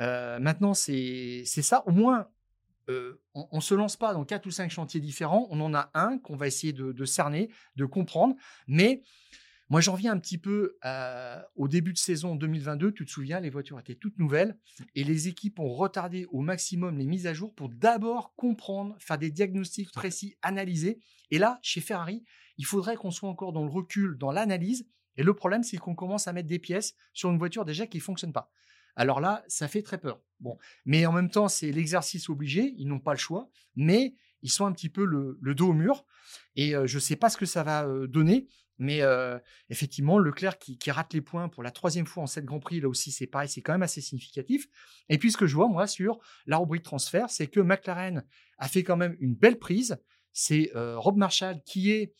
euh, 0.00 0.38
maintenant, 0.38 0.72
c'est 0.72 1.44
ça. 1.44 1.82
Au 1.86 1.90
moins, 1.90 2.28
euh, 2.88 3.20
on 3.34 3.56
ne 3.56 3.60
se 3.60 3.74
lance 3.74 3.96
pas 3.96 4.12
dans 4.12 4.24
quatre 4.24 4.46
ou 4.46 4.50
cinq 4.50 4.70
chantiers 4.70 5.00
différents. 5.00 5.46
On 5.50 5.60
en 5.60 5.74
a 5.74 5.90
un 5.94 6.18
qu'on 6.18 6.36
va 6.36 6.46
essayer 6.46 6.72
de, 6.72 6.92
de 6.92 7.04
cerner, 7.04 7.50
de 7.76 7.84
comprendre. 7.84 8.34
Mais 8.66 9.02
Moi, 9.72 9.80
j'en 9.80 9.94
viens 9.94 10.12
un 10.12 10.18
petit 10.18 10.36
peu 10.36 10.76
au 11.54 11.66
début 11.66 11.94
de 11.94 11.98
saison 11.98 12.36
2022. 12.36 12.92
Tu 12.92 13.06
te 13.06 13.10
souviens, 13.10 13.40
les 13.40 13.48
voitures 13.48 13.78
étaient 13.78 13.94
toutes 13.94 14.18
nouvelles 14.18 14.58
et 14.94 15.02
les 15.02 15.28
équipes 15.28 15.58
ont 15.60 15.72
retardé 15.72 16.26
au 16.30 16.42
maximum 16.42 16.98
les 16.98 17.06
mises 17.06 17.26
à 17.26 17.32
jour 17.32 17.54
pour 17.54 17.70
d'abord 17.70 18.34
comprendre, 18.36 18.94
faire 18.98 19.16
des 19.16 19.30
diagnostics 19.30 19.90
précis, 19.90 20.36
analyser. 20.42 21.00
Et 21.30 21.38
là, 21.38 21.58
chez 21.62 21.80
Ferrari, 21.80 22.22
il 22.58 22.66
faudrait 22.66 22.96
qu'on 22.96 23.10
soit 23.10 23.30
encore 23.30 23.54
dans 23.54 23.64
le 23.64 23.70
recul, 23.70 24.18
dans 24.18 24.30
l'analyse. 24.30 24.86
Et 25.16 25.22
le 25.22 25.32
problème, 25.32 25.62
c'est 25.62 25.78
qu'on 25.78 25.94
commence 25.94 26.28
à 26.28 26.34
mettre 26.34 26.48
des 26.48 26.58
pièces 26.58 26.94
sur 27.14 27.30
une 27.30 27.38
voiture 27.38 27.64
déjà 27.64 27.86
qui 27.86 27.96
ne 27.96 28.02
fonctionne 28.02 28.34
pas. 28.34 28.50
Alors 28.96 29.20
là, 29.20 29.44
ça 29.48 29.68
fait 29.68 29.82
très 29.82 29.98
peur. 29.98 30.20
Bon, 30.40 30.58
mais 30.84 31.06
en 31.06 31.12
même 31.12 31.30
temps, 31.30 31.48
c'est 31.48 31.70
l'exercice 31.70 32.28
obligé. 32.28 32.74
Ils 32.76 32.88
n'ont 32.88 33.00
pas 33.00 33.12
le 33.12 33.18
choix, 33.18 33.48
mais 33.76 34.14
ils 34.42 34.50
sont 34.50 34.66
un 34.66 34.72
petit 34.72 34.88
peu 34.88 35.04
le, 35.04 35.54
dos 35.54 35.68
au 35.68 35.72
mur. 35.72 36.04
Et 36.56 36.72
je 36.72 36.94
ne 36.94 37.00
sais 37.00 37.16
pas 37.16 37.30
ce 37.30 37.36
que 37.36 37.46
ça 37.46 37.62
va 37.62 37.86
donner. 38.08 38.48
Mais 38.78 39.00
effectivement, 39.68 40.18
Leclerc 40.18 40.58
qui, 40.58 40.90
rate 40.90 41.14
les 41.14 41.20
points 41.20 41.48
pour 41.48 41.62
la 41.62 41.70
troisième 41.70 42.06
fois 42.06 42.24
en 42.24 42.26
sept 42.26 42.44
Grand 42.44 42.58
Prix, 42.58 42.80
là 42.80 42.88
aussi 42.88 43.12
c'est 43.12 43.28
pareil, 43.28 43.48
c'est 43.48 43.62
quand 43.62 43.72
même 43.72 43.82
assez 43.82 44.00
significatif. 44.00 44.66
Et 45.08 45.18
puis 45.18 45.30
ce 45.30 45.36
que 45.36 45.46
je 45.46 45.54
vois 45.54 45.68
moi 45.68 45.86
sur 45.86 46.18
la 46.46 46.56
rubrique 46.56 46.82
transfert, 46.82 47.30
c'est 47.30 47.46
que 47.46 47.60
McLaren 47.60 48.24
a 48.58 48.68
fait 48.68 48.82
quand 48.82 48.96
même 48.96 49.16
une 49.20 49.34
belle 49.34 49.58
prise. 49.58 49.96
C'est 50.32 50.72
Rob 50.74 51.16
Marshall 51.16 51.62
qui 51.64 51.92
est 51.92 52.14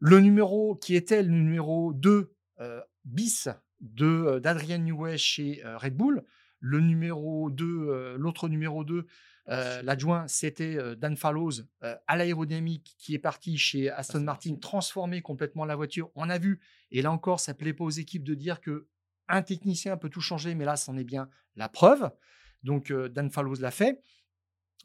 le 0.00 0.20
numéro, 0.20 0.76
qui 0.76 0.94
était 0.94 1.22
le 1.22 1.30
numéro 1.30 1.94
2 1.94 2.34
bis 3.04 3.48
de 3.84 4.40
d'Adrian 4.40 4.78
Newey 4.78 5.16
chez 5.16 5.62
Red 5.64 5.96
Bull. 5.96 6.24
Le 6.60 6.80
numéro 6.80 7.50
2, 7.50 8.16
l'autre 8.16 8.48
numéro 8.48 8.84
2, 8.84 9.06
euh, 9.50 9.82
l'adjoint, 9.82 10.26
c'était 10.26 10.96
Dan 10.96 11.16
Fallows 11.16 11.52
à 11.80 12.16
l'aérodynamique 12.16 12.96
qui 12.98 13.14
est 13.14 13.18
parti 13.18 13.58
chez 13.58 13.90
Aston 13.90 14.20
Martin, 14.20 14.56
transformer 14.56 15.20
complètement 15.20 15.66
la 15.66 15.76
voiture. 15.76 16.10
On 16.14 16.30
a 16.30 16.38
vu, 16.38 16.60
et 16.90 17.02
là 17.02 17.12
encore, 17.12 17.40
ça 17.40 17.52
plaît 17.52 17.74
pas 17.74 17.84
aux 17.84 17.90
équipes 17.90 18.24
de 18.24 18.34
dire 18.34 18.60
que 18.60 18.88
un 19.28 19.42
technicien 19.42 19.96
peut 19.96 20.10
tout 20.10 20.20
changer, 20.20 20.54
mais 20.54 20.64
là, 20.64 20.76
c'en 20.76 20.96
est 20.96 21.04
bien 21.04 21.28
la 21.56 21.68
preuve. 21.68 22.10
Donc, 22.62 22.92
Dan 22.92 23.30
Fallows 23.30 23.60
l'a 23.60 23.70
fait. 23.70 24.00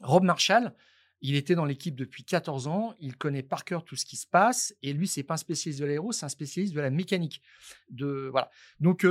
Rob 0.02 0.24
Marshall, 0.24 0.74
il 1.22 1.36
était 1.36 1.56
dans 1.56 1.66
l'équipe 1.66 1.96
depuis 1.96 2.24
14 2.24 2.68
ans, 2.68 2.94
il 3.00 3.16
connaît 3.16 3.44
par 3.44 3.66
cœur 3.66 3.84
tout 3.84 3.96
ce 3.96 4.06
qui 4.06 4.16
se 4.16 4.28
passe, 4.28 4.74
et 4.82 4.94
lui, 4.94 5.08
c'est 5.08 5.24
pas 5.24 5.34
un 5.34 5.38
spécialiste 5.38 5.82
de 5.82 5.86
l'aéro, 5.86 6.12
c'est 6.12 6.26
un 6.26 6.30
spécialiste 6.30 6.74
de 6.74 6.82
la 6.82 6.90
mécanique. 6.90 7.42
De, 7.90 8.30
voilà. 8.32 8.50
Donc, 8.80 9.06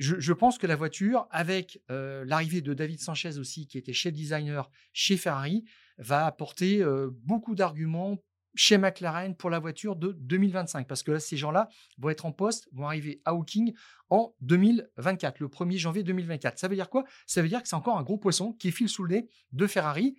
je, 0.00 0.32
pense 0.32 0.56
que 0.56 0.66
la 0.66 0.76
voiture, 0.76 1.26
avec 1.30 1.82
euh, 1.90 2.24
l'arrivée 2.24 2.62
de 2.62 2.72
David 2.72 3.00
Sanchez 3.00 3.38
aussi, 3.38 3.66
qui 3.66 3.76
était 3.76 3.92
chef 3.92 4.14
designer 4.14 4.70
chez 4.92 5.16
Ferrari, 5.16 5.64
va 5.98 6.24
apporter 6.24 6.82
euh, 6.82 7.10
beaucoup 7.12 7.54
d'arguments 7.54 8.18
chez 8.54 8.78
McLaren 8.78 9.36
pour 9.36 9.50
la 9.50 9.58
voiture 9.58 9.96
de 9.96 10.12
2025. 10.12 10.88
Parce 10.88 11.02
que 11.02 11.18
ces 11.18 11.36
gens-là 11.36 11.68
vont 11.98 12.08
être 12.08 12.24
en 12.24 12.32
poste, 12.32 12.68
vont 12.72 12.86
arriver 12.86 13.20
à 13.26 13.32
Hawking 13.32 13.74
en 14.08 14.34
2024, 14.40 15.38
le 15.38 15.48
1er 15.48 15.76
janvier 15.76 16.02
2024. 16.02 16.58
Ça 16.58 16.66
veut 16.66 16.76
dire 16.76 16.88
quoi? 16.88 17.04
Ça 17.26 17.42
veut 17.42 17.48
dire 17.48 17.62
que 17.62 17.68
c'est 17.68 17.76
encore 17.76 17.98
un 17.98 18.02
gros 18.02 18.18
poisson 18.18 18.54
qui 18.54 18.72
file 18.72 18.88
sous 18.88 19.04
le 19.04 19.16
nez 19.16 19.28
de 19.52 19.66
Ferrari, 19.66 20.16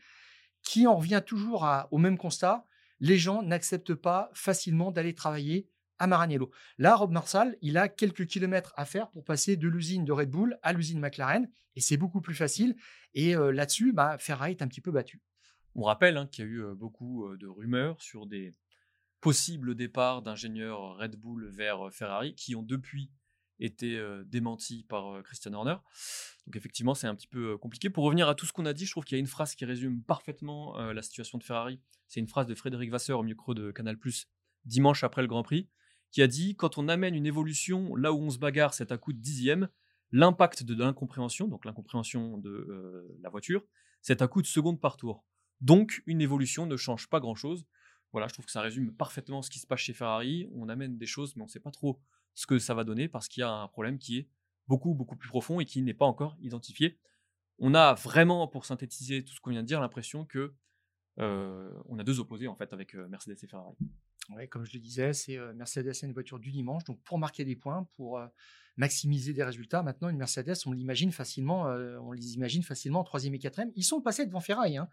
qui 0.64 0.88
en 0.88 0.96
revient 0.96 1.22
toujours 1.26 1.68
au 1.92 1.98
même 1.98 2.18
constat. 2.18 2.66
Les 3.00 3.18
gens 3.18 3.42
n'acceptent 3.42 3.96
pas 3.96 4.30
facilement 4.34 4.92
d'aller 4.92 5.16
travailler 5.16 5.68
à 6.02 6.08
Maranello. 6.08 6.50
Là, 6.80 6.96
Rob 6.96 7.12
Marsal, 7.12 7.58
il 7.62 7.78
a 7.78 7.88
quelques 7.88 8.26
kilomètres 8.26 8.74
à 8.76 8.86
faire 8.86 9.12
pour 9.12 9.24
passer 9.24 9.56
de 9.56 9.68
l'usine 9.68 10.04
de 10.04 10.12
Red 10.12 10.32
Bull 10.32 10.58
à 10.64 10.74
l'usine 10.74 11.00
McLaren, 11.00 11.48
et 11.76 11.80
c'est 11.80 11.96
beaucoup 11.96 12.22
plus 12.22 12.34
facile. 12.34 12.76
Et 13.14 13.36
euh, 13.36 13.52
là-dessus, 13.52 13.94
bah, 13.94 14.18
Ferrari 14.18 14.52
est 14.52 14.64
un 14.64 14.68
petit 14.68 14.82
peu 14.82 14.92
battu. 14.92 15.22
On 15.76 15.84
rappelle 15.84 16.18
hein, 16.18 16.26
qu'il 16.26 16.46
y 16.46 16.48
a 16.48 16.52
eu 16.52 16.64
euh, 16.64 16.74
beaucoup 16.74 17.28
euh, 17.28 17.38
de 17.38 17.48
rumeurs 17.48 18.02
sur 18.02 18.26
des 18.26 18.56
possibles 19.22 19.76
départs 19.76 20.24
d'ingénieurs 20.24 20.98
Red 20.98 21.18
Bull 21.18 21.48
vers 21.52 21.92
Ferrari, 21.92 22.34
qui 22.34 22.56
ont 22.56 22.64
depuis 22.64 23.12
été 23.62 24.02
démentis 24.26 24.86
par 24.90 25.24
Christian 25.24 25.54
Horner. 25.54 25.76
Donc 26.48 26.56
effectivement, 26.56 26.94
c'est 26.94 27.08
un 27.08 27.16
petit 27.16 27.28
peu 27.28 27.58
compliqué. 27.58 27.90
Pour 27.90 28.04
revenir 28.04 28.28
à 28.28 28.36
tout 28.36 28.46
ce 28.46 28.54
qu'on 28.54 28.66
a 28.66 28.74
dit, 28.74 28.86
je 28.86 28.92
trouve 28.92 29.06
qu'il 29.06 29.16
y 29.16 29.20
a 29.20 29.22
une 29.22 29.28
phrase 29.28 29.56
qui 29.56 29.66
résume 29.66 30.02
parfaitement 30.04 30.78
la 30.92 31.02
situation 31.02 31.38
de 31.38 31.44
Ferrari. 31.44 31.80
C'est 32.08 32.20
une 32.20 32.28
phrase 32.28 32.48
de 32.48 32.56
Frédéric 32.56 32.92
Vasseur 32.92 33.20
au 33.20 33.24
micro 33.24 33.54
de 33.54 33.72
Canal+, 33.72 33.98
dimanche 34.66 35.04
après 35.04 35.22
le 35.22 35.28
Grand 35.28 35.44
Prix 35.44 35.70
qui 36.12 36.22
a 36.22 36.28
dit 36.28 36.56
quand 36.56 36.78
on 36.78 36.88
amène 36.88 37.16
une 37.16 37.26
évolution 37.26 37.96
là 37.96 38.14
où 38.14 38.20
on 38.20 38.30
se 38.30 38.38
bagarre, 38.38 38.74
c'est 38.74 38.92
à 38.92 38.98
coup 38.98 39.14
de 39.14 39.20
dixième, 39.20 39.70
l'impact 40.12 40.64
de 40.64 40.76
l'incompréhension, 40.76 41.48
donc 41.48 41.66
l'incompréhension 41.66 42.38
de 42.38 42.50
euh, 42.50 43.18
la 43.22 43.30
voiture, 43.30 43.64
c'est 44.02 44.22
à 44.22 44.28
coup 44.28 44.42
de 44.42 44.48
seconde 44.48 44.80
par 44.80 44.98
tour. 44.98 45.26
Donc 45.62 46.04
une 46.06 46.22
évolution 46.22 46.66
ne 46.66 46.76
change 46.76 47.08
pas 47.08 47.20
grand-chose. 47.20 47.66
Voilà, 48.12 48.28
je 48.28 48.34
trouve 48.34 48.46
que 48.46 48.52
ça 48.52 48.62
résume 48.62 48.94
parfaitement 48.94 49.42
ce 49.42 49.50
qui 49.50 49.60
se 49.60 49.68
passe 49.68 49.80
chez 49.80 49.94
Ferrari. 49.94 50.50
On 50.54 50.68
amène 50.68 50.98
des 50.98 51.06
choses, 51.06 51.36
mais 51.36 51.44
on 51.44 51.46
ne 51.46 51.52
sait 51.52 51.62
pas 51.62 51.72
trop 51.72 52.02
ce 52.34 52.48
que 52.48 52.60
ça 52.60 52.74
va 52.74 52.84
donner 52.84 53.08
parce 53.08 53.28
qu'il 53.28 53.42
y 53.42 53.44
a 53.44 53.52
un 53.52 53.68
problème 53.68 53.98
qui 53.98 54.18
est 54.18 54.30
beaucoup, 54.68 54.94
beaucoup 54.94 55.16
plus 55.16 55.30
profond 55.30 55.60
et 55.60 55.66
qui 55.66 55.82
n'est 55.82 55.94
pas 55.94 56.06
encore 56.06 56.38
identifié. 56.42 56.98
On 57.60 57.74
a 57.76 57.94
vraiment, 57.94 58.48
pour 58.48 58.66
synthétiser 58.66 59.24
tout 59.24 59.34
ce 59.34 59.42
qu'on 59.42 59.52
vient 59.52 59.62
de 59.62 59.68
dire, 59.68 59.82
l'impression 59.82 60.26
que 60.26 60.54
euh, 61.20 61.72
on 61.88 62.00
a 62.00 62.04
deux 62.04 62.20
opposés 62.20 62.48
en 62.48 62.56
fait 62.56 62.72
avec 62.74 62.96
euh, 62.96 63.08
Mercedes 63.10 63.38
et 63.42 63.48
Ferrari. 63.48 63.76
Ouais, 64.30 64.48
comme 64.48 64.66
je 64.66 64.74
le 64.74 64.80
disais, 64.80 65.14
c'est 65.14 65.38
Mercedes, 65.56 65.94
c'est 65.94 66.06
une 66.06 66.14
voiture 66.14 66.40
du 66.40 66.52
dimanche, 66.52 66.84
donc 66.86 67.02
pour 67.04 67.18
marquer 67.18 67.44
des 67.44 67.56
points, 67.56 67.88
pour 67.96 68.22
maximiser 68.78 69.34
des 69.34 69.44
résultats. 69.44 69.84
Maintenant, 69.84 70.08
une 70.08 70.18
Mercedes, 70.18 70.56
on 70.66 70.72
l'imagine 70.72 71.12
facilement, 71.12 71.64
on 71.64 72.12
les 72.14 72.36
imagine 72.36 72.64
facilement 72.64 73.02
en 73.02 73.04
troisième 73.04 73.34
et 73.34 73.40
quatrième. 73.40 73.72
Ils 73.76 73.84
sont 73.84 74.00
passés 74.00 74.26
devant 74.26 74.40
Ferrari, 74.40 74.78
hein. 74.78 74.88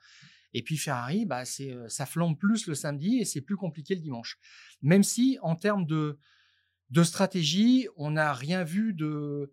Et 0.54 0.62
puis 0.62 0.78
Ferrari, 0.78 1.26
bah, 1.26 1.44
c'est, 1.44 1.76
ça 1.88 2.06
flambe 2.06 2.36
plus 2.36 2.66
le 2.66 2.74
samedi 2.74 3.18
et 3.18 3.24
c'est 3.24 3.42
plus 3.42 3.56
compliqué 3.56 3.94
le 3.94 4.00
dimanche. 4.00 4.38
Même 4.80 5.02
si, 5.02 5.38
en 5.42 5.54
termes 5.54 5.84
de, 5.86 6.18
de 6.90 7.02
stratégie, 7.02 7.88
on 7.96 8.10
n'a 8.12 8.32
rien 8.32 8.64
vu 8.64 8.94
de 8.94 9.52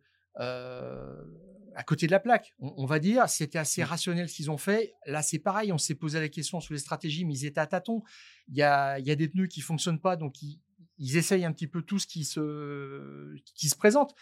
à 1.76 1.84
côté 1.84 2.08
de 2.08 2.12
la 2.12 2.20
plaque. 2.20 2.54
On, 2.60 2.86
va 2.86 3.00
dire, 3.00 3.28
c'était 3.28 3.60
assez 3.60 3.82
mmh. 3.82 3.86
rationnel 3.86 4.30
ce 4.30 4.36
qu'ils 4.36 4.50
ont 4.50 4.58
fait. 4.58 4.96
Là, 5.06 5.22
c'est 5.22 5.40
pareil. 5.40 5.72
On 5.72 5.78
s'est 5.78 5.96
posé 5.96 6.20
la 6.20 6.30
question 6.30 6.60
sur 6.62 6.74
les 6.74 6.80
stratégies, 6.80 7.26
mais 7.26 7.34
ils 7.34 7.46
étaient 7.46 7.60
à 7.60 7.68
tâtons. 7.68 8.02
Il 8.48 8.56
y 8.56 8.64
a, 8.64 8.98
il 8.98 9.06
y 9.06 9.12
a 9.12 9.16
des 9.16 9.28
pneus 9.28 9.48
qui 9.48 9.62
fonctionnent 9.62 10.00
pas, 10.00 10.16
donc 10.16 10.42
ils, 10.42 11.18
essayent 11.18 11.44
un 11.44 11.52
petit 11.52 11.68
peu 11.68 11.82
tout 11.82 12.00
ce 12.00 12.08
qui 12.08 12.24
se, 12.24 13.36
qui 13.56 13.68
se 13.68 13.76
présente 13.76 14.16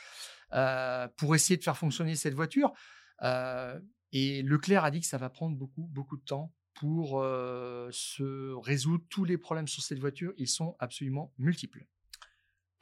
euh, 0.54 1.08
pour 1.15 1.36
essayer 1.36 1.56
de 1.56 1.63
faire 1.63 1.78
fonctionner 1.78 2.15
cette 2.15 2.34
voiture. 2.34 2.73
Euh, 3.21 3.80
et 4.12 4.41
Leclerc 4.41 4.84
a 4.84 4.91
dit 4.91 4.99
que 4.99 5.08
ça 5.08 5.19
va 5.19 5.30
prendre 5.30 5.56
beaucoup, 5.56 5.84
beaucoup 5.84 6.17
de 6.17 6.23
temps 6.23 6.52
pour 6.73 7.21
euh, 7.21 7.88
se 7.91 8.54
résoudre 8.56 9.06
tous 9.10 9.26
les 9.26 9.38
problèmes 9.38 9.67
sur 9.67 9.84
cette 9.84 9.99
voiture. 9.99 10.34
Ils 10.38 10.47
sont 10.47 10.76
absolument 10.80 11.32
multiples. 11.38 11.86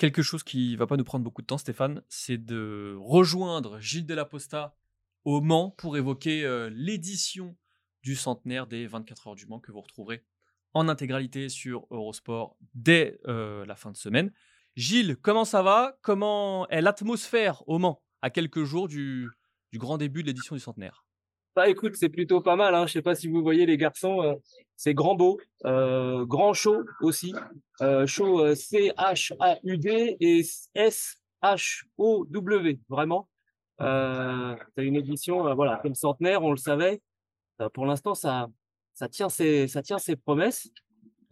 Quelque 0.01 0.23
chose 0.23 0.41
qui 0.41 0.75
va 0.75 0.87
pas 0.87 0.97
nous 0.97 1.03
prendre 1.03 1.23
beaucoup 1.23 1.43
de 1.43 1.45
temps, 1.45 1.59
Stéphane, 1.59 2.01
c'est 2.09 2.39
de 2.39 2.97
rejoindre 2.99 3.79
Gilles 3.79 4.07
Delaposta 4.07 4.75
au 5.25 5.41
Mans 5.41 5.75
pour 5.77 5.95
évoquer 5.95 6.43
euh, 6.43 6.71
l'édition 6.73 7.55
du 8.01 8.15
centenaire 8.15 8.65
des 8.65 8.87
24 8.87 9.27
heures 9.27 9.35
du 9.35 9.45
Mans 9.45 9.59
que 9.59 9.71
vous 9.71 9.81
retrouverez 9.81 10.25
en 10.73 10.89
intégralité 10.89 11.49
sur 11.49 11.85
Eurosport 11.91 12.57
dès 12.73 13.19
euh, 13.27 13.63
la 13.67 13.75
fin 13.75 13.91
de 13.91 13.95
semaine. 13.95 14.33
Gilles, 14.75 15.17
comment 15.17 15.45
ça 15.45 15.61
va? 15.61 15.99
Comment 16.01 16.67
est 16.69 16.81
l'atmosphère 16.81 17.61
au 17.67 17.77
Mans 17.77 18.01
à 18.23 18.31
quelques 18.31 18.63
jours 18.63 18.87
du 18.87 19.29
grand 19.75 19.99
début 19.99 20.23
de 20.23 20.27
l'édition 20.29 20.55
du 20.55 20.61
centenaire? 20.61 21.05
Bah 21.55 21.67
écoute, 21.67 21.95
c'est 21.95 22.09
plutôt 22.09 22.41
pas 22.41 22.55
mal. 22.55 22.73
Hein. 22.75 22.87
Je 22.87 22.93
sais 22.93 23.01
pas 23.01 23.15
si 23.15 23.27
vous 23.27 23.41
voyez 23.41 23.65
les 23.65 23.77
garçons, 23.77 24.21
euh, 24.21 24.35
c'est 24.77 24.93
grand 24.93 25.15
beau, 25.15 25.39
euh, 25.65 26.25
grand 26.25 26.53
chaud 26.53 26.83
aussi, 27.01 27.33
euh, 27.81 28.07
chaud 28.07 28.39
euh, 28.39 28.55
C 28.55 28.91
H 28.97 29.33
A 29.39 29.57
U 29.63 29.77
D 29.77 30.17
et 30.19 30.41
S 30.75 31.17
H 31.43 31.83
O 31.97 32.25
W. 32.29 32.79
Vraiment, 32.89 33.27
une 33.79 34.95
édition, 34.95 35.43
comme 35.81 35.95
centenaire, 35.95 36.43
on 36.43 36.51
le 36.51 36.57
savait. 36.57 37.01
pour 37.73 37.85
l'instant, 37.85 38.15
ça, 38.15 38.47
ça 38.93 39.07
tient 39.09 39.29
ses 39.29 40.15
promesses. 40.15 40.69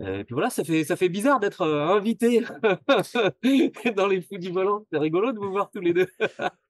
Et 0.01 0.23
puis 0.23 0.33
voilà, 0.33 0.49
ça 0.49 0.63
fait, 0.63 0.83
ça 0.85 0.95
fait 0.95 1.09
bizarre 1.09 1.39
d'être 1.39 1.61
euh, 1.61 1.87
invité 1.87 2.41
dans 3.95 4.07
les 4.07 4.21
fous 4.21 4.37
du 4.37 4.49
volant. 4.49 4.85
C'est 4.91 4.97
rigolo 4.97 5.33
de 5.33 5.39
vous 5.39 5.51
voir 5.51 5.69
tous 5.71 5.81
les 5.81 5.93
deux. 5.93 6.07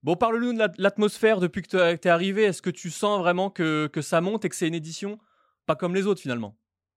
bon, 0.03 0.15
parle-nous 0.15 0.53
de 0.53 0.67
l'atmosphère 0.77 1.39
depuis 1.39 1.61
que 1.61 1.67
tu 1.67 1.77
es 1.77 2.11
arrivé. 2.11 2.43
Est-ce 2.43 2.61
que 2.61 2.71
tu 2.71 2.89
sens 2.89 3.19
vraiment 3.19 3.49
que, 3.49 3.87
que 3.87 4.01
ça 4.01 4.19
monte 4.21 4.45
et 4.45 4.49
que 4.49 4.55
c'est 4.55 4.67
une 4.67 4.73
édition? 4.73 5.19
Pas 5.67 5.75
comme 5.75 5.93
les 5.93 6.07
autres 6.07 6.21
finalement 6.21 6.55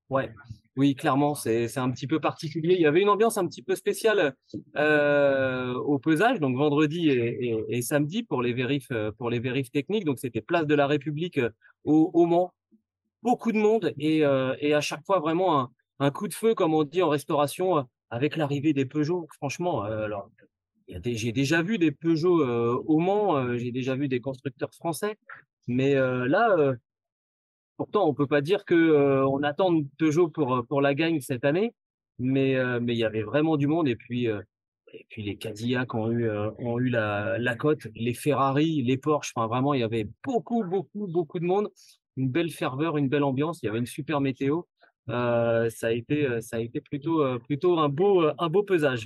Ouais, 0.09 0.31
oui, 0.77 0.95
clairement, 0.95 1.35
c'est 1.35 1.77
un 1.79 1.91
petit 1.91 2.07
peu 2.07 2.19
particulier. 2.19 2.75
Il 2.75 2.81
y 2.81 2.87
avait 2.87 3.03
une 3.03 3.11
ambiance 3.11 3.37
un 3.37 3.47
petit 3.47 3.63
peu 3.63 3.75
spéciale 3.75 4.35
euh, 4.77 5.75
au 5.75 5.99
pesage, 5.99 6.41
donc 6.41 6.57
vendredi 6.57 7.11
et, 7.11 7.65
et, 7.69 7.83
samedi 7.83 8.23
pour 8.23 8.41
les 8.41 8.55
vérifs, 8.55 8.91
euh, 8.91 9.13
pour 9.13 9.29
les 9.29 9.39
vérifs 9.39 9.71
techniques. 9.71 10.05
Donc 10.05 10.19
c'était 10.19 10.41
place 10.41 10.67
de 10.67 10.75
la 10.75 10.87
République 10.87 11.39
au, 11.85 12.11
au 12.15 12.25
Mans, 12.25 12.55
beaucoup 13.23 13.53
de 13.53 13.59
monde 13.59 13.93
et, 13.99 14.25
euh, 14.25 14.55
et 14.61 14.73
à 14.73 14.81
chaque 14.81 15.05
fois 15.05 15.21
vraiment 15.21 15.61
un, 15.61 15.71
un 16.03 16.11
coup 16.11 16.27
de 16.27 16.35
feu, 16.35 16.55
comme 16.55 16.75
on 16.75 16.83
dit 16.83 17.01
en 17.03 17.09
restauration, 17.09 17.79
euh, 17.79 17.83
avec 18.11 18.37
l'arrivée 18.37 18.73
des 18.73 18.85
Peugeot. 18.85 19.29
Franchement, 19.37 19.85
euh, 19.85 20.05
alors 20.05 20.31
j'ai 20.89 21.33
déjà 21.33 21.63
vu 21.63 21.79
des 21.79 21.93
Peugeot 21.93 22.43
euh, 22.43 22.83
au 22.87 22.99
Mans, 22.99 23.57
j'ai 23.57 23.71
déjà 23.71 23.95
vu 23.95 24.09
des 24.09 24.21
constructeurs 24.21 24.75
français, 24.75 25.17
mais 25.69 25.95
là, 25.95 26.75
pourtant, 27.77 28.07
on 28.07 28.15
peut 28.15 28.27
pas 28.27 28.41
dire 28.43 28.65
que 28.65 29.25
on 29.25 29.43
attend 29.43 29.81
Peugeot 29.99 30.29
pour 30.29 30.67
pour 30.69 30.83
la 30.83 30.95
gagne 30.95 31.21
cette 31.21 31.45
année, 31.45 31.73
mais 32.19 32.57
mais 32.81 32.95
il 32.95 32.99
y 32.99 33.05
avait 33.05 33.23
vraiment 33.23 33.57
du 33.57 33.69
monde 33.69 33.89
et 33.89 33.97
puis 33.97 34.27
et 34.27 35.07
puis 35.09 35.23
les 35.23 35.37
Cadillac 35.37 35.95
ont 35.95 36.11
eu, 36.11 36.29
ont 36.59 36.79
eu 36.79 36.91
la, 36.91 37.39
la 37.39 37.55
cote, 37.55 37.87
les 37.95 38.13
Ferrari, 38.13 38.83
les 38.83 38.99
Porsche. 38.99 39.33
Enfin, 39.35 39.47
vraiment, 39.47 39.73
il 39.73 39.81
y 39.81 39.85
avait 39.85 40.09
beaucoup, 40.23 40.65
beaucoup, 40.65 41.07
beaucoup 41.07 41.39
de 41.39 41.47
monde. 41.47 41.71
Une 42.19 42.29
belle 42.29 42.51
ferveur, 42.51 42.99
une 42.99 43.09
belle 43.09 43.25
ambiance. 43.25 43.63
Il 43.63 43.67
y 43.67 43.69
avait 43.71 43.79
une 43.79 43.87
super 43.87 44.21
météo. 44.21 44.63
Ça 45.09 45.87
a 45.87 45.91
été, 45.91 46.41
ça 46.41 46.57
a 46.57 46.61
été 46.61 46.81
plutôt, 46.81 47.39
plutôt 47.41 47.79
un 47.79 47.89
beau, 47.89 48.25
un 48.39 48.49
beau 48.49 48.63
pesage. 48.63 49.05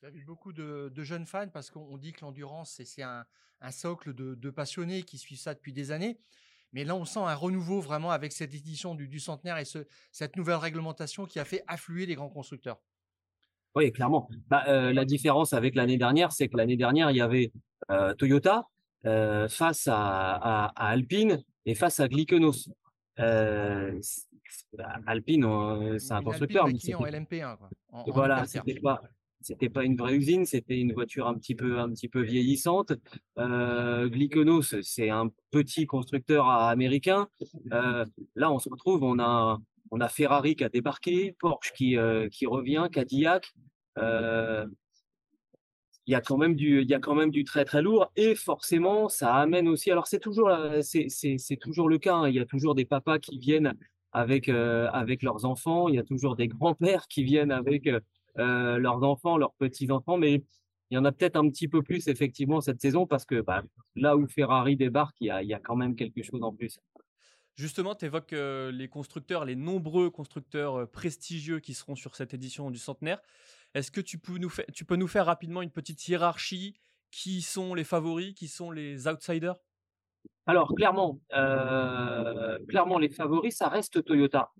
Tu 0.00 0.06
as 0.06 0.10
vu 0.10 0.24
beaucoup 0.24 0.52
de, 0.52 0.92
de, 0.94 1.02
jeunes 1.02 1.26
fans 1.26 1.48
parce 1.48 1.70
qu'on 1.70 1.98
dit 1.98 2.12
que 2.12 2.20
l'endurance, 2.20 2.80
c'est 2.84 3.02
un, 3.02 3.24
un, 3.60 3.70
socle 3.72 4.14
de, 4.14 4.36
de, 4.36 4.50
passionnés 4.50 5.02
qui 5.02 5.18
suivent 5.18 5.40
ça 5.40 5.54
depuis 5.54 5.72
des 5.72 5.90
années. 5.90 6.18
Mais 6.72 6.84
là, 6.84 6.94
on 6.94 7.04
sent 7.04 7.20
un 7.20 7.34
renouveau 7.34 7.80
vraiment 7.80 8.10
avec 8.10 8.32
cette 8.32 8.54
édition 8.54 8.94
du, 8.94 9.08
du 9.08 9.18
centenaire 9.18 9.58
et 9.58 9.64
ce, 9.64 9.86
cette 10.12 10.36
nouvelle 10.36 10.56
réglementation 10.56 11.26
qui 11.26 11.40
a 11.40 11.44
fait 11.44 11.64
affluer 11.66 12.06
les 12.06 12.14
grands 12.14 12.28
constructeurs. 12.28 12.78
Oui, 13.74 13.92
clairement. 13.92 14.28
Bah, 14.48 14.64
euh, 14.68 14.92
la 14.92 15.04
différence 15.04 15.52
avec 15.52 15.74
l'année 15.74 15.98
dernière, 15.98 16.32
c'est 16.32 16.48
que 16.48 16.56
l'année 16.56 16.76
dernière, 16.76 17.10
il 17.10 17.16
y 17.16 17.20
avait 17.20 17.52
euh, 17.90 18.14
Toyota 18.14 18.66
euh, 19.06 19.48
face 19.48 19.86
à, 19.88 19.94
à, 19.96 20.72
à, 20.74 20.88
Alpine 20.90 21.42
et 21.66 21.74
face 21.74 22.00
à 22.00 22.08
Glykenos. 22.08 22.68
Euh, 23.18 24.00
Alpine, 25.06 25.98
c'est 25.98 26.12
un 26.12 26.22
constructeur. 26.22 26.66
Alpine, 26.66 26.80
mais 26.86 26.94
en 26.94 27.04
LMP1, 27.04 27.56
quoi. 27.56 27.70
En, 27.90 28.04
voilà, 28.10 28.44
c'était 28.46 28.80
pas, 28.80 29.02
c'était 29.40 29.68
pas 29.68 29.84
une 29.84 29.96
vraie 29.96 30.16
usine, 30.16 30.44
c'était 30.44 30.78
une 30.78 30.92
voiture 30.92 31.26
un 31.28 31.34
petit 31.34 31.54
peu, 31.54 31.78
un 31.78 31.90
petit 31.90 32.08
peu 32.08 32.20
vieillissante. 32.20 32.92
Euh, 33.38 34.08
Glyconos, 34.08 34.80
c'est 34.82 35.10
un 35.10 35.30
petit 35.50 35.86
constructeur 35.86 36.48
américain. 36.48 37.28
Euh, 37.72 38.04
là, 38.34 38.50
on 38.50 38.58
se 38.58 38.68
retrouve, 38.68 39.02
on 39.04 39.18
a, 39.18 39.58
on 39.90 40.00
a 40.00 40.08
Ferrari 40.08 40.56
qui 40.56 40.64
a 40.64 40.68
débarqué, 40.68 41.36
Porsche 41.38 41.72
qui, 41.72 41.96
euh, 41.96 42.28
qui 42.28 42.46
revient, 42.46 42.88
Cadillac. 42.92 43.52
Euh, 43.98 44.66
il 46.08 46.12
y 46.12 46.14
a 46.14 46.22
quand 46.22 46.38
même 46.38 46.56
du, 46.56 46.80
il 46.80 46.88
y 46.88 46.94
a 46.94 47.00
quand 47.00 47.14
même 47.14 47.30
du 47.30 47.44
très 47.44 47.66
très 47.66 47.82
lourd 47.82 48.10
et 48.16 48.34
forcément, 48.34 49.10
ça 49.10 49.34
amène 49.34 49.68
aussi. 49.68 49.90
Alors 49.90 50.06
c'est 50.06 50.18
toujours, 50.18 50.50
c'est, 50.80 51.08
c'est, 51.10 51.56
toujours 51.60 51.88
le 51.90 51.98
cas. 51.98 52.14
Hein. 52.14 52.28
il 52.30 52.34
y 52.34 52.40
a 52.40 52.46
toujours 52.46 52.74
des 52.74 52.86
papas 52.86 53.18
qui 53.18 53.38
viennent 53.38 53.74
avec 54.12 54.48
euh, 54.48 54.88
avec 54.90 55.22
leurs 55.22 55.44
enfants. 55.44 55.88
Il 55.88 55.96
y 55.96 55.98
a 55.98 56.02
toujours 56.02 56.34
des 56.34 56.48
grands-pères 56.48 57.08
qui 57.08 57.24
viennent 57.24 57.52
avec 57.52 57.86
euh, 57.86 58.78
leurs 58.78 59.02
enfants, 59.02 59.36
leurs 59.36 59.52
petits-enfants, 59.54 60.16
mais 60.16 60.42
il 60.90 60.94
y 60.94 60.98
en 60.98 61.04
a 61.04 61.12
peut-être 61.12 61.36
un 61.36 61.46
petit 61.50 61.68
peu 61.68 61.82
plus 61.82 62.08
effectivement 62.08 62.62
cette 62.62 62.80
saison 62.80 63.06
parce 63.06 63.26
que 63.26 63.42
bah, 63.42 63.62
là 63.94 64.16
où 64.16 64.26
Ferrari 64.26 64.76
débarque, 64.76 65.16
il 65.20 65.26
y, 65.26 65.30
a, 65.30 65.42
il 65.42 65.48
y 65.48 65.54
a 65.54 65.60
quand 65.60 65.76
même 65.76 65.94
quelque 65.94 66.22
chose 66.22 66.42
en 66.42 66.54
plus. 66.54 66.78
Justement, 67.58 67.96
tu 67.96 68.04
évoques 68.04 68.34
euh, 68.34 68.70
les 68.70 68.86
constructeurs, 68.86 69.44
les 69.44 69.56
nombreux 69.56 70.10
constructeurs 70.10 70.76
euh, 70.76 70.86
prestigieux 70.86 71.58
qui 71.58 71.74
seront 71.74 71.96
sur 71.96 72.14
cette 72.14 72.32
édition 72.32 72.70
du 72.70 72.78
centenaire. 72.78 73.20
Est-ce 73.78 73.92
que 73.92 74.00
tu 74.00 74.18
peux, 74.18 74.38
nous 74.38 75.06
faire, 75.06 75.26
rapidement 75.26 75.62
une 75.62 75.70
petite 75.70 76.06
hiérarchie? 76.08 76.74
Qui 77.10 77.42
sont 77.42 77.74
les 77.74 77.84
favoris? 77.84 78.34
Qui 78.34 78.48
sont 78.48 78.72
les 78.72 79.06
outsiders? 79.06 79.54
Alors, 80.46 80.74
clairement, 80.74 81.20
euh, 81.32 82.58
clairement, 82.68 82.98
les 82.98 83.08
favoris, 83.08 83.56
ça 83.56 83.68
reste 83.68 84.02
Toyota. 84.04 84.50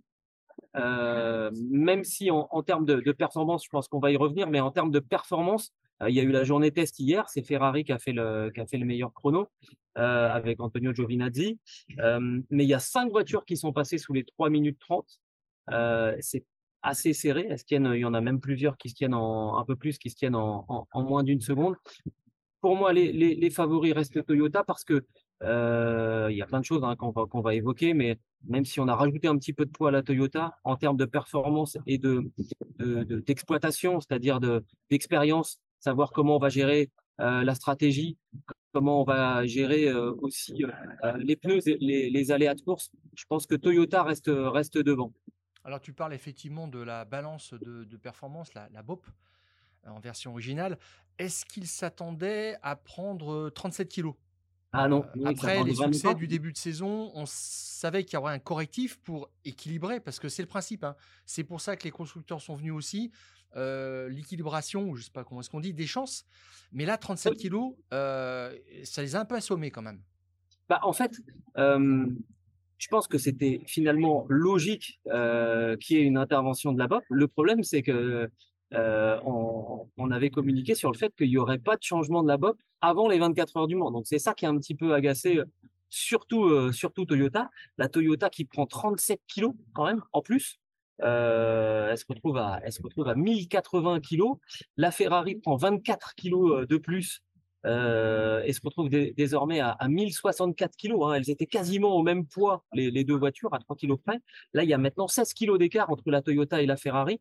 Euh, 0.76 1.50
même 1.70 2.04
si 2.04 2.30
en, 2.30 2.62
termes 2.62 2.84
de, 2.84 3.12
performance, 3.12 3.64
je 3.64 3.70
pense 3.70 3.88
qu'on 3.88 3.98
va 3.98 4.12
y 4.12 4.16
revenir, 4.16 4.48
mais 4.48 4.60
en 4.60 4.70
termes 4.70 4.92
de 4.92 5.00
performance, 5.00 5.72
euh, 6.02 6.10
il 6.10 6.14
y 6.14 6.20
a 6.20 6.22
eu 6.22 6.30
la 6.30 6.44
journée 6.44 6.70
test 6.70 7.00
hier, 7.00 7.28
c'est 7.28 7.42
Ferrari 7.42 7.82
qui 7.84 7.92
a 7.92 7.98
fait 7.98 8.12
le, 8.12 8.52
meilleur 8.84 9.12
chrono 9.12 9.48
avec 9.96 10.60
Antonio 10.60 10.94
Giovinazzi. 10.94 11.58
Mais 11.98 12.64
il 12.64 12.68
y 12.68 12.74
a 12.74 12.78
cinq 12.78 13.10
voitures 13.10 13.44
qui 13.44 13.56
sont 13.56 13.72
passées 13.72 13.98
sous 13.98 14.12
les 14.12 14.24
3 14.24 14.48
minutes 14.48 14.78
30. 14.78 15.20
c'est 16.20 16.44
assez 16.82 17.12
serré. 17.12 17.46
Est-ce 17.48 17.64
qu'il 17.64 17.82
y, 17.82 18.04
en 18.04 18.14
a 18.14 18.20
même 18.20 18.40
plusieurs 18.40 18.76
qui 18.76 18.88
se 18.88 18.94
tiennent 18.94 19.14
en 19.14 19.58
un 19.58 19.64
peu 19.64 19.76
plus, 19.76 19.98
qui 19.98 20.10
se 20.10 20.16
tiennent 20.16 20.36
en, 20.36 20.64
en, 20.68 21.02
moins 21.02 21.22
d'une 21.22 21.40
seconde. 21.40 21.76
Pour 22.60 22.76
moi, 22.76 22.92
les, 22.92 23.12
les, 23.12 23.50
favoris 23.50 23.92
restent 23.92 24.24
Toyota 24.24 24.64
parce 24.64 24.84
que 24.84 25.04
il 25.42 26.36
y 26.36 26.42
a 26.42 26.46
plein 26.46 26.60
de 26.60 26.64
choses 26.64 26.82
hein, 26.82 26.96
qu'on 26.96 27.10
va, 27.10 27.26
qu'on 27.26 27.40
va 27.40 27.54
évoquer, 27.54 27.94
mais 27.94 28.18
même 28.48 28.64
si 28.64 28.80
on 28.80 28.88
a 28.88 28.94
rajouté 28.94 29.28
un 29.28 29.36
petit 29.36 29.52
peu 29.52 29.64
de 29.64 29.70
poids 29.70 29.88
à 29.88 29.92
la 29.92 30.02
Toyota 30.02 30.56
en 30.64 30.76
termes 30.76 30.96
de 30.96 31.04
performance 31.04 31.78
et 31.86 31.98
de, 31.98 32.30
d'exploitation, 32.78 33.98
de, 33.98 34.02
c'est-à-dire 34.02 34.40
de, 34.40 34.64
d'expérience, 34.90 35.60
savoir 35.78 36.10
comment 36.10 36.36
on 36.36 36.40
va 36.40 36.48
gérer 36.48 36.90
la 37.18 37.54
stratégie, 37.54 38.16
comment 38.72 39.02
on 39.02 39.04
va 39.04 39.46
gérer 39.46 39.92
aussi 39.92 40.64
les 41.18 41.36
pneus, 41.36 41.60
les, 41.80 42.10
les 42.10 42.32
aléas 42.32 42.54
de 42.54 42.60
course. 42.60 42.90
Je 43.14 43.24
pense 43.28 43.46
que 43.46 43.54
Toyota 43.54 44.02
reste, 44.02 44.30
reste 44.32 44.78
devant. 44.78 45.12
Alors 45.68 45.82
tu 45.82 45.92
parles 45.92 46.14
effectivement 46.14 46.66
de 46.66 46.78
la 46.78 47.04
balance 47.04 47.52
de, 47.52 47.84
de 47.84 47.96
performance, 47.98 48.54
la, 48.54 48.70
la 48.72 48.82
BOP 48.82 49.06
en 49.86 50.00
version 50.00 50.30
originale. 50.30 50.78
Est-ce 51.18 51.44
qu'il 51.44 51.66
s'attendait 51.66 52.56
à 52.62 52.74
prendre 52.74 53.50
37 53.50 53.86
kilos? 53.86 54.14
Ah 54.72 54.88
non. 54.88 55.04
Euh, 55.18 55.26
après 55.26 55.62
les 55.64 55.74
succès 55.74 56.14
du 56.14 56.26
début 56.26 56.52
de 56.52 56.56
saison, 56.56 57.10
on 57.12 57.24
savait 57.26 58.04
qu'il 58.04 58.14
y 58.14 58.16
aurait 58.16 58.32
un 58.32 58.38
correctif 58.38 58.98
pour 59.00 59.28
équilibrer, 59.44 60.00
parce 60.00 60.18
que 60.18 60.30
c'est 60.30 60.40
le 60.40 60.48
principe. 60.48 60.84
Hein. 60.84 60.96
C'est 61.26 61.44
pour 61.44 61.60
ça 61.60 61.76
que 61.76 61.84
les 61.84 61.90
constructeurs 61.90 62.40
sont 62.40 62.54
venus 62.54 62.72
aussi. 62.72 63.12
Euh, 63.54 64.08
L'équilibration, 64.08 64.94
je 64.94 65.02
sais 65.02 65.10
pas 65.10 65.22
comment 65.22 65.42
est-ce 65.42 65.50
qu'on 65.50 65.60
dit, 65.60 65.74
des 65.74 65.86
chances. 65.86 66.24
Mais 66.72 66.86
là, 66.86 66.96
37 66.96 67.34
kilos, 67.36 67.74
euh, 67.92 68.56
ça 68.84 69.02
les 69.02 69.16
a 69.16 69.20
un 69.20 69.26
peu 69.26 69.34
assommés 69.34 69.70
quand 69.70 69.82
même. 69.82 70.00
Bah, 70.70 70.80
en 70.82 70.94
fait, 70.94 71.20
euh, 71.58 72.06
je 72.78 72.88
pense 72.88 73.08
que 73.08 73.18
c'était 73.18 73.60
finalement 73.66 74.24
logique 74.28 75.00
euh, 75.08 75.76
qu'il 75.76 75.98
y 75.98 76.00
ait 76.00 76.04
une 76.04 76.16
intervention 76.16 76.72
de 76.72 76.78
la 76.78 76.86
BOP. 76.86 77.02
Le 77.10 77.26
problème, 77.26 77.64
c'est 77.64 77.82
que 77.82 78.30
euh, 78.74 79.20
on, 79.24 79.88
on, 79.96 80.10
avait 80.10 80.30
communiqué 80.30 80.74
sur 80.74 80.92
le 80.92 80.96
fait 80.96 81.14
qu'il 81.16 81.28
n'y 81.28 81.38
aurait 81.38 81.58
pas 81.58 81.76
de 81.76 81.82
changement 81.82 82.22
de 82.22 82.28
la 82.28 82.36
BOP 82.36 82.56
avant 82.80 83.08
les 83.08 83.18
24 83.18 83.56
heures 83.56 83.66
du 83.66 83.74
Mans. 83.74 83.90
Donc 83.90 84.06
c'est 84.06 84.18
ça 84.18 84.34
qui 84.34 84.46
a 84.46 84.50
un 84.50 84.58
petit 84.58 84.74
peu 84.74 84.94
agacé, 84.94 85.38
euh, 85.38 85.44
surtout 85.88 86.72
surtout 86.72 87.04
Toyota. 87.04 87.50
La 87.78 87.88
Toyota 87.88 88.30
qui 88.30 88.44
prend 88.44 88.66
37 88.66 89.20
kilos 89.26 89.54
quand 89.72 89.86
même 89.86 90.02
en 90.12 90.22
plus. 90.22 90.60
Elle 91.00 91.96
se 91.96 92.04
retrouve 92.08 92.36
à 92.36 92.60
elle 92.62 92.72
se 92.72 92.82
retrouve 92.82 93.08
à 93.08 93.14
1080 93.14 94.00
kilos. 94.00 94.36
La 94.76 94.90
Ferrari 94.90 95.36
prend 95.36 95.56
24 95.56 96.14
kilos 96.14 96.66
de 96.66 96.76
plus 96.76 97.22
euh, 97.66 98.42
et 98.44 98.52
se 98.52 98.60
retrouve 98.62 98.88
désormais 98.88 99.60
à, 99.60 99.70
à 99.70 99.88
1064 99.88 100.76
kilos. 100.76 101.00
Hein. 101.04 101.14
Elles 101.14 101.30
étaient 101.30 101.46
quasiment 101.46 101.96
au 101.96 102.02
même 102.02 102.26
poids, 102.26 102.64
les, 102.72 103.04
deux 103.04 103.16
voitures, 103.16 103.52
à 103.54 103.58
3 103.58 103.76
kilos 103.76 103.98
près. 104.04 104.18
Là, 104.54 104.64
il 104.64 104.70
y 104.70 104.74
a 104.74 104.78
maintenant 104.78 105.08
16 105.08 105.32
kilos 105.32 105.58
d'écart 105.58 105.90
entre 105.90 106.10
la 106.10 106.22
Toyota 106.22 106.62
et 106.62 106.66
la 106.66 106.76
Ferrari 106.76 107.20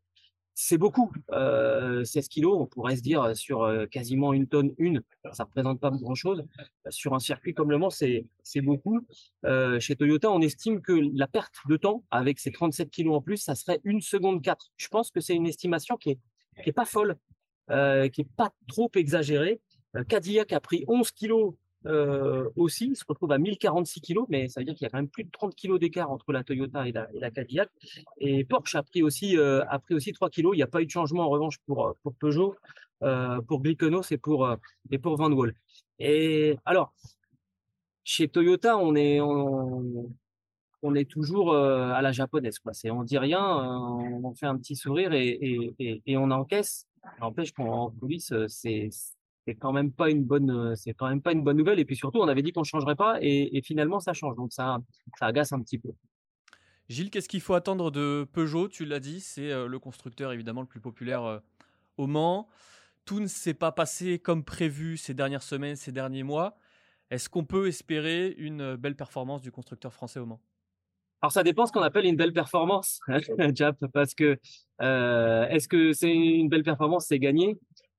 c'est 0.60 0.80
beaucoup. 0.80 1.12
Euh, 1.34 2.04
16 2.04 2.30
kilos, 2.30 2.58
on 2.60 2.66
pourrait 2.66 2.96
se 2.96 3.04
dire 3.04 3.38
sur 3.38 3.62
euh, 3.62 3.86
quasiment 3.86 4.34
une 4.34 4.48
tonne 4.48 4.74
une, 4.80 5.04
ça 5.32 5.44
représente 5.44 5.80
pas 5.80 5.92
grand-chose. 5.92 6.44
Sur 6.90 7.14
un 7.14 7.20
circuit 7.20 7.54
comme 7.54 7.70
Le 7.70 7.78
Mans, 7.78 7.92
c'est 7.92 8.26
beaucoup. 8.64 9.06
Euh, 9.46 9.80
chez 9.80 9.96
Toyota, 9.96 10.32
on 10.32 10.42
estime 10.42 10.82
que 10.82 10.94
la 11.14 11.28
perte 11.28 11.54
de 11.70 11.78
temps 11.78 12.04
avec 12.10 12.40
ces 12.40 12.52
37 12.52 12.90
kilos 12.90 13.18
en 13.18 13.22
plus, 13.22 13.38
ça 13.38 13.54
serait 13.54 13.80
une 13.84 14.02
seconde 14.02 14.42
4. 14.42 14.72
Je 14.78 14.88
pense 14.88 15.12
que 15.12 15.20
c'est 15.20 15.36
une 15.36 15.46
estimation 15.46 15.96
qui 15.96 16.10
est 16.10 16.20
qui 16.64 16.70
est 16.70 16.74
pas 16.74 16.86
folle, 16.86 17.18
euh, 17.70 18.10
qui 18.10 18.22
est 18.22 18.30
pas 18.36 18.52
trop 18.68 18.90
exagérée. 18.96 19.62
Euh, 19.96 20.04
Cadillac 20.04 20.54
a 20.54 20.60
pris 20.60 20.84
11 20.88 21.12
kilos 21.12 21.54
euh, 21.86 22.50
aussi, 22.56 22.88
il 22.88 22.96
se 22.96 23.06
retrouve 23.08 23.32
à 23.32 23.38
1046 23.38 24.02
kilos, 24.02 24.26
mais 24.30 24.50
ça 24.50 24.60
veut 24.60 24.66
dire 24.66 24.74
qu'il 24.74 24.84
y 24.84 24.88
a 24.88 24.90
quand 24.90 24.98
même 24.98 25.08
plus 25.08 25.24
de 25.24 25.32
30 25.32 25.56
kilos 25.56 25.80
d'écart 25.80 26.12
entre 26.12 26.34
la 26.34 26.44
Toyota 26.44 26.88
et 26.88 26.92
la, 26.92 27.32
Cadillac. 27.32 27.70
Et 28.18 28.44
Porsche 28.44 28.76
a 28.76 28.84
pris 28.84 29.04
aussi 29.04 29.38
euh, 29.38 29.64
a 29.70 29.80
pris 29.80 29.94
aussi 29.94 30.12
3 30.12 30.30
kilos. 30.30 30.54
Il 30.56 30.58
n'y 30.58 30.64
a 30.64 30.68
pas 30.68 30.82
eu 30.82 30.86
de 30.86 30.92
changement 30.92 31.24
en 31.24 31.30
revanche 31.30 31.60
pour 31.66 31.96
pour 32.04 32.14
Peugeot, 32.16 32.56
pour 33.48 33.62
Glykenos 33.62 34.12
et 34.12 34.18
pour 34.18 34.50
et 34.92 34.98
Van 34.98 35.32
Wall. 35.32 35.54
Et 36.00 36.58
alors 36.66 36.94
chez 38.04 38.28
Toyota, 38.28 38.78
on 38.78 38.96
est 38.96 39.22
on, 39.22 40.96
est 40.96 41.10
toujours 41.10 41.56
à 41.56 42.02
la 42.02 42.12
japonaise 42.12 42.60
quoi. 42.60 42.74
C'est 42.74 42.90
on 42.92 43.04
dit 43.04 43.18
rien, 43.18 43.42
on 43.44 44.34
fait 44.34 44.48
un 44.48 44.58
petit 44.58 44.76
sourire 44.76 45.14
et 45.14 45.28
et, 45.30 45.76
et, 45.80 46.02
et 46.06 46.18
on 46.18 46.32
encaisse. 46.32 46.88
N'empêche 47.22 47.54
qu'en 47.54 47.92
coulisses, 47.92 48.34
c'est 48.48 48.90
c'est 49.48 49.56
quand 49.56 49.72
même 49.72 49.94
pas 49.94 50.10
une 50.10 50.26
bonne 50.26 50.52
euh, 50.52 50.76
c'est 50.76 50.94
quand 50.94 51.08
même 51.08 51.22
pas 51.22 51.32
une 51.32 51.42
bonne 51.42 51.56
nouvelle 51.56 51.80
et 51.80 51.86
puis 51.86 51.96
surtout 51.96 52.20
on 52.20 52.28
avait 52.28 52.42
dit 52.42 52.52
qu'on 52.52 52.66
changerait 52.66 52.98
pas 52.98 53.18
et, 53.22 53.58
et, 53.58 53.62
finalement 53.62 54.02
ça 54.02 54.12
change 54.12 54.36
donc 54.36 54.52
ça 54.52 54.80
ça 55.18 55.28
agace 55.28 55.54
un 55.54 55.62
petit 55.62 55.78
peu. 55.78 55.90
Gilles, 56.90 57.10
qu'est-ce 57.10 57.30
qu'il 57.30 57.42
faut 57.42 57.54
attendre 57.54 57.92
de 57.92 58.26
Peugeot? 58.32 58.70
Tu 58.70 58.86
l'as 58.86 59.02
dit, 59.02 59.20
c'est 59.20 59.52
euh, 59.52 59.68
le 59.68 59.80
constructeur 59.80 60.32
évidemment 60.32 60.62
le 60.62 60.68
plus 60.68 60.80
populaire 60.80 61.24
euh, 61.24 61.40
au 61.98 62.08
Mans. 62.08 62.48
Tout 63.06 63.20
ne 63.20 63.28
s'est 63.28 63.54
pas 63.54 63.72
passé 63.72 64.20
comme 64.20 64.44
prévu 64.44 64.98
ces 64.98 65.14
dernières 65.14 65.44
semaines, 65.44 65.76
ces 65.76 65.92
derniers 65.92 66.24
mois. 66.24 66.58
Est-ce 67.10 67.30
qu'on 67.30 67.46
peut 67.46 67.68
espérer 67.68 68.36
une 68.38 68.76
belle 68.76 68.96
performance 68.96 69.42
du 69.42 69.52
constructeur 69.52 69.94
français 69.94 70.20
au 70.20 70.26
Mans? 70.26 70.42
Alors 71.22 71.32
ça 71.32 71.44
dépend 71.44 71.66
ce 71.66 71.72
qu'on 71.72 71.82
appelle 71.82 72.06
une 72.06 72.16
belle 72.16 72.34
performance, 72.34 73.00
Jap, 73.56 73.78
parce 73.92 74.14
que 74.14 74.40
euh, 74.82 75.48
est-ce 75.48 75.68
que 75.68 75.92
c'est 75.92 76.14
une 76.14 76.48
belle 76.48 76.64
performance, 76.64 77.08
c'est 77.08 77.20
gagné 77.20 77.58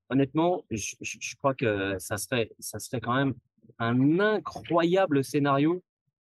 honnêtement, 0.09 0.65
je, 0.71 0.95
je, 1.01 1.35
crois 1.37 1.53
que 1.53 1.97
ça 1.99 2.17
serait, 2.17 2.49
ça 2.59 2.79
serait 2.79 2.99
quand 2.99 3.15
même 3.15 3.33
un 3.77 4.19
incroyable 4.19 5.23
scénario 5.23 5.83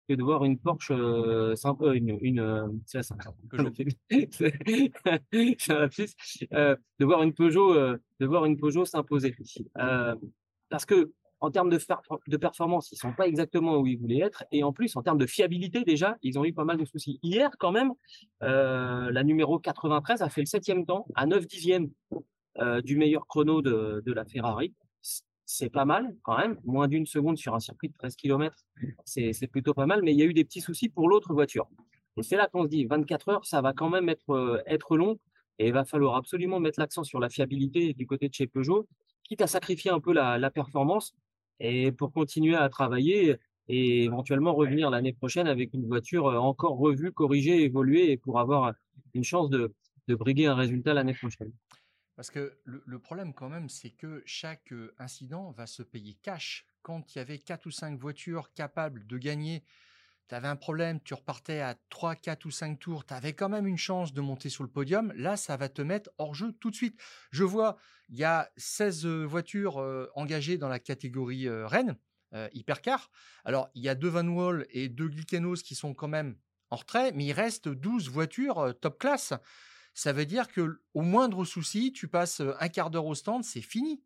que 0.08 0.14
de 0.14 0.22
voir 0.22 0.44
une 0.44 0.58
Porsche 0.58 0.90
euh, 0.90 1.54
sympa, 1.56 1.92
une, 1.94 2.18
une 2.20 2.40
euh, 2.40 2.68
ça, 2.86 3.00
euh, 6.52 6.76
de 6.98 7.04
voir 7.04 7.22
une 7.22 7.32
Peugeot, 7.32 7.72
euh, 7.74 7.96
de 8.20 8.26
voir 8.26 8.44
une 8.44 8.58
Peugeot 8.58 8.84
s'imposer. 8.84 9.34
Euh, 9.78 10.14
parce 10.68 10.84
que 10.84 11.12
en 11.40 11.50
termes 11.50 11.70
de, 11.70 11.78
de 12.26 12.36
performance, 12.36 12.92
ils 12.92 12.96
sont 12.96 13.12
pas 13.12 13.26
exactement 13.26 13.78
où 13.78 13.86
ils 13.86 13.98
voulaient 13.98 14.20
être, 14.20 14.44
et 14.50 14.62
en 14.62 14.72
plus 14.72 14.94
en 14.96 15.02
termes 15.02 15.18
de 15.18 15.26
fiabilité 15.26 15.84
déjà, 15.84 16.16
ils 16.22 16.38
ont 16.38 16.44
eu 16.44 16.54
pas 16.54 16.64
mal 16.64 16.78
de 16.78 16.86
soucis. 16.86 17.18
Hier, 17.22 17.50
quand 17.58 17.72
même, 17.72 17.92
la 18.40 19.22
numéro 19.24 19.58
93 19.58 20.22
a 20.22 20.30
fait 20.30 20.40
le 20.40 20.46
septième 20.46 20.86
temps 20.86 21.06
à 21.14 21.26
9 21.26 21.46
dixièmes 21.46 21.90
euh, 22.58 22.80
du 22.80 22.96
meilleur 22.96 23.26
chrono 23.26 23.62
de, 23.62 24.02
de 24.04 24.12
la 24.12 24.24
Ferrari 24.24 24.74
c'est 25.46 25.70
pas 25.70 25.84
mal 25.84 26.16
quand 26.22 26.36
même. 26.38 26.58
Moins 26.64 26.88
d'une 26.88 27.06
seconde 27.06 27.36
sur 27.36 27.54
un 27.54 27.60
circuit 27.60 27.88
de 27.88 27.94
13 27.94 28.16
km, 28.16 28.56
c'est 29.04 29.46
plutôt 29.46 29.74
pas 29.74 29.86
mal. 29.86 30.02
Mais 30.02 30.12
il 30.12 30.18
y 30.18 30.22
a 30.22 30.26
eu 30.26 30.34
des 30.34 30.44
petits 30.44 30.60
soucis 30.60 30.88
pour 30.88 31.08
l'autre 31.08 31.32
voiture. 31.32 31.68
Et 32.16 32.22
c'est 32.22 32.36
là 32.36 32.48
qu'on 32.48 32.64
se 32.64 32.68
dit, 32.68 32.84
24 32.86 33.28
heures, 33.28 33.46
ça 33.46 33.60
va 33.60 33.72
quand 33.72 33.90
même 33.90 34.08
être, 34.08 34.30
euh, 34.30 34.62
être 34.66 34.96
long. 34.96 35.18
Et 35.58 35.68
il 35.68 35.72
va 35.72 35.84
falloir 35.84 36.16
absolument 36.16 36.60
mettre 36.60 36.80
l'accent 36.80 37.04
sur 37.04 37.20
la 37.20 37.28
fiabilité 37.28 37.92
du 37.94 38.06
côté 38.06 38.28
de 38.28 38.34
chez 38.34 38.46
Peugeot, 38.46 38.88
quitte 39.24 39.40
à 39.40 39.46
sacrifier 39.46 39.90
un 39.90 40.00
peu 40.00 40.12
la, 40.12 40.38
la 40.38 40.50
performance 40.50 41.14
et 41.60 41.92
pour 41.92 42.12
continuer 42.12 42.56
à 42.56 42.68
travailler 42.68 43.36
et 43.68 44.04
éventuellement 44.04 44.54
revenir 44.54 44.90
l'année 44.90 45.12
prochaine 45.12 45.46
avec 45.46 45.72
une 45.72 45.86
voiture 45.86 46.26
euh, 46.26 46.36
encore 46.36 46.76
revue, 46.76 47.12
corrigée, 47.12 47.62
évoluée 47.62 48.10
et 48.10 48.16
pour 48.16 48.40
avoir 48.40 48.74
une 49.14 49.24
chance 49.24 49.48
de, 49.50 49.72
de 50.08 50.14
briguer 50.14 50.46
un 50.46 50.54
résultat 50.54 50.94
l'année 50.94 51.14
prochaine. 51.14 51.52
Parce 52.16 52.30
que 52.30 52.58
le, 52.64 52.98
problème 52.98 53.34
quand 53.34 53.48
même, 53.48 53.68
c'est 53.68 53.90
que 53.90 54.22
chaque 54.24 54.72
incident 54.98 55.50
va 55.50 55.66
se 55.66 55.82
payer 55.82 56.14
cash. 56.22 56.66
Quand 56.82 57.14
il 57.14 57.18
y 57.18 57.20
avait 57.20 57.38
quatre 57.38 57.66
ou 57.66 57.70
cinq 57.70 57.98
voitures 57.98 58.52
capables 58.52 59.06
de 59.06 59.18
gagner, 59.18 59.64
tu 60.28 60.34
avais 60.34 60.48
un 60.48 60.56
problème, 60.56 61.00
tu 61.00 61.14
repartais 61.14 61.60
à 61.60 61.76
3, 61.90 62.14
4 62.14 62.46
ou 62.46 62.50
5 62.50 62.78
tours, 62.78 63.04
tu 63.04 63.12
avais 63.12 63.34
quand 63.34 63.48
même 63.48 63.66
une 63.66 63.76
chance 63.76 64.14
de 64.14 64.20
monter 64.20 64.48
sur 64.48 64.62
le 64.62 64.70
podium. 64.70 65.12
Là, 65.16 65.36
ça 65.36 65.56
va 65.56 65.68
te 65.68 65.82
mettre 65.82 66.10
hors 66.16 66.34
jeu 66.34 66.52
tout 66.52 66.70
de 66.70 66.76
suite. 66.76 66.98
Je 67.30 67.44
vois, 67.44 67.76
il 68.08 68.16
y 68.16 68.24
a 68.24 68.50
16 68.56 69.06
voitures 69.06 69.76
engagées 70.14 70.56
dans 70.56 70.68
la 70.68 70.78
catégorie 70.78 71.48
Rennes, 71.48 71.96
hypercar. 72.52 73.10
Alors, 73.44 73.68
il 73.74 73.82
y 73.82 73.88
a 73.88 73.94
deux 73.94 74.08
Van 74.08 74.26
Wall 74.26 74.66
et 74.70 74.88
deux 74.88 75.08
Glickenos 75.08 75.62
qui 75.62 75.74
sont 75.74 75.92
quand 75.92 76.08
même 76.08 76.36
en 76.70 76.76
retrait, 76.76 77.12
mais 77.12 77.26
il 77.26 77.32
reste 77.32 77.68
12 77.68 78.08
voitures 78.08 78.74
top 78.80 78.98
classe 78.98 79.34
ça 79.94 80.12
veut 80.12 80.26
dire 80.26 80.48
que 80.48 80.80
au 80.92 81.02
moindre 81.02 81.44
souci, 81.44 81.92
tu 81.92 82.08
passes 82.08 82.42
un 82.60 82.68
quart 82.68 82.90
d'heure 82.90 83.06
au 83.06 83.14
stand, 83.14 83.44
c'est 83.44 83.62
fini. 83.62 84.02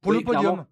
Pour 0.00 0.12
le 0.12 0.20
podium. 0.20 0.66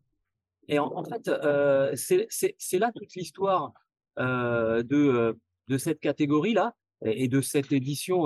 Et 0.68 0.79
en, 0.79 1.03
fait, 1.05 1.29
euh, 1.29 1.95
c'est 1.97 2.79
là 2.79 2.93
toute 2.95 3.14
l'histoire 3.14 3.72
euh, 4.18 4.83
de, 4.83 5.39
de 5.68 5.79
cette 5.79 6.01
catégorie-là 6.01 6.74
et 7.03 7.29
de 7.29 7.41
cette 7.41 7.72
édition 7.72 8.24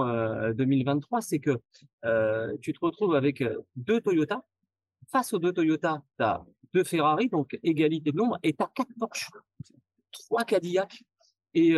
2023, 0.52 1.20
c'est 1.20 1.38
que 1.38 1.60
tu 2.60 2.72
te 2.72 2.78
retrouves 2.80 3.14
avec 3.14 3.44
deux 3.76 4.00
Toyota. 4.00 4.44
Face 5.08 5.34
aux 5.34 5.38
deux 5.38 5.52
Toyota, 5.52 6.02
tu 6.16 6.24
as 6.24 6.42
deux 6.72 6.84
Ferrari, 6.84 7.28
donc 7.28 7.58
égalité 7.62 8.12
de 8.12 8.16
nombre, 8.16 8.38
et 8.42 8.54
tu 8.54 8.64
as 8.64 8.70
quatre 8.74 8.92
Porsche, 8.98 9.28
trois 10.10 10.44
Cadillac. 10.44 11.04
Et 11.54 11.76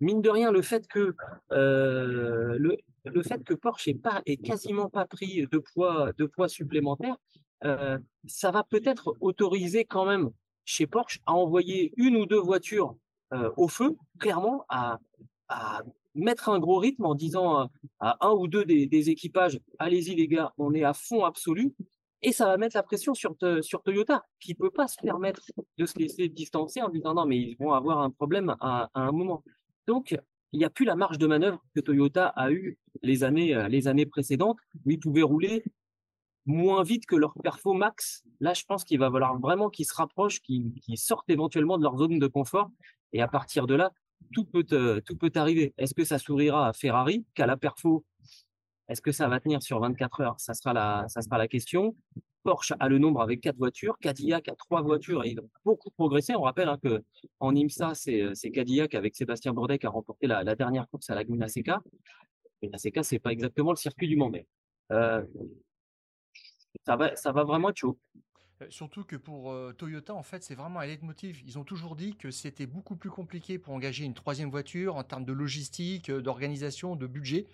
mine 0.00 0.20
de 0.20 0.28
rien, 0.28 0.50
le 0.50 0.60
fait 0.60 0.88
que 0.88 1.14
le, 1.50 2.76
le, 3.04 3.22
fait 3.22 3.42
que 3.44 3.54
Porsche 3.54 3.88
ait 3.88 3.94
pas 3.94 4.22
ait 4.26 4.36
quasiment 4.36 4.88
pas 4.88 5.06
pris 5.06 5.46
de 5.50 6.26
poids 6.26 6.48
supplémentaire, 6.48 7.16
euh, 7.64 7.98
ça 8.26 8.50
va 8.50 8.62
peut-être 8.62 9.16
autoriser 9.20 9.84
quand 9.84 10.06
même 10.06 10.30
chez 10.64 10.86
Porsche 10.86 11.20
à 11.26 11.34
envoyer 11.34 11.92
une 11.96 12.16
ou 12.16 12.26
deux 12.26 12.38
voitures 12.38 12.96
euh, 13.32 13.50
au 13.56 13.68
feu, 13.68 13.96
clairement 14.18 14.64
à, 14.68 14.98
mettre 16.14 16.50
un 16.50 16.58
gros 16.58 16.78
rythme 16.78 17.06
en 17.06 17.14
disant 17.14 17.70
à, 18.00 18.26
un 18.26 18.32
ou 18.32 18.48
deux 18.48 18.64
des, 18.64 19.10
équipages 19.10 19.58
allez-y 19.78 20.14
les 20.14 20.28
gars, 20.28 20.52
on 20.58 20.74
est 20.74 20.84
à 20.84 20.92
fond 20.92 21.24
absolu. 21.24 21.74
Et 22.20 22.32
ça 22.32 22.46
va 22.46 22.56
mettre 22.56 22.76
la 22.76 22.82
pression 22.82 23.14
sur, 23.14 23.36
Toyota, 23.36 24.24
qui 24.40 24.54
peut 24.54 24.70
pas 24.70 24.88
se 24.88 24.96
permettre 25.00 25.42
de 25.78 25.86
se 25.86 25.96
laisser 25.98 26.28
distancer 26.28 26.82
en 26.82 26.88
disant 26.88 27.14
non, 27.14 27.24
mais 27.24 27.38
ils 27.38 27.56
vont 27.58 27.72
avoir 27.72 28.00
un 28.00 28.10
problème 28.10 28.56
à, 28.60 28.90
à 28.92 29.00
un 29.00 29.12
moment. 29.12 29.44
Donc, 29.86 30.18
il 30.52 30.58
n'y 30.58 30.64
a 30.64 30.70
plus 30.70 30.84
la 30.84 30.96
marge 30.96 31.18
de 31.18 31.26
manœuvre 31.26 31.62
que 31.74 31.80
Toyota 31.80 32.28
a 32.28 32.50
eu 32.50 32.78
les 33.02 33.24
années, 33.24 33.54
euh, 33.54 34.06
précédentes, 34.10 34.58
où 34.84 34.90
ils 34.90 34.98
pouvaient 34.98 35.22
rouler 35.22 35.62
moins 36.46 36.82
vite 36.82 37.04
que 37.06 37.16
leur 37.16 37.34
perfo 37.34 37.74
max. 37.74 38.24
Là, 38.40 38.54
je 38.54 38.64
pense 38.64 38.84
qu'il 38.84 38.98
va 38.98 39.10
falloir 39.10 39.38
vraiment 39.38 39.68
qu'ils 39.68 39.84
se 39.84 39.94
rapprochent, 39.94 40.40
qu'ils 40.40 40.72
sortent 40.96 41.28
éventuellement 41.28 41.76
de 41.76 41.82
leur 41.82 41.98
zone 41.98 42.18
de 42.18 42.26
confort. 42.26 42.70
Et 43.12 43.20
à 43.20 43.28
partir 43.28 43.66
de 43.66 43.74
là, 43.74 43.92
tout 44.32 44.44
peut, 44.44 44.64
euh, 44.72 45.00
arriver. 45.34 45.74
Est-ce 45.76 45.94
que 45.94 46.04
ça 46.04 46.18
sourira 46.18 46.68
à 46.68 46.72
Ferrari 46.72 47.26
qu'à 47.34 47.46
la 47.46 47.56
perfo 47.56 48.04
Est-ce 48.88 49.02
que 49.02 49.12
ça 49.12 49.28
va 49.28 49.40
tenir 49.40 49.62
sur 49.62 49.78
24 49.80 50.20
heures? 50.20 50.40
Ça 50.40 50.54
ça 50.54 51.22
sera 51.22 51.38
la 51.38 51.48
question. 51.48 51.94
Porsche 52.48 52.72
a 52.80 52.88
le 52.88 52.96
nombre 52.96 53.20
avec 53.20 53.42
quatre 53.42 53.58
voitures, 53.58 53.98
Cadillac 53.98 54.48
a 54.48 54.54
trois 54.54 54.80
voitures 54.80 55.22
et 55.22 55.32
ils 55.32 55.38
ont 55.38 55.50
beaucoup 55.66 55.90
progressé. 55.90 56.34
On 56.34 56.40
rappelle 56.40 56.70
hein, 56.70 56.78
que 56.82 57.04
en 57.40 57.54
IMSA, 57.54 57.92
c'est 57.94 58.50
Cadillac 58.50 58.94
avec 58.94 59.14
Sébastien 59.14 59.52
Bourdais 59.52 59.78
qui 59.78 59.84
a 59.84 59.90
remporté 59.90 60.26
la, 60.26 60.54
dernière 60.54 60.88
course 60.88 61.10
à 61.10 61.14
la 61.14 61.20
Laguna 61.20 61.46
Seca. 61.46 61.82
Laguna 62.62 62.78
Seca, 62.78 63.02
c'est 63.02 63.18
pas 63.18 63.32
exactement 63.32 63.70
le 63.70 63.76
circuit 63.76 64.08
du 64.08 64.16
Mans, 64.16 64.30
mais 64.30 64.46
euh, 64.92 65.22
ça 66.86 66.96
va, 66.96 67.14
ça 67.16 67.32
va 67.32 67.44
vraiment 67.44 67.68
être 67.68 67.76
chaud. 67.76 67.98
Euh, 68.62 68.66
surtout 68.70 69.04
que 69.04 69.16
pour 69.16 69.52
euh, 69.52 69.74
Toyota, 69.74 70.14
en 70.14 70.22
fait, 70.22 70.42
c'est 70.42 70.54
vraiment 70.54 70.80
un 70.80 70.86
leitmotiv. 70.86 71.42
Ils 71.44 71.58
ont 71.58 71.64
toujours 71.64 71.96
dit 71.96 72.16
que 72.16 72.30
c'était 72.30 72.64
beaucoup 72.64 72.96
plus 72.96 73.10
compliqué 73.10 73.58
pour 73.58 73.74
engager 73.74 74.06
une 74.06 74.14
troisième 74.14 74.48
voiture 74.48 74.96
en 74.96 75.04
termes 75.04 75.26
de 75.26 75.34
logistique, 75.34 76.10
d'organisation, 76.10 76.96
de 76.96 77.06
budget, 77.06 77.46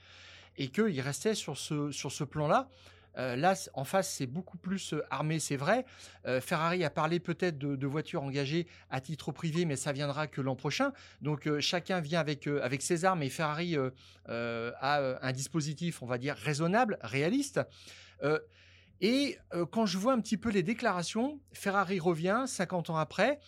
et 0.56 0.68
qu'ils 0.68 1.00
restaient 1.00 1.34
sur 1.34 1.58
ce, 1.58 1.90
sur 1.90 2.12
ce 2.12 2.22
plan-là. 2.22 2.68
Euh, 3.16 3.36
là, 3.36 3.54
en 3.74 3.84
face, 3.84 4.12
c'est 4.12 4.26
beaucoup 4.26 4.58
plus 4.58 4.92
euh, 4.92 5.02
armé, 5.10 5.38
c'est 5.38 5.56
vrai. 5.56 5.84
Euh, 6.26 6.40
Ferrari 6.40 6.84
a 6.84 6.90
parlé 6.90 7.20
peut-être 7.20 7.58
de, 7.58 7.86
voitures 7.86 8.22
engagées 8.22 8.66
à 8.90 9.00
titre 9.00 9.30
privé, 9.30 9.64
mais 9.64 9.76
ça 9.76 9.92
viendra 9.92 10.26
que 10.26 10.40
l'an 10.40 10.56
prochain. 10.56 10.92
Donc 11.20 11.48
chacun 11.60 12.00
vient 12.00 12.18
avec, 12.18 12.46
avec 12.46 12.82
ses 12.82 13.04
armes 13.04 13.22
et 13.22 13.28
Ferrari 13.28 13.76
a 14.26 15.18
un 15.22 15.32
dispositif, 15.32 16.02
on 16.02 16.06
va 16.06 16.18
dire, 16.18 16.34
raisonnable, 16.34 16.98
réaliste. 17.02 17.60
et 19.00 19.38
quand 19.70 19.86
je 19.86 19.98
vois 19.98 20.14
un 20.14 20.20
petit 20.20 20.38
peu 20.38 20.48
les 20.50 20.62
déclarations, 20.62 21.40
Ferrari 21.52 22.00
revient 22.00 22.44
50 22.46 22.90
ans 22.90 22.96
après. 22.96 23.38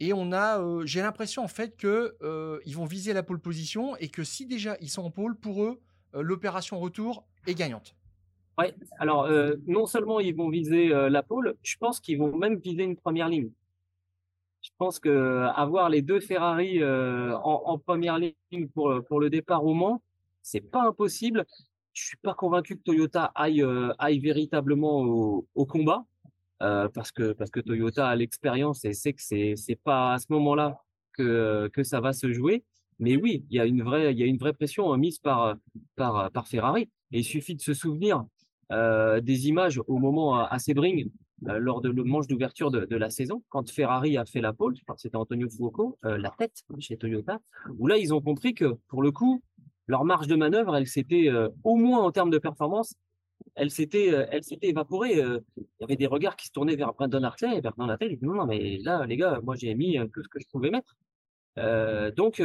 Et 0.00 0.12
on 0.12 0.32
a, 0.32 0.60
j'ai 0.86 1.02
l'impression 1.02 1.44
en 1.44 1.48
fait 1.48 1.76
que 1.76 2.16
ils 2.64 2.74
vont 2.74 2.86
viser 2.86 3.12
la 3.12 3.22
pole 3.22 3.38
position 3.38 3.96
et 3.98 4.08
que 4.08 4.24
si 4.24 4.46
déjà 4.46 4.76
ils 4.80 4.90
sont 4.90 5.02
en 5.02 5.10
pole, 5.10 5.36
pour 5.36 5.62
eux, 5.62 5.80
l'opération 6.14 6.80
retour 6.80 7.26
est 7.46 7.54
gagnante. 7.54 7.94
Oui, 8.58 8.66
alors 8.98 9.24
euh, 9.24 9.56
non 9.66 9.86
seulement 9.86 10.20
ils 10.20 10.34
vont 10.34 10.48
viser 10.48 10.92
euh, 10.92 11.08
la 11.10 11.22
pole, 11.24 11.56
je 11.62 11.76
pense 11.76 11.98
qu'ils 11.98 12.18
vont 12.18 12.36
même 12.36 12.58
viser 12.58 12.84
une 12.84 12.96
première 12.96 13.28
ligne. 13.28 13.50
Je 14.62 14.70
pense 14.78 14.98
que 15.00 15.08
euh, 15.08 15.50
avoir 15.52 15.88
les 15.90 16.02
deux 16.02 16.20
Ferrari 16.20 16.82
en, 16.84 17.78
première 17.78 18.18
ligne 18.18 18.68
pour 18.72 19.02
pour 19.08 19.20
le 19.20 19.28
départ 19.30 19.64
au 19.64 19.74
Mans, 19.74 20.02
c'est 20.42 20.60
pas 20.60 20.82
impossible. 20.82 21.44
Je 21.92 22.04
suis 22.06 22.16
pas 22.18 22.34
convaincu 22.34 22.76
que 22.76 22.82
Toyota 22.82 23.32
aille 23.34 23.64
aille 23.98 24.20
véritablement 24.20 25.02
au, 25.02 25.46
au 25.54 25.66
combat 25.66 26.04
parce 26.58 27.12
que 27.12 27.32
parce 27.32 27.50
que 27.50 27.60
Toyota 27.60 28.08
a 28.08 28.16
l'expérience 28.16 28.84
et 28.84 28.92
sait 28.94 29.12
que 29.14 29.22
c'est 29.22 29.54
c'est 29.56 29.76
pas 29.76 30.14
à 30.14 30.18
ce 30.18 30.26
moment-là 30.30 30.78
que 31.12 31.68
que 31.72 31.82
ça 31.82 32.00
va 32.00 32.12
se 32.12 32.32
jouer. 32.32 32.64
Mais 33.00 33.16
oui, 33.16 33.44
il 33.50 33.56
y 33.56 33.60
a 33.60 33.66
une 33.66 33.82
vraie 33.82 34.12
il 34.12 34.18
y 34.18 34.22
a 34.22 34.26
une 34.26 34.38
vraie 34.38 34.54
pression 34.54 34.96
mise 34.96 35.18
par 35.18 35.56
par 35.96 36.30
par 36.32 36.48
Ferrari. 36.48 36.88
Et 37.12 37.20
il 37.20 37.24
suffit 37.24 37.54
de 37.54 37.60
se 37.60 37.74
souvenir 37.74 38.24
des 38.70 39.48
images 39.48 39.80
au 39.86 39.98
moment 39.98 40.44
à, 40.44 40.58
Sebring, 40.58 41.10
euh, 41.48 41.58
lors 41.58 41.80
de 41.80 41.90
le 41.90 42.04
manche 42.04 42.26
d'ouverture 42.26 42.70
de, 42.70 42.96
la 42.96 43.10
saison, 43.10 43.42
quand 43.48 43.68
Ferrari 43.70 44.16
a 44.16 44.24
fait 44.24 44.40
la 44.40 44.52
pole, 44.52 44.74
c'était 44.96 45.16
Antonio 45.16 45.48
Fuoco, 45.50 45.98
euh, 46.04 46.16
la 46.16 46.30
tête 46.30 46.62
chez 46.78 46.96
Toyota, 46.96 47.40
où 47.78 47.86
là 47.86 47.98
ils 47.98 48.14
ont 48.14 48.20
compris 48.20 48.54
que 48.54 48.76
pour 48.88 49.02
le 49.02 49.10
coup, 49.10 49.42
leur 49.86 50.04
marge 50.04 50.26
de 50.26 50.36
manœuvre, 50.36 50.76
elle 50.76 50.86
s'était 50.86 51.28
au 51.62 51.76
moins 51.76 52.00
en 52.00 52.10
termes 52.12 52.30
de 52.30 52.38
performance, 52.38 52.94
elle 53.54 53.70
s'était, 53.70 54.06
elle 54.30 54.42
s'était 54.42 54.68
évaporée. 54.68 55.16
Il 55.16 55.64
y 55.80 55.84
avait 55.84 55.96
des 55.96 56.06
regards 56.06 56.36
qui 56.36 56.46
se 56.46 56.52
tournaient 56.52 56.76
vers 56.76 56.94
Brandon 56.94 57.22
Hartley 57.22 57.58
et 57.58 57.60
Bernard 57.60 57.88
Lattel. 57.88 58.12
Il 58.12 58.18
dit 58.18 58.24
non, 58.24 58.34
non, 58.34 58.46
mais 58.46 58.78
là, 58.78 59.04
les 59.04 59.18
gars, 59.18 59.40
moi 59.42 59.56
j'ai 59.56 59.74
mis 59.74 59.98
tout 60.14 60.22
ce 60.22 60.28
que 60.28 60.40
je 60.40 60.46
pouvais 60.48 60.70
mettre. 60.70 60.96
donc 62.16 62.42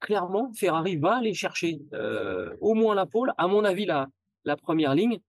clairement, 0.00 0.50
Ferrari 0.54 0.96
va 0.96 1.18
aller 1.18 1.34
chercher 1.34 1.78
au 2.60 2.74
moins 2.74 2.96
la 2.96 3.06
pole. 3.06 3.32
À 3.38 3.46
mon 3.46 3.64
avis, 3.64 3.84
là, 3.84 4.08
la 4.44 4.56
première 4.56 4.94
ligne. 4.94 5.20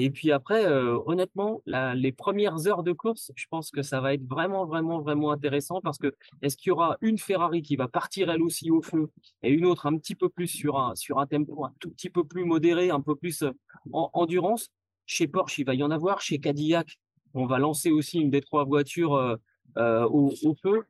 Et 0.00 0.10
puis 0.10 0.30
après, 0.30 0.64
euh, 0.64 0.98
honnêtement, 1.06 1.60
les 1.66 2.12
premières 2.12 2.68
heures 2.68 2.84
de 2.84 2.92
course, 2.92 3.32
je 3.34 3.46
pense 3.50 3.70
que 3.70 3.82
ça 3.82 4.00
va 4.00 4.14
être 4.14 4.24
vraiment, 4.28 4.64
vraiment, 4.64 5.00
vraiment 5.00 5.32
intéressant 5.32 5.80
parce 5.80 5.98
que 5.98 6.14
est-ce 6.40 6.56
qu'il 6.56 6.68
y 6.68 6.70
aura 6.70 6.96
une 7.00 7.18
Ferrari 7.18 7.62
qui 7.62 7.74
va 7.74 7.88
partir 7.88 8.30
elle 8.30 8.42
aussi 8.42 8.70
au 8.70 8.80
feu 8.80 9.10
et 9.42 9.50
une 9.50 9.64
autre 9.64 9.86
un 9.86 9.96
petit 9.96 10.14
peu 10.14 10.28
plus 10.28 10.46
sur 10.46 10.78
un, 10.78 10.94
sur 10.94 11.18
un 11.18 11.26
tempo 11.26 11.64
un 11.64 11.72
tout 11.80 11.90
petit 11.90 12.10
peu 12.10 12.22
plus 12.22 12.44
modéré, 12.44 12.90
un 12.90 13.00
peu 13.00 13.16
plus 13.16 13.42
euh, 13.42 13.50
en 13.92 14.10
endurance? 14.12 14.68
Chez 15.06 15.26
Porsche, 15.26 15.58
il 15.58 15.64
va 15.64 15.74
y 15.74 15.82
en 15.82 15.90
avoir. 15.90 16.20
Chez 16.20 16.38
Cadillac, 16.38 16.98
on 17.34 17.46
va 17.46 17.58
lancer 17.58 17.90
aussi 17.90 18.20
une 18.20 18.30
des 18.30 18.42
trois 18.42 18.64
voitures 18.64 19.14
euh, 19.14 20.04
au, 20.04 20.32
au, 20.44 20.54
feu. 20.62 20.84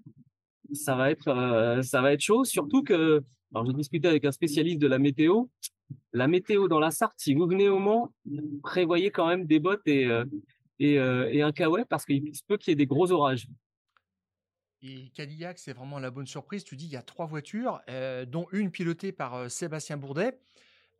ça 0.73 0.97
va 0.97 1.11
être, 1.11 1.81
ça 1.83 2.03
va 2.03 2.13
être 2.13 2.21
chaud. 2.21 2.45
Surtout 2.45 2.83
que, 2.83 3.23
alors 3.55 3.65
j'ai 3.65 3.73
discuté 3.73 4.09
avec 4.09 4.25
un 4.25 4.33
spécialiste 4.33 4.81
de 4.81 4.89
la 4.89 4.99
météo. 4.99 5.45
La 6.13 6.27
météo 6.29 6.69
dans 6.69 6.79
la 6.79 6.91
Sarthe, 6.91 7.19
si 7.19 7.35
vous 7.35 7.47
venez 7.47 7.69
au 7.69 7.79
Mans, 7.79 8.13
prévoyez 8.63 9.11
quand 9.11 9.29
même 9.29 9.47
des 9.47 9.61
bottes 9.61 9.87
et, 9.87 10.09
et, 10.79 10.95
et 10.95 11.43
un 11.43 11.53
kawaii 11.53 11.85
parce 11.89 12.05
qu'il 12.05 12.35
se 12.35 12.43
peut 12.47 12.57
qu'il 12.57 12.71
y 12.71 12.73
ait 12.73 12.77
des 12.77 12.87
gros 12.87 13.11
orages. 13.13 13.47
Et 14.81 15.11
Cadillac, 15.11 15.59
c'est 15.59 15.73
vraiment 15.73 15.99
la 15.99 16.11
bonne 16.11 16.27
surprise. 16.27 16.65
Tu 16.65 16.77
dis, 16.77 16.87
il 16.87 16.93
y 16.93 16.97
a 16.97 17.03
trois 17.03 17.27
voitures, 17.27 17.81
dont 18.27 18.47
une 18.53 18.71
pilotée 18.71 19.13
par 19.13 19.51
Sébastien 19.51 19.97
Bourdet. 19.97 20.39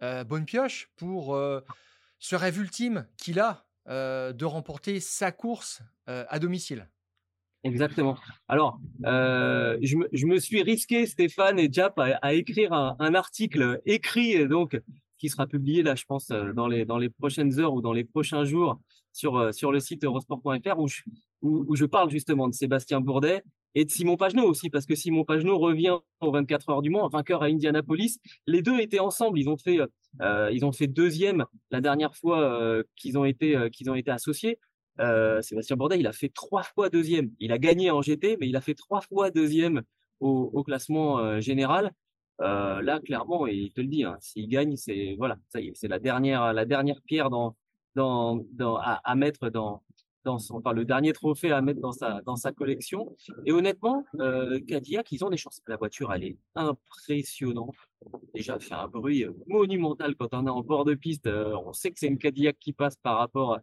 bonne 0.01 0.45
pioche 0.45 0.91
pour 0.97 1.39
ce 2.19 2.37
rêve 2.37 2.59
ultime 2.59 3.07
qu'il 3.17 3.41
a 3.41 3.67
de 3.87 4.45
remporter 4.45 5.01
sa 5.01 5.33
course 5.33 5.83
à 6.07 6.39
domicile. 6.39 6.89
Exactement. 7.65 8.17
Alors, 8.47 8.81
je, 9.03 9.97
me, 9.97 10.09
je, 10.13 10.27
me, 10.27 10.39
suis 10.39 10.63
risqué, 10.63 11.07
Stéphane 11.07 11.59
et 11.59 11.69
Jap, 11.71 11.99
à, 11.99 12.35
écrire 12.35 12.73
un, 12.73 13.15
article 13.15 13.81
écrit, 13.85 14.47
donc, 14.47 14.81
qui 15.19 15.29
sera 15.29 15.47
publié 15.47 15.83
là, 15.83 15.95
je 15.97 16.05
pense, 16.05 16.29
dans 16.29 16.69
les, 16.69 16.85
dans 16.85 16.99
les 16.99 17.11
prochaines 17.11 17.59
heures 17.59 17.75
ou 17.75 17.83
dans 17.83 17.93
les 17.93 18.05
prochains 18.05 18.45
jours 18.45 18.81
sur, 19.13 19.53
sur 19.53 19.73
le 19.73 19.81
site 19.81 20.05
eurosport.fr 20.05 20.79
où 20.79 20.87
je, 20.87 21.03
où, 21.43 21.77
je 21.77 21.85
parle 21.85 22.11
justement 22.11 22.49
de 22.49 22.55
Sébastien 22.55 23.01
Bourdet 23.01 23.43
et 23.75 23.85
de 23.85 23.91
Simon 23.91 24.17
Pagenaud 24.17 24.47
aussi, 24.47 24.71
parce 24.71 24.87
que 24.87 24.95
Simon 24.95 25.25
Pagenaud 25.25 25.59
revient 25.59 25.99
aux 26.21 26.33
24 26.33 26.71
heures 26.71 26.83
du 26.83 26.91
Mans, 26.91 27.09
vainqueur 27.09 27.43
à 27.43 27.47
Indianapolis. 27.47 28.19
Les 28.47 28.63
deux 28.63 28.81
étaient 28.81 28.99
ensemble, 28.99 29.39
ils 29.39 29.49
ont 29.49 29.57
fait, 29.57 29.79
euh, 30.21 30.51
ils 30.53 30.65
ont 30.65 30.73
fait 30.73 30.87
deuxième 30.87 31.45
la 31.71 31.81
dernière 31.81 32.17
fois 32.17 32.41
euh, 32.41 32.83
qu'ils 32.97 33.19
ont 33.19 33.25
euh, 33.25 33.69
qu'ils 33.69 33.91
ont 33.91 33.95
été 33.95 34.11
associés. 34.11 34.59
Euh, 35.01 35.43
Sébastien 35.43 35.77
Bourdet, 35.77 35.99
il 35.99 36.07
a 36.07 36.13
fait 36.13 36.29
trois 36.29 36.63
fois 36.63 36.91
deuxième. 36.91 37.31
Il 37.39 37.53
a 37.53 37.59
gagné 37.59 37.91
en 37.91 38.03
GT, 38.03 38.37
mais 38.41 38.49
il 38.49 38.57
a 38.57 38.61
fait 38.61 38.75
trois 38.75 39.01
fois 39.01 39.31
deuxième 39.31 39.83
au, 40.21 40.63
classement 40.65 41.19
euh, 41.19 41.41
général. 41.41 41.93
là, 42.41 43.01
clairement, 43.05 43.47
et 43.47 43.55
il 43.55 43.73
te 43.73 43.81
le 43.81 43.89
dit, 43.89 44.05
hein, 44.05 44.17
s'il 44.21 44.49
gagne, 44.49 44.77
c'est 44.77 45.15
voilà, 45.19 45.37
ça 45.49 45.61
y 45.61 45.69
est, 45.69 45.73
c'est 45.75 45.89
la 45.89 45.99
dernière, 45.99 46.53
la 46.53 46.65
dernière 46.65 47.01
pierre 47.03 47.31
à, 47.33 49.01
à 49.05 49.15
mettre 49.15 49.51
dans 49.51 49.83
dans 50.29 50.39
son, 50.39 50.57
enfin, 50.57 50.73
le 50.73 50.85
dernier 50.85 51.13
trophée 51.13 51.53
à 51.53 51.61
mettre 51.63 51.81
dans 51.81 51.93
sa, 51.93 52.21
dans 52.23 52.37
sa 52.37 52.53
collection. 52.53 53.17
Et 53.47 53.53
honnêtement, 53.53 54.05
euh, 54.21 54.61
Cadillac, 54.61 55.11
ils 55.13 55.25
ont 55.25 55.31
des 55.31 55.37
chances. 55.37 55.61
La 55.67 55.77
voiture, 55.77 56.13
elle 56.13 56.25
est 56.25 56.37
impressionnante. 56.55 57.75
Déjà, 58.35 58.57
elle 58.57 58.61
fait 58.61 58.75
un 58.75 58.89
bruit 58.89 59.25
monumental 59.47 60.15
quand 60.17 60.29
on 60.33 60.47
est 60.47 60.51
en 60.51 60.61
bord 60.61 60.85
de 60.85 60.95
piste. 60.95 61.27
Euh, 61.27 61.57
on 61.65 61.73
sait 61.73 61.91
que 61.91 61.99
c'est 61.99 62.09
une 62.09 62.19
Cadillac 62.19 62.59
qui 62.59 62.73
passe 62.73 62.97
par 62.97 63.19
rapport, 63.19 63.59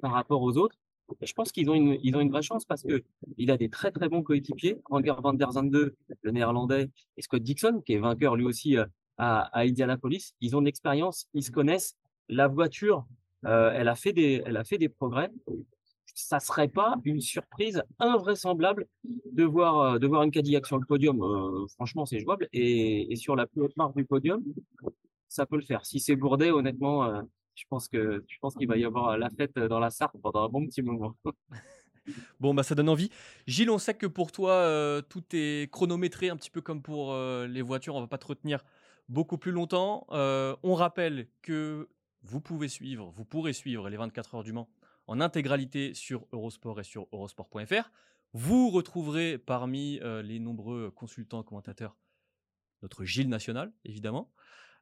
par 0.00 0.12
rapport 0.12 0.42
aux 0.42 0.56
autres. 0.56 0.76
Je 1.22 1.32
pense 1.32 1.52
qu'ils 1.52 1.70
ont 1.70 1.74
une, 1.74 1.98
ils 2.02 2.16
ont 2.16 2.20
une 2.20 2.30
vraie 2.30 2.42
chance 2.42 2.64
parce 2.64 2.82
que 2.82 3.02
il 3.36 3.50
a 3.50 3.56
des 3.56 3.68
très 3.68 3.90
très 3.90 4.08
bons 4.08 4.22
coéquipiers. 4.22 4.80
Ranger 4.88 5.14
van 5.22 5.32
der 5.32 5.52
Zande, 5.52 5.94
le 6.22 6.30
néerlandais, 6.30 6.90
et 7.16 7.22
Scott 7.22 7.42
Dixon, 7.42 7.82
qui 7.84 7.94
est 7.94 7.98
vainqueur 7.98 8.36
lui 8.36 8.44
aussi 8.44 8.76
euh, 8.76 8.86
à, 9.18 9.60
Indianapolis. 9.60 10.34
Ils 10.40 10.56
ont 10.56 10.60
de 10.60 10.66
l'expérience, 10.66 11.26
ils 11.34 11.42
se 11.42 11.50
connaissent. 11.50 11.96
La 12.28 12.46
voiture, 12.48 13.06
euh, 13.46 13.72
elle 13.74 13.88
a 13.88 13.96
fait 13.96 14.12
des, 14.12 14.42
elle 14.44 14.56
a 14.56 14.64
fait 14.64 14.78
des 14.78 14.88
progrès 14.88 15.30
ça 16.12 16.40
serait 16.40 16.68
pas 16.68 16.96
une 17.04 17.20
surprise 17.20 17.82
invraisemblable 18.00 18.86
de 19.04 19.44
voir 19.44 19.80
euh, 19.80 19.98
de 19.98 20.06
voir 20.08 20.22
une 20.24 20.32
Cadillac 20.32 20.66
sur 20.66 20.76
le 20.76 20.84
podium. 20.84 21.18
Franchement, 21.76 22.04
c'est 22.04 22.18
jouable 22.18 22.48
et, 22.52 23.14
sur 23.16 23.36
la 23.36 23.46
plus 23.46 23.62
haute 23.62 23.76
marque 23.76 23.96
du 23.96 24.04
podium, 24.04 24.42
ça 25.28 25.46
peut 25.46 25.56
le 25.56 25.62
faire. 25.62 25.86
Si 25.86 26.00
c'est 26.00 26.16
Bourdet, 26.16 26.50
honnêtement, 26.50 27.22
je 27.54 27.64
pense 27.68 27.88
que 27.88 28.24
qu'il 28.58 28.68
va 28.68 28.76
y 28.76 28.84
avoir 28.84 29.18
la 29.18 29.30
fête 29.30 29.58
dans 29.58 29.78
la 29.78 29.90
Sarthe 29.90 30.16
pendant 30.22 30.44
un 30.44 30.48
bon 30.48 30.66
petit 30.66 30.82
moment. 30.82 31.16
Bon, 32.40 32.54
bah 32.54 32.62
ça 32.64 32.74
donne 32.74 32.88
envie. 32.88 33.10
Gilles, 33.46 33.70
on 33.70 33.78
sait 33.78 33.94
que 33.94 34.06
pour 34.06 34.32
toi, 34.32 34.52
euh, 34.52 35.00
tout 35.02 35.22
est 35.32 35.70
chronométré, 35.70 36.28
un 36.28 36.36
petit 36.36 36.50
peu 36.50 36.60
comme 36.60 36.82
pour 36.82 37.12
euh, 37.12 37.46
les 37.46 37.62
voitures. 37.62 37.94
On 37.94 38.00
va 38.00 38.08
pas 38.08 38.18
te 38.18 38.26
retenir 38.26 38.64
beaucoup 39.08 39.38
plus 39.38 39.52
longtemps. 39.52 40.06
Euh, 40.10 40.56
on 40.62 40.74
rappelle 40.74 41.28
que 41.42 41.88
vous 42.22 42.40
pouvez 42.40 42.68
suivre, 42.68 43.12
vous 43.14 43.24
pourrez 43.24 43.52
suivre 43.52 43.88
les 43.90 43.96
24 43.96 44.34
heures 44.34 44.42
du 44.42 44.52
Mans 44.52 44.68
en 45.06 45.20
intégralité 45.20 45.94
sur 45.94 46.26
Eurosport 46.32 46.80
et 46.80 46.84
sur 46.84 47.06
eurosport.fr. 47.12 47.90
Vous 48.32 48.70
retrouverez 48.70 49.38
parmi 49.38 49.98
euh, 50.02 50.22
les 50.22 50.38
nombreux 50.38 50.90
consultants 50.90 51.42
commentateurs 51.42 51.96
notre 52.82 53.04
Gilles 53.04 53.28
National, 53.28 53.72
évidemment. 53.84 54.32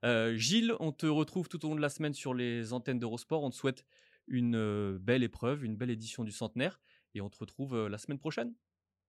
Euh, 0.05 0.37
Gilles, 0.37 0.75
on 0.81 0.93
te 0.93 1.07
retrouve 1.07 1.49
tout 1.49 1.65
au 1.65 1.69
long 1.71 1.77
de 1.77 1.81
la 1.81 1.89
semaine 1.89 2.15
sur 2.15 2.35
les 2.35 2.73
antennes 2.73 2.99
d'Eurosport. 2.99 3.43
On 3.43 3.51
te 3.51 3.57
souhaite 3.57 3.85
une 4.27 4.99
belle 4.99 5.23
épreuve, 5.23 5.65
une 5.65 5.77
belle 5.77 5.91
édition 5.91 6.25
du 6.25 6.33
centenaire. 6.33 6.81
Et 7.15 7.21
on 7.21 7.31
te 7.31 7.39
retrouve 7.39 7.89
la 7.89 7.99
semaine 7.99 8.19
prochaine. 8.19 8.55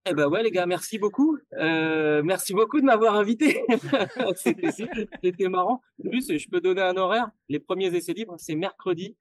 Eh 0.05 0.13
ben 0.13 0.27
ouais 0.27 0.41
les 0.41 0.51
gars, 0.51 0.65
merci 0.65 0.97
beaucoup. 0.97 1.37
Euh, 1.53 2.23
merci 2.23 2.53
beaucoup 2.53 2.79
de 2.79 2.85
m'avoir 2.85 3.15
invité. 3.15 3.63
C'était 5.23 5.49
marrant. 5.49 5.81
En 6.03 6.09
plus, 6.09 6.37
je 6.37 6.49
peux 6.49 6.61
donner 6.61 6.81
un 6.81 6.95
horaire. 6.97 7.29
Les 7.49 7.59
premiers 7.59 7.93
essais 7.93 8.13
libres, 8.13 8.35
c'est 8.37 8.55
mercredi 8.55 9.17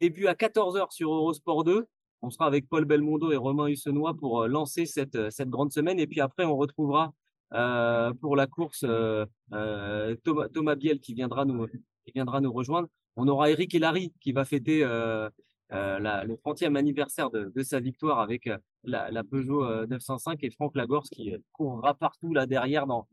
début 0.00 0.26
à 0.26 0.34
14h 0.34 0.90
sur 0.90 1.12
Eurosport 1.12 1.64
2. 1.64 1.86
On 2.22 2.30
sera 2.30 2.46
avec 2.46 2.68
Paul 2.68 2.84
Belmondo 2.84 3.32
et 3.32 3.36
Romain 3.36 3.68
Hussenois 3.68 4.14
pour 4.14 4.46
lancer 4.46 4.84
cette, 4.84 5.30
cette 5.30 5.48
grande 5.48 5.72
semaine. 5.72 5.98
Et 5.98 6.06
puis 6.06 6.20
après, 6.20 6.44
on 6.44 6.56
retrouvera 6.56 7.14
euh, 7.52 8.12
pour 8.20 8.36
la 8.36 8.46
course 8.46 8.84
euh, 8.84 9.26
euh, 9.52 10.14
Thomas, 10.24 10.76
Biel 10.76 11.00
qui 11.00 11.14
viendra 11.14 11.44
nous 11.44 12.52
rejoindre. 12.52 12.88
On 13.16 13.26
aura 13.26 13.50
Eric 13.50 13.72
Larry 13.74 14.12
qui 14.20 14.32
va 14.32 14.44
fêter 14.44 14.84
le 14.84 15.30
30e 15.70 16.76
anniversaire 16.76 17.30
de, 17.30 17.62
sa 17.62 17.80
victoire 17.80 18.20
avec 18.20 18.48
la, 18.84 19.24
Peugeot 19.24 19.86
905 19.86 20.42
et 20.44 20.50
Franck 20.50 20.76
Lagorce 20.76 21.10
qui 21.10 21.34
courra 21.52 21.94
partout 21.94 22.32
là 22.32 22.46
derrière 22.46 22.86
dans 22.86 23.06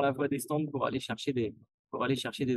la 0.00 0.12
voie 0.12 0.28
des 0.28 0.38
stands 0.38 0.66
pour 0.66 0.84
aller 0.84 1.00
chercher 1.00 1.32
des 1.32 1.54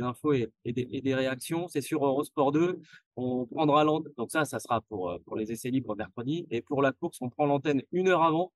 infos 0.02 0.34
et, 0.34 0.52
des, 0.66 1.14
réactions. 1.14 1.66
C'est 1.68 1.80
sur 1.80 2.04
Eurosport 2.04 2.52
2. 2.52 2.78
On 3.16 3.46
prendra 3.46 3.84
l'antenne. 3.84 4.12
Donc 4.18 4.30
ça, 4.30 4.44
ça 4.44 4.60
sera 4.60 4.82
pour 4.82 5.36
les 5.36 5.50
essais 5.50 5.70
libres 5.70 5.96
mercredi. 5.96 6.46
Et 6.50 6.60
pour 6.60 6.82
la 6.82 6.92
course, 6.92 7.18
on 7.22 7.30
prend 7.30 7.46
l'antenne 7.46 7.82
une 7.90 8.08
heure 8.08 8.22
avant. 8.22 8.52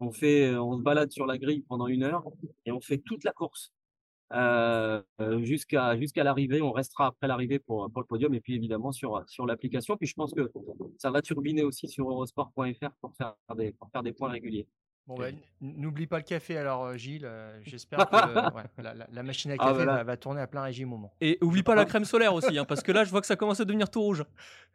On 0.00 0.12
fait, 0.12 0.46
euh, 0.52 0.62
on 0.62 0.76
se 0.76 0.82
balade 0.82 1.10
sur 1.12 1.26
la 1.26 1.38
grille 1.38 1.64
pendant 1.68 1.86
une 1.86 2.02
heure 2.02 2.24
et 2.66 2.72
on 2.72 2.80
fait 2.80 2.98
toute 2.98 3.24
la 3.24 3.32
course 3.32 3.72
euh, 4.32 5.02
jusqu'à 5.42 5.96
jusqu'à 5.96 6.24
l'arrivée. 6.24 6.62
On 6.62 6.72
restera 6.72 7.06
après 7.06 7.28
l'arrivée 7.28 7.58
pour, 7.58 7.90
pour 7.90 8.02
le 8.02 8.06
podium 8.06 8.34
et 8.34 8.40
puis 8.40 8.54
évidemment 8.54 8.92
sur 8.92 9.22
sur 9.28 9.46
l'application. 9.46 9.96
Puis 9.96 10.08
je 10.08 10.14
pense 10.14 10.34
que 10.34 10.50
ça 10.98 11.10
va 11.10 11.22
turbiner 11.22 11.62
aussi 11.62 11.88
sur 11.88 12.08
eurosport.fr 12.10 12.90
pour 13.00 13.14
faire 13.16 13.34
des 13.56 13.72
pour 13.72 13.90
faire 13.90 14.02
des 14.02 14.12
points 14.12 14.30
réguliers. 14.30 14.66
Bon, 15.06 15.18
bah, 15.18 15.26
n'oublie 15.60 16.06
pas 16.06 16.16
le 16.16 16.24
café 16.24 16.56
alors, 16.56 16.84
euh, 16.84 16.96
Gilles. 16.96 17.26
Euh, 17.26 17.58
j'espère 17.62 17.98
que 18.10 18.54
ouais, 18.56 18.62
la, 18.78 18.94
la, 19.10 19.22
machine 19.22 19.50
à 19.50 19.58
café 19.58 19.68
ah, 19.70 19.72
voilà. 19.74 19.96
va, 19.96 20.04
va, 20.04 20.16
tourner 20.16 20.40
à 20.40 20.46
plein 20.46 20.62
régime 20.62 20.92
au 20.94 20.96
moment. 20.96 21.12
Et 21.20 21.36
oublie 21.42 21.62
pas 21.62 21.74
la 21.74 21.84
crème 21.84 22.06
solaire 22.06 22.32
aussi, 22.32 22.56
hein, 22.56 22.64
parce 22.64 22.82
que 22.82 22.90
là, 22.90 23.04
je 23.04 23.10
vois 23.10 23.20
que 23.20 23.26
ça 23.26 23.36
commence 23.36 23.60
à 23.60 23.66
devenir 23.66 23.90
tout 23.90 24.00
rouge. 24.00 24.24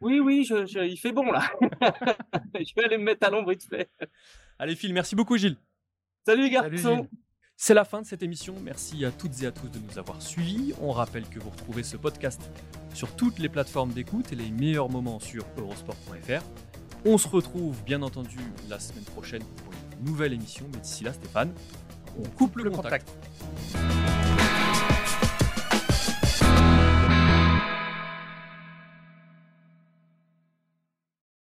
Oui, 0.00 0.20
oui, 0.20 0.44
je, 0.44 0.66
je, 0.66 0.80
il 0.80 0.96
fait 0.96 1.10
bon 1.10 1.32
là. 1.32 1.42
je 2.54 2.74
vais 2.76 2.84
aller 2.84 2.98
me 2.98 3.04
mettre 3.04 3.26
à 3.26 3.30
l'ombre 3.30 3.50
vite 3.50 3.64
fait. 3.64 3.90
Allez, 4.58 4.76
Phil, 4.76 4.94
merci 4.94 5.16
beaucoup, 5.16 5.36
Gilles. 5.36 5.56
Salut 6.24 6.42
les 6.42 6.50
garçons. 6.50 7.08
C'est 7.56 7.74
la 7.74 7.84
fin 7.84 8.00
de 8.00 8.06
cette 8.06 8.22
émission. 8.22 8.54
Merci 8.62 9.04
à 9.04 9.10
toutes 9.10 9.42
et 9.42 9.46
à 9.46 9.52
tous 9.52 9.68
de 9.68 9.78
nous 9.78 9.98
avoir 9.98 10.22
suivis. 10.22 10.72
On 10.80 10.92
rappelle 10.92 11.28
que 11.28 11.38
vous 11.38 11.50
retrouvez 11.50 11.82
ce 11.82 11.96
podcast 11.96 12.40
sur 12.94 13.14
toutes 13.16 13.38
les 13.38 13.48
plateformes 13.48 13.92
d'écoute 13.92 14.32
et 14.32 14.36
les 14.36 14.50
meilleurs 14.50 14.88
moments 14.88 15.20
sur 15.20 15.44
eurosport.fr. 15.58 16.42
On 17.04 17.18
se 17.18 17.28
retrouve 17.28 17.82
bien 17.84 18.00
entendu 18.00 18.38
la 18.68 18.78
semaine 18.78 19.04
prochaine 19.04 19.42
pour 19.42 19.69
nouvelle 20.00 20.32
émission. 20.32 20.66
Mais 20.72 20.80
d'ici 20.80 21.04
là, 21.04 21.12
Stéphane, 21.12 21.52
on 22.18 22.28
coupe 22.30 22.56
le, 22.56 22.70
contact. 22.70 23.08